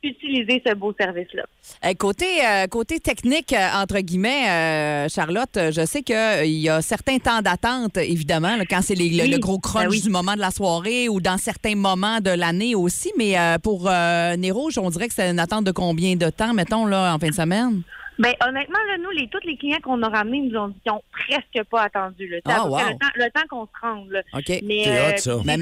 utiliser 0.04 0.62
ce 0.66 0.74
beau 0.74 0.94
service-là. 0.98 1.44
Euh, 1.86 1.94
côté, 1.94 2.26
euh, 2.46 2.68
côté 2.68 3.00
technique, 3.00 3.54
euh, 3.54 3.82
entre 3.82 4.00
guillemets, 4.00 5.08
Charlotte, 5.10 5.58
je 5.72 5.86
sais 5.86 6.04
qu'il 6.04 6.46
y 6.46 6.70
a 6.70 6.82
certains 6.82 7.18
temps 7.18 7.42
d'attente, 7.42 7.98
évidemment, 7.98 8.56
là, 8.56 8.64
quand 8.70 8.82
c'est 8.82 8.96
le, 8.96 9.04
Oui, 9.04 9.30
le 9.30 9.40
gros 9.40 9.60
crunch 9.60 9.86
ben 9.86 9.92
oui. 9.92 10.02
du 10.02 10.10
moment 10.10 10.36
de 10.36 10.40
la 10.40 10.52
soirée 10.52 11.10
ou 11.10 11.20
dans 11.20 11.38
certains 11.38 11.76
moments 11.76 12.20
de 12.20 12.30
l'année 12.30 12.76
aussi. 12.76 13.12
Mais 13.18 13.36
pour 13.64 13.90
Nez 13.90 14.52
Rouge, 14.52 14.78
on 14.78 14.90
dirait 14.90 15.08
que 15.08 15.14
c'est 15.14 15.30
une 15.30 15.40
attente 15.40 15.66
de 15.66 15.72
combien 15.72 16.16
de 16.16 16.30
temps, 16.30 16.54
mettons, 16.54 16.86
là, 16.86 17.14
en 17.14 17.20
fin 17.20 17.30
de 17.30 17.34
semaine? 17.34 17.82
Ben 18.20 18.34
honnêtement, 18.46 18.80
là, 18.88 18.98
nous, 18.98 19.12
les, 19.12 19.28
tous 19.28 19.46
les 19.46 19.58
clients 19.58 19.80
qu'on 19.84 20.02
a 20.02 20.10
ramenés 20.10 20.42
nous 20.42 20.58
ont 20.58 20.68
dit 20.70 20.80
qu'ils 20.82 20.92
ont 20.92 21.04
presque 21.12 21.64
pas 21.70 21.84
attendu. 21.84 22.28
Là. 22.28 22.38
Ah, 22.46 22.68
wow. 22.68 22.78
le 22.78 22.98
temps, 22.98 23.12
le 23.16 23.30
temps 23.30 23.48
qu'on 23.50 23.66
se 23.66 23.82
rende. 23.82 24.10
Là. 24.10 24.22
OK. 24.34 24.62
Mais, 24.64 24.84
C'est 24.84 24.98
euh, 24.98 25.10
hot, 25.10 25.18
ça. 25.18 25.42
Mais 25.46 25.58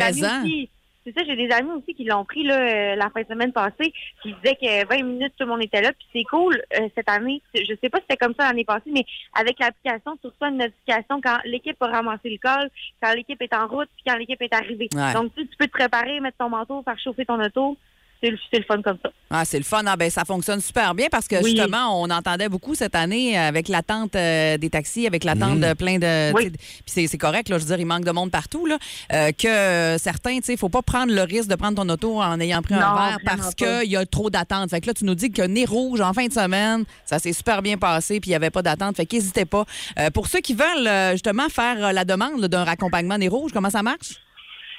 C'est 1.03 1.13
ça, 1.13 1.23
j'ai 1.23 1.35
des 1.35 1.51
amis 1.51 1.69
aussi 1.71 1.93
qui 1.93 2.05
l'ont 2.05 2.25
pris 2.25 2.43
là, 2.43 2.57
euh, 2.57 2.95
la 2.95 3.09
fin 3.09 3.21
de 3.21 3.27
semaine 3.27 3.51
passée. 3.51 3.93
Qui 4.23 4.33
disaient 4.33 4.55
que 4.55 4.87
20 4.87 5.03
minutes, 5.03 5.33
tout 5.37 5.45
le 5.45 5.51
monde 5.51 5.63
était 5.63 5.81
là. 5.81 5.91
Puis 5.91 6.07
c'est 6.13 6.23
cool 6.23 6.55
euh, 6.79 6.87
cette 6.95 7.09
année. 7.09 7.41
Je 7.53 7.73
sais 7.81 7.89
pas 7.89 7.99
si 7.99 8.05
c'était 8.09 8.17
comme 8.17 8.33
ça 8.39 8.47
l'année 8.47 8.65
passée, 8.65 8.89
mais 8.91 9.05
avec 9.37 9.59
l'application, 9.59 10.17
tu 10.21 10.27
reçois 10.27 10.49
une 10.49 10.57
notification 10.57 11.21
quand 11.21 11.37
l'équipe 11.43 11.81
a 11.81 11.87
ramassé 11.87 12.29
le 12.29 12.37
col, 12.37 12.69
quand 13.01 13.13
l'équipe 13.13 13.41
est 13.41 13.53
en 13.53 13.67
route, 13.67 13.89
puis 13.95 14.03
quand 14.07 14.17
l'équipe 14.17 14.41
est 14.41 14.53
arrivée. 14.53 14.87
Ouais. 14.95 15.13
Donc 15.13 15.35
tu, 15.35 15.45
tu 15.45 15.57
peux 15.57 15.67
te 15.67 15.71
préparer, 15.71 16.19
mettre 16.21 16.37
ton 16.37 16.49
manteau, 16.49 16.81
faire 16.83 16.99
chauffer 16.99 17.25
ton 17.25 17.43
auto. 17.43 17.77
C'est 18.21 18.31
le, 18.31 18.63
fun 18.63 18.81
comme 18.81 18.97
ça. 19.03 19.11
Ah, 19.29 19.45
c'est 19.45 19.57
le 19.57 19.63
fun. 19.63 19.83
Ah, 19.85 19.95
ben, 19.95 20.09
ça 20.09 20.25
fonctionne 20.25 20.61
super 20.61 20.95
bien 20.95 21.07
parce 21.11 21.27
que 21.27 21.35
Oui. 21.43 21.51
justement, 21.51 22.01
on 22.01 22.09
entendait 22.09 22.49
beaucoup 22.49 22.75
cette 22.75 22.95
année 22.95 23.37
avec 23.37 23.67
l'attente 23.67 24.15
euh, 24.15 24.57
des 24.57 24.69
taxis, 24.69 25.05
avec 25.05 25.23
l'attente 25.23 25.59
de 25.59 25.73
plein 25.73 25.99
de. 25.99 26.33
Oui. 26.33 26.49
Puis 26.49 26.59
c'est, 26.85 27.07
c'est 27.07 27.17
correct, 27.17 27.49
là, 27.49 27.57
je 27.57 27.63
veux 27.63 27.69
dire, 27.69 27.79
il 27.79 27.85
manque 27.85 28.05
de 28.05 28.11
monde 28.11 28.31
partout, 28.31 28.65
là, 28.65 28.77
euh, 29.13 29.31
que 29.31 29.97
certains, 30.01 30.37
tu 30.37 30.45
sais, 30.45 30.53
il 30.53 30.59
faut 30.59 30.69
pas 30.69 30.81
prendre 30.81 31.13
le 31.13 31.21
risque 31.21 31.49
de 31.49 31.55
prendre 31.55 31.75
ton 31.81 31.87
auto 31.89 32.21
en 32.21 32.39
ayant 32.39 32.61
pris 32.61 32.73
un 32.75 32.79
verre 32.79 33.17
parce 33.25 33.53
qu'il 33.53 33.89
y 33.89 33.95
a 33.97 34.05
trop 34.05 34.29
d'attente. 34.29 34.69
Fait 34.69 34.81
que 34.81 34.87
là, 34.87 34.93
tu 34.93 35.05
nous 35.05 35.15
dis 35.15 35.31
que 35.31 35.41
Nez 35.41 35.65
Rouge, 35.65 36.01
en 36.01 36.13
fin 36.13 36.25
de 36.25 36.33
semaine, 36.33 36.85
ça 37.05 37.19
s'est 37.19 37.33
super 37.33 37.61
bien 37.61 37.77
passé 37.77 38.19
puis 38.19 38.29
il 38.29 38.31
n'y 38.31 38.35
avait 38.35 38.49
pas 38.49 38.61
d'attente. 38.61 38.95
Fait 38.95 39.05
qu'hésitez 39.05 39.45
pas. 39.45 39.65
Euh, 39.99 40.09
pour 40.09 40.27
ceux 40.27 40.39
qui 40.39 40.53
veulent 40.53 41.11
justement 41.11 41.49
faire 41.49 41.93
la 41.93 42.05
demande 42.05 42.39
là, 42.39 42.47
d'un 42.47 42.63
raccompagnement 42.63 43.17
Nez 43.17 43.27
Rouge, 43.27 43.51
comment 43.53 43.69
ça 43.69 43.83
marche? 43.83 44.24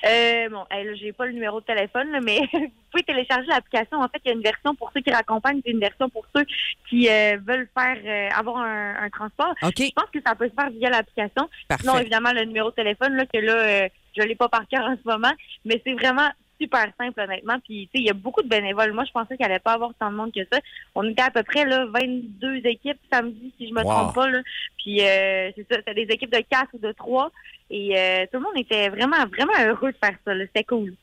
Euh, 0.07 0.49
bon, 0.49 0.65
j'ai 0.95 1.13
pas 1.13 1.27
le 1.27 1.33
numéro 1.33 1.61
de 1.61 1.67
téléphone, 1.67 2.11
là, 2.11 2.21
mais 2.21 2.41
vous 2.53 2.71
pouvez 2.91 3.03
télécharger 3.03 3.47
l'application. 3.49 3.99
En 4.01 4.09
fait, 4.09 4.21
il 4.25 4.29
y 4.29 4.31
a 4.31 4.35
une 4.35 4.43
version 4.43 4.75
pour 4.75 4.91
ceux 4.93 5.01
qui 5.01 5.11
raccompagnent, 5.11 5.61
puis 5.63 5.73
une 5.73 5.81
version 5.81 6.09
pour 6.09 6.27
ceux 6.35 6.45
qui 6.89 7.09
euh, 7.09 7.39
veulent 7.45 7.69
faire 7.77 7.97
euh, 8.05 8.39
avoir 8.39 8.59
un, 8.59 8.97
un 8.97 9.11
transport. 9.11 9.55
OK. 9.63 9.79
Je 9.79 9.91
pense 9.95 10.11
que 10.13 10.21
ça 10.25 10.35
peut 10.35 10.49
se 10.49 10.55
faire 10.55 10.71
via 10.71 10.91
l'application. 10.91 11.49
Sinon, 11.81 11.99
évidemment, 11.99 12.33
le 12.33 12.45
numéro 12.45 12.71
de 12.71 12.77
téléphone, 12.77 13.15
là, 13.15 13.27
que 13.27 13.39
là, 13.39 13.55
euh, 13.55 13.89
je 14.17 14.23
l'ai 14.23 14.35
pas 14.35 14.49
par 14.49 14.67
cœur 14.69 14.85
en 14.85 14.97
ce 14.97 15.09
moment, 15.09 15.33
mais 15.65 15.81
c'est 15.85 15.95
vraiment 15.95 16.29
super 16.61 16.87
simple, 16.99 17.21
honnêtement. 17.21 17.59
Puis, 17.61 17.89
tu 17.93 17.99
sais, 17.99 18.03
il 18.03 18.07
y 18.07 18.11
a 18.11 18.15
beaucoup 18.15 18.43
de 18.43 18.49
bénévoles. 18.49 18.93
Moi, 18.93 19.05
je 19.05 19.13
pensais 19.13 19.37
qu'il 19.37 19.45
allait 19.47 19.59
pas 19.59 19.73
avoir 19.75 19.93
tant 19.99 20.11
de 20.11 20.17
monde 20.17 20.33
que 20.33 20.41
ça. 20.53 20.61
On 20.95 21.03
était 21.09 21.23
à 21.23 21.31
peu 21.31 21.43
près 21.43 21.65
là 21.65 21.87
22 21.87 22.67
équipes 22.67 22.99
samedi, 23.13 23.53
si 23.59 23.69
je 23.69 23.75
me 23.75 23.83
Wow. 23.83 23.91
trompe 23.91 24.15
pas. 24.15 24.29
Là. 24.29 24.41
Puis, 24.79 25.01
euh, 25.03 25.51
c'est 25.57 25.67
ça, 25.71 25.81
c'est 25.87 25.95
des 25.95 26.03
équipes 26.13 26.33
de 26.33 26.41
4 26.49 26.69
ou 26.75 26.79
de 26.79 26.93
3. 26.93 27.31
Et 27.71 27.99
euh, 27.99 28.25
tout 28.33 28.39
le 28.39 28.45
monde 28.45 28.57
était 28.57 28.89
vraiment, 28.89 29.25
vraiment 29.27 29.53
heureux 29.67 29.93
de 29.93 29.99
faire 30.03 30.17
ça. 30.25 30.33
C'était 30.39 30.65
cool. 30.65 30.95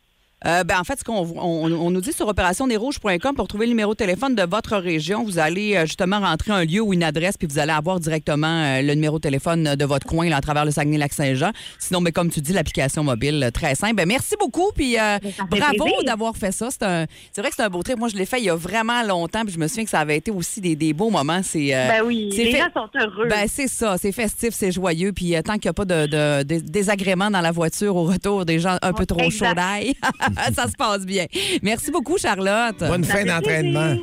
Euh, 0.45 0.63
ben, 0.63 0.79
en 0.79 0.83
fait, 0.83 0.99
ce 0.99 1.03
qu'on 1.03 1.25
on, 1.37 1.71
on 1.71 1.89
nous 1.91 2.01
dit 2.01 2.11
sur 2.13 2.27
opérationnezrouges.com 2.27 3.35
pour 3.35 3.47
trouver 3.47 3.65
le 3.65 3.69
numéro 3.71 3.93
de 3.93 3.97
téléphone 3.97 4.35
de 4.35 4.43
votre 4.43 4.75
région, 4.77 5.23
vous 5.23 5.39
allez 5.39 5.75
euh, 5.75 5.85
justement 5.85 6.19
rentrer 6.19 6.51
un 6.51 6.65
lieu 6.65 6.81
ou 6.81 6.93
une 6.93 7.03
adresse, 7.03 7.37
puis 7.37 7.47
vous 7.47 7.59
allez 7.59 7.71
avoir 7.71 7.99
directement 7.99 8.47
euh, 8.47 8.81
le 8.81 8.93
numéro 8.93 9.17
de 9.17 9.21
téléphone 9.21 9.75
de 9.75 9.85
votre 9.85 10.05
coin 10.05 10.29
là, 10.29 10.37
à 10.37 10.41
travers 10.41 10.65
le 10.65 10.71
Saguenay-Lac-Saint-Jean. 10.71 11.51
Sinon, 11.79 12.01
mais 12.01 12.11
comme 12.11 12.29
tu 12.29 12.41
dis, 12.41 12.51
l'application 12.53 13.03
mobile, 13.03 13.49
très 13.53 13.75
simple. 13.75 13.95
Ben, 13.95 14.07
merci 14.07 14.35
beaucoup, 14.39 14.71
puis 14.75 14.97
euh, 14.99 15.17
fait 15.19 15.33
bravo 15.49 15.85
d'avoir 16.05 16.35
fait 16.35 16.51
ça. 16.51 16.67
C'est 16.71 16.83
un- 16.83 17.05
c'est 17.31 17.41
vrai 17.41 17.49
que 17.49 17.55
c'est 17.55 17.63
un 17.63 17.69
beau 17.69 17.81
trip. 17.83 17.97
Moi, 17.97 18.09
je 18.09 18.15
l'ai 18.17 18.25
fait 18.25 18.39
il 18.39 18.45
y 18.45 18.49
a 18.49 18.55
vraiment 18.55 19.01
longtemps, 19.03 19.43
puis 19.45 19.53
je 19.53 19.59
me 19.59 19.67
souviens 19.67 19.83
que 19.85 19.89
ça 19.89 19.99
avait 19.99 20.17
été 20.17 20.31
aussi 20.31 20.59
des, 20.61 20.75
des 20.75 20.93
beaux 20.93 21.09
moments. 21.09 21.41
C'est, 21.43 21.73
euh, 21.73 21.87
Ben 21.87 22.03
oui, 22.05 22.29
c'est 22.35 22.43
les 22.43 22.51
fait- 22.51 22.57
gens 22.59 22.69
sont 22.73 22.89
heureux. 22.99 23.27
Ben, 23.29 23.45
c'est 23.47 23.67
ça, 23.67 23.97
c'est 23.97 24.11
festif, 24.11 24.49
c'est 24.53 24.71
joyeux. 24.71 25.13
Puis 25.13 25.33
tant 25.43 25.53
qu'il 25.53 25.67
n'y 25.67 25.69
a 25.69 25.73
pas 25.73 25.85
de, 25.85 26.05
de- 26.07 26.43
de- 26.43 26.59
désagrément 26.59 27.31
dans 27.31 27.41
la 27.41 27.51
voiture 27.51 27.95
au 27.95 28.03
retour, 28.03 28.45
des 28.45 28.59
gens 28.59 28.77
un 28.81 28.93
peu 28.93 29.05
trop 29.05 29.19
Exact. 29.21 29.47
chauds 29.49 29.55
d'ail, 29.55 29.93
ça 30.55 30.67
se 30.67 30.75
passe 30.77 31.05
bien. 31.05 31.25
Merci 31.61 31.91
beaucoup, 31.91 32.17
Charlotte. 32.17 32.77
Bonne 32.79 33.03
fin 33.03 33.25
d'entraînement. 33.25 33.95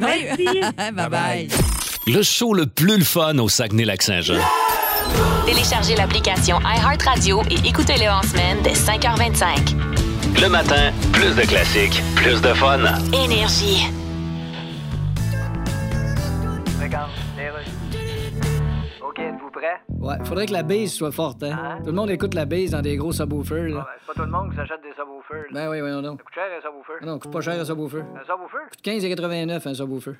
Oui. 0.00 0.06
Merci. 0.24 0.46
bye 0.92 1.08
bye. 1.08 1.48
Le 2.06 2.22
show 2.22 2.54
le 2.54 2.66
plus 2.66 2.98
le 2.98 3.04
fun 3.04 3.38
au 3.38 3.48
Saguenay-Lac-Saint-Jean. 3.48 4.40
Téléchargez 5.46 5.94
l'application 5.94 6.58
iHeartRadio 6.60 7.42
et 7.50 7.68
écoutez-le 7.68 8.08
en 8.10 8.22
semaine 8.22 8.58
dès 8.64 8.72
5h25. 8.72 10.40
Le 10.40 10.48
matin, 10.48 10.92
plus 11.12 11.34
de 11.36 11.42
classiques, 11.42 12.02
plus 12.16 12.40
de 12.40 12.54
fun. 12.54 12.80
Énergie. 13.12 13.88
Ouais, 20.02 20.16
faudrait 20.24 20.46
que 20.46 20.52
la 20.52 20.64
base 20.64 20.90
soit 20.92 21.12
forte, 21.12 21.44
hein? 21.44 21.78
Tout 21.80 21.86
le 21.86 21.92
monde 21.92 22.10
écoute 22.10 22.34
la 22.34 22.44
base 22.44 22.70
dans 22.72 22.80
des 22.82 22.96
gros 22.96 23.12
subwoofers, 23.12 23.68
là. 23.68 23.76
Ouais, 23.76 23.82
c'est 24.00 24.06
pas 24.08 24.14
tout 24.14 24.22
le 24.26 24.32
monde 24.32 24.50
qui 24.50 24.56
s'achète 24.56 24.82
des 24.82 24.90
subwoofers. 24.98 25.52
là. 25.52 25.60
Ben 25.66 25.70
oui, 25.70 25.78
voyons 25.80 26.02
donc. 26.02 26.18
Ça 26.18 26.24
coûte 26.24 26.34
cher, 26.34 26.44
un 26.58 26.60
subwoofer. 26.60 26.92
Ah 27.00 27.06
Non, 27.06 27.18
coûte 27.20 27.30
pas 27.32 27.40
cher 27.40 27.60
un 27.60 27.64
subwoofer. 27.64 27.98
Un 28.00 28.24
subwoofer? 28.26 28.58
Coûte 28.68 28.84
15,89 28.84 29.68
un 29.68 29.74
subwoofer. 29.74 30.10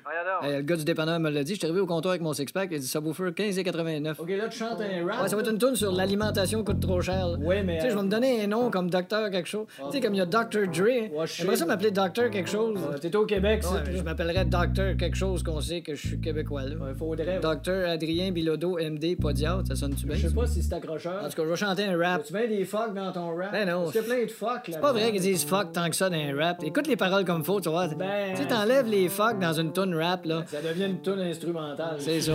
Hey, 0.41 0.55
le 0.55 0.61
gars 0.61 0.75
du 0.77 0.85
dépanneur 0.85 1.19
me 1.19 1.29
l'a 1.29 1.43
dit. 1.43 1.55
J'étais 1.55 1.65
arrivé 1.67 1.81
au 1.81 1.85
comptoir 1.85 2.11
avec 2.13 2.21
mon 2.21 2.31
six-pack. 2.31 2.69
Il 2.71 2.75
a 2.75 2.79
dit 2.79 2.87
subwoofer 2.87 3.31
15,89. 3.31 4.15
OK, 4.21 4.29
là, 4.29 4.47
tu 4.47 4.57
chantes 4.57 4.79
un 4.79 5.05
rap. 5.05 5.21
Ouais, 5.23 5.27
ça 5.27 5.35
va 5.35 5.41
être 5.41 5.51
une 5.51 5.57
tune 5.57 5.75
sur 5.75 5.91
l'alimentation 5.91 6.63
coûte 6.63 6.79
trop 6.79 7.01
cher. 7.01 7.27
Oui, 7.41 7.57
mais. 7.65 7.75
Tu 7.77 7.81
sais, 7.83 7.89
je 7.89 7.95
vais 7.97 8.03
me 8.03 8.09
donner 8.09 8.41
un 8.41 8.47
nom 8.47 8.69
comme 8.71 8.89
docteur 8.89 9.29
quelque 9.31 9.49
chose. 9.49 9.67
Tu 9.75 9.91
sais, 9.91 9.99
comme 9.99 10.13
il 10.13 10.19
y 10.19 10.21
a 10.21 10.25
Dr. 10.25 10.65
Dre. 10.73 11.25
J'aimerais 11.25 11.57
ça 11.57 11.65
m'appeler 11.65 11.91
docteur 11.91 12.29
quelque 12.29 12.49
chose. 12.49 12.79
T'es 13.01 13.13
au 13.17 13.25
Québec, 13.25 13.63
ça. 13.63 13.83
Je 13.93 14.01
m'appellerais 14.01 14.45
docteur 14.45 14.95
quelque 14.95 15.17
chose 15.17 15.43
qu'on 15.43 15.59
sait 15.59 15.81
que 15.81 15.93
je 15.93 16.07
suis 16.07 16.21
québécois, 16.21 16.63
là. 16.63 16.75
faudrait. 16.97 17.39
Docteur 17.41 17.89
Adrien 17.89 18.31
Bilodeau, 18.31 18.77
MD, 18.79 19.17
Podiatre. 19.19 19.72
Ça 19.73 19.79
sonne-tu 19.79 20.05
bien? 20.05 20.15
Je 20.15 20.27
sais 20.27 20.33
pas 20.35 20.45
si 20.45 20.61
c'est 20.61 20.73
accrocheur. 20.75 21.23
En 21.23 21.29
tout 21.29 21.35
cas, 21.35 21.43
je 21.43 21.49
vais 21.49 21.55
chanter 21.55 21.85
un 21.85 21.97
rap. 21.97 22.23
Tu 22.23 22.31
mets 22.31 22.47
des 22.47 22.63
fuck 22.63 22.93
dans 22.93 23.11
ton 23.11 23.35
rap? 23.35 23.51
Ben 23.51 23.67
non. 23.67 23.89
Parce 23.91 24.05
plein 24.05 24.23
de 24.23 24.29
fuck, 24.29 24.67
là. 24.67 24.73
C'est 24.73 24.79
pas 24.79 24.91
vrai 24.91 25.11
qu'ils 25.11 25.21
disent 25.21 25.45
fuck 25.45 25.71
tant 25.71 25.89
que 25.89 25.95
ça 25.95 26.11
dans 26.11 26.15
un 26.15 26.35
rap. 26.37 26.63
Écoute 26.63 26.85
les 26.85 26.95
paroles 26.95 27.25
comme 27.25 27.43
faut, 27.43 27.59
tu 27.59 27.69
vois. 27.69 27.87
Ben. 27.87 28.35
Tu 28.35 28.43
sais, 28.43 28.47
t'enlèves 28.47 28.85
les 28.87 29.09
fuck 29.09 29.39
dans 29.39 29.53
une 29.53 29.73
tune 29.73 29.95
rap, 29.95 30.25
là. 30.25 30.43
Ça 30.45 30.61
devient 30.61 30.85
une 30.85 31.01
tune 31.01 31.21
instrumentale. 31.21 31.95
C'est 31.97 32.21
ça. 32.21 32.33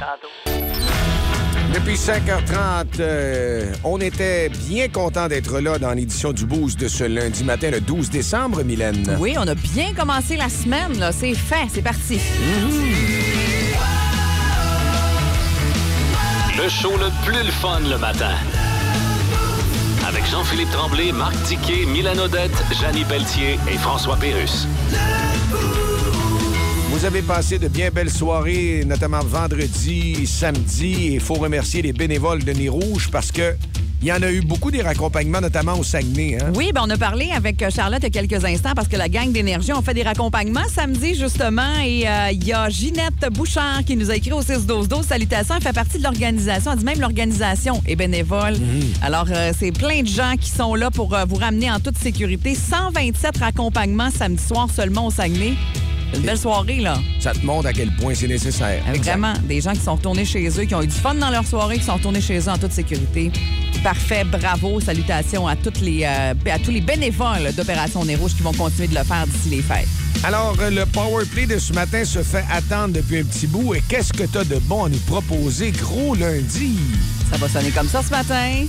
Tantôt. 0.00 0.52
Depuis 1.72 1.94
5h30, 1.94 2.86
euh, 2.98 3.72
on 3.84 4.00
était 4.00 4.48
bien 4.48 4.88
content 4.88 5.28
d'être 5.28 5.60
là 5.60 5.78
dans 5.78 5.92
l'édition 5.92 6.32
du 6.32 6.44
Boost 6.44 6.80
de 6.80 6.88
ce 6.88 7.04
lundi 7.04 7.44
matin, 7.44 7.70
le 7.70 7.80
12 7.80 8.10
décembre, 8.10 8.64
Mylène. 8.64 9.16
Oui, 9.20 9.36
on 9.38 9.46
a 9.46 9.54
bien 9.54 9.94
commencé 9.94 10.36
la 10.36 10.48
semaine, 10.48 10.98
là. 10.98 11.12
C'est 11.12 11.34
fait, 11.34 11.68
c'est 11.72 11.82
parti. 11.82 12.18
Le 16.56 16.68
show 16.68 16.92
le 16.96 17.10
plus 17.24 17.42
le 17.42 17.50
fun 17.50 17.80
le 17.80 17.98
matin. 17.98 18.34
Avec 20.06 20.24
Jean-Philippe 20.30 20.70
Tremblay, 20.70 21.10
Marc 21.10 21.34
Tiquet, 21.42 21.84
Milan 21.84 22.16
Odette, 22.16 22.54
Janine 22.80 23.04
Pelletier 23.06 23.58
et 23.68 23.76
François 23.76 24.16
Pérus. 24.16 24.68
Vous 26.90 27.04
avez 27.04 27.22
passé 27.22 27.58
de 27.58 27.66
bien 27.66 27.90
belles 27.90 28.10
soirées, 28.10 28.84
notamment 28.86 29.18
vendredi, 29.24 30.28
samedi, 30.28 31.08
et 31.08 31.14
il 31.14 31.20
faut 31.20 31.34
remercier 31.34 31.82
les 31.82 31.92
bénévoles 31.92 32.44
de 32.44 32.52
Nez 32.52 32.68
Rouge 32.68 33.08
parce 33.10 33.32
que 33.32 33.56
il 34.02 34.08
y 34.08 34.12
en 34.12 34.22
a 34.22 34.30
eu 34.30 34.40
beaucoup 34.42 34.70
des 34.70 34.82
raccompagnements, 34.82 35.40
notamment 35.40 35.78
au 35.78 35.84
Saguenay. 35.84 36.38
Hein? 36.40 36.52
Oui, 36.54 36.72
ben 36.74 36.82
on 36.84 36.90
a 36.90 36.98
parlé 36.98 37.30
avec 37.34 37.62
euh, 37.62 37.70
Charlotte 37.70 38.00
il 38.02 38.14
y 38.14 38.18
a 38.18 38.22
quelques 38.22 38.44
instants 38.44 38.72
parce 38.74 38.88
que 38.88 38.96
la 38.96 39.08
gang 39.08 39.32
d'énergie, 39.32 39.72
on 39.72 39.82
fait 39.82 39.94
des 39.94 40.02
raccompagnements 40.02 40.68
samedi, 40.68 41.14
justement. 41.14 41.80
Et 41.84 42.08
euh, 42.08 42.30
il 42.32 42.44
y 42.44 42.52
a 42.52 42.68
Ginette 42.68 43.26
Bouchard 43.32 43.84
qui 43.86 43.96
nous 43.96 44.10
a 44.10 44.16
écrit 44.16 44.32
au 44.32 44.42
6-12-12. 44.42 45.04
Salutations, 45.04 45.54
elle 45.56 45.62
fait 45.62 45.72
partie 45.72 45.98
de 45.98 46.02
l'organisation. 46.02 46.72
Elle 46.72 46.78
dit 46.78 46.84
même 46.84 47.00
l'organisation 47.00 47.82
est 47.86 47.96
bénévole. 47.96 48.54
Alors, 49.02 49.26
euh, 49.30 49.52
c'est 49.58 49.72
plein 49.72 50.02
de 50.02 50.08
gens 50.08 50.34
qui 50.40 50.50
sont 50.50 50.74
là 50.74 50.90
pour 50.90 51.14
euh, 51.14 51.24
vous 51.26 51.36
ramener 51.36 51.70
en 51.70 51.80
toute 51.80 51.98
sécurité. 51.98 52.54
127 52.54 53.38
raccompagnements 53.38 54.10
samedi 54.10 54.42
soir 54.42 54.68
seulement 54.70 55.06
au 55.06 55.10
Saguenay. 55.10 55.54
Une 56.14 56.22
belle 56.22 56.38
soirée, 56.38 56.76
là. 56.76 56.98
Ça 57.18 57.32
te 57.32 57.44
montre 57.44 57.66
à 57.66 57.72
quel 57.72 57.90
point 57.96 58.14
c'est 58.14 58.28
nécessaire. 58.28 58.82
Vraiment, 58.98 59.32
des 59.48 59.60
gens 59.60 59.72
qui 59.72 59.80
sont 59.80 59.94
retournés 59.94 60.24
chez 60.24 60.46
eux, 60.48 60.64
qui 60.64 60.74
ont 60.74 60.82
eu 60.82 60.86
du 60.86 60.94
fun 60.94 61.14
dans 61.14 61.30
leur 61.30 61.46
soirée, 61.46 61.78
qui 61.78 61.84
sont 61.84 61.94
retournés 61.94 62.20
chez 62.20 62.38
eux 62.38 62.48
en 62.48 62.58
toute 62.58 62.72
sécurité. 62.72 63.32
Parfait, 63.84 64.24
bravo, 64.24 64.80
salutations 64.80 65.46
à, 65.46 65.56
toutes 65.56 65.82
les, 65.82 66.04
euh, 66.04 66.32
à 66.50 66.58
tous 66.58 66.70
les 66.70 66.80
bénévoles 66.80 67.52
d'Opération 67.54 68.02
Nez 68.02 68.16
Rouge 68.16 68.34
qui 68.34 68.42
vont 68.42 68.54
continuer 68.54 68.88
de 68.88 68.94
le 68.94 69.04
faire 69.04 69.26
d'ici 69.26 69.50
les 69.50 69.60
fêtes. 69.60 69.86
Alors, 70.24 70.56
euh, 70.58 70.70
le 70.70 70.86
power 70.86 71.26
play 71.26 71.44
de 71.44 71.58
ce 71.58 71.74
matin 71.74 72.02
se 72.02 72.22
fait 72.22 72.46
attendre 72.50 72.94
depuis 72.94 73.18
un 73.18 73.24
petit 73.24 73.46
bout. 73.46 73.74
Et 73.74 73.82
qu'est-ce 73.86 74.14
que 74.14 74.24
tu 74.24 74.38
as 74.38 74.44
de 74.44 74.56
bon 74.60 74.84
à 74.84 74.88
nous 74.88 74.96
proposer, 75.00 75.70
gros 75.70 76.14
lundi? 76.14 76.78
Ça 77.30 77.36
va 77.36 77.46
sonner 77.46 77.72
comme 77.72 77.88
ça 77.88 78.02
ce 78.02 78.08
matin. 78.08 78.64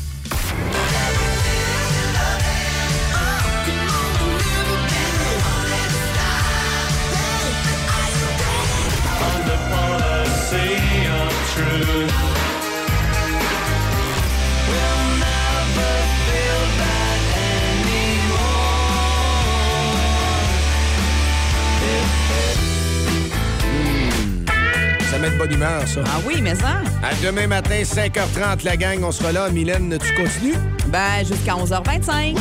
Ça 25.15 25.21
met 25.21 25.30
de 25.30 25.38
bonne 25.38 25.54
humeur, 25.54 25.88
ça. 25.88 26.01
Ah 26.08 26.19
oui, 26.28 26.41
mais 26.41 26.56
ça? 26.56 26.82
À 27.01 27.15
demain 27.23 27.47
matin, 27.47 27.84
5h30, 27.84 28.65
la 28.65 28.75
gang, 28.75 29.01
on 29.01 29.13
sera 29.13 29.32
là. 29.32 29.47
Mylène, 29.47 29.97
tu 29.97 30.13
continues? 30.13 30.58
Ben, 30.88 31.19
jusqu'à 31.19 31.54
11h25. 31.54 32.36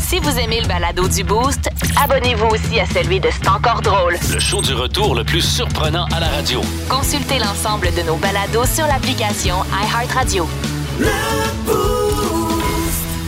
Si 0.00 0.18
vous 0.18 0.36
aimez 0.40 0.60
le 0.60 0.66
balado 0.66 1.06
du 1.06 1.22
Boost, 1.22 1.68
abonnez-vous 2.02 2.46
aussi 2.46 2.80
à 2.80 2.86
celui 2.86 3.20
de 3.20 3.28
C'est 3.30 3.46
encore 3.48 3.80
drôle. 3.80 4.16
Le 4.32 4.40
show 4.40 4.60
du 4.60 4.74
retour 4.74 5.14
le 5.14 5.22
plus 5.22 5.40
surprenant 5.40 6.06
à 6.06 6.18
la 6.18 6.30
radio. 6.30 6.62
Consultez 6.88 7.38
l'ensemble 7.38 7.94
de 7.94 8.02
nos 8.02 8.16
balados 8.16 8.66
sur 8.66 8.88
l'application 8.88 9.54
iHeartRadio. 9.70 10.48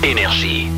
Énergie. 0.02 0.68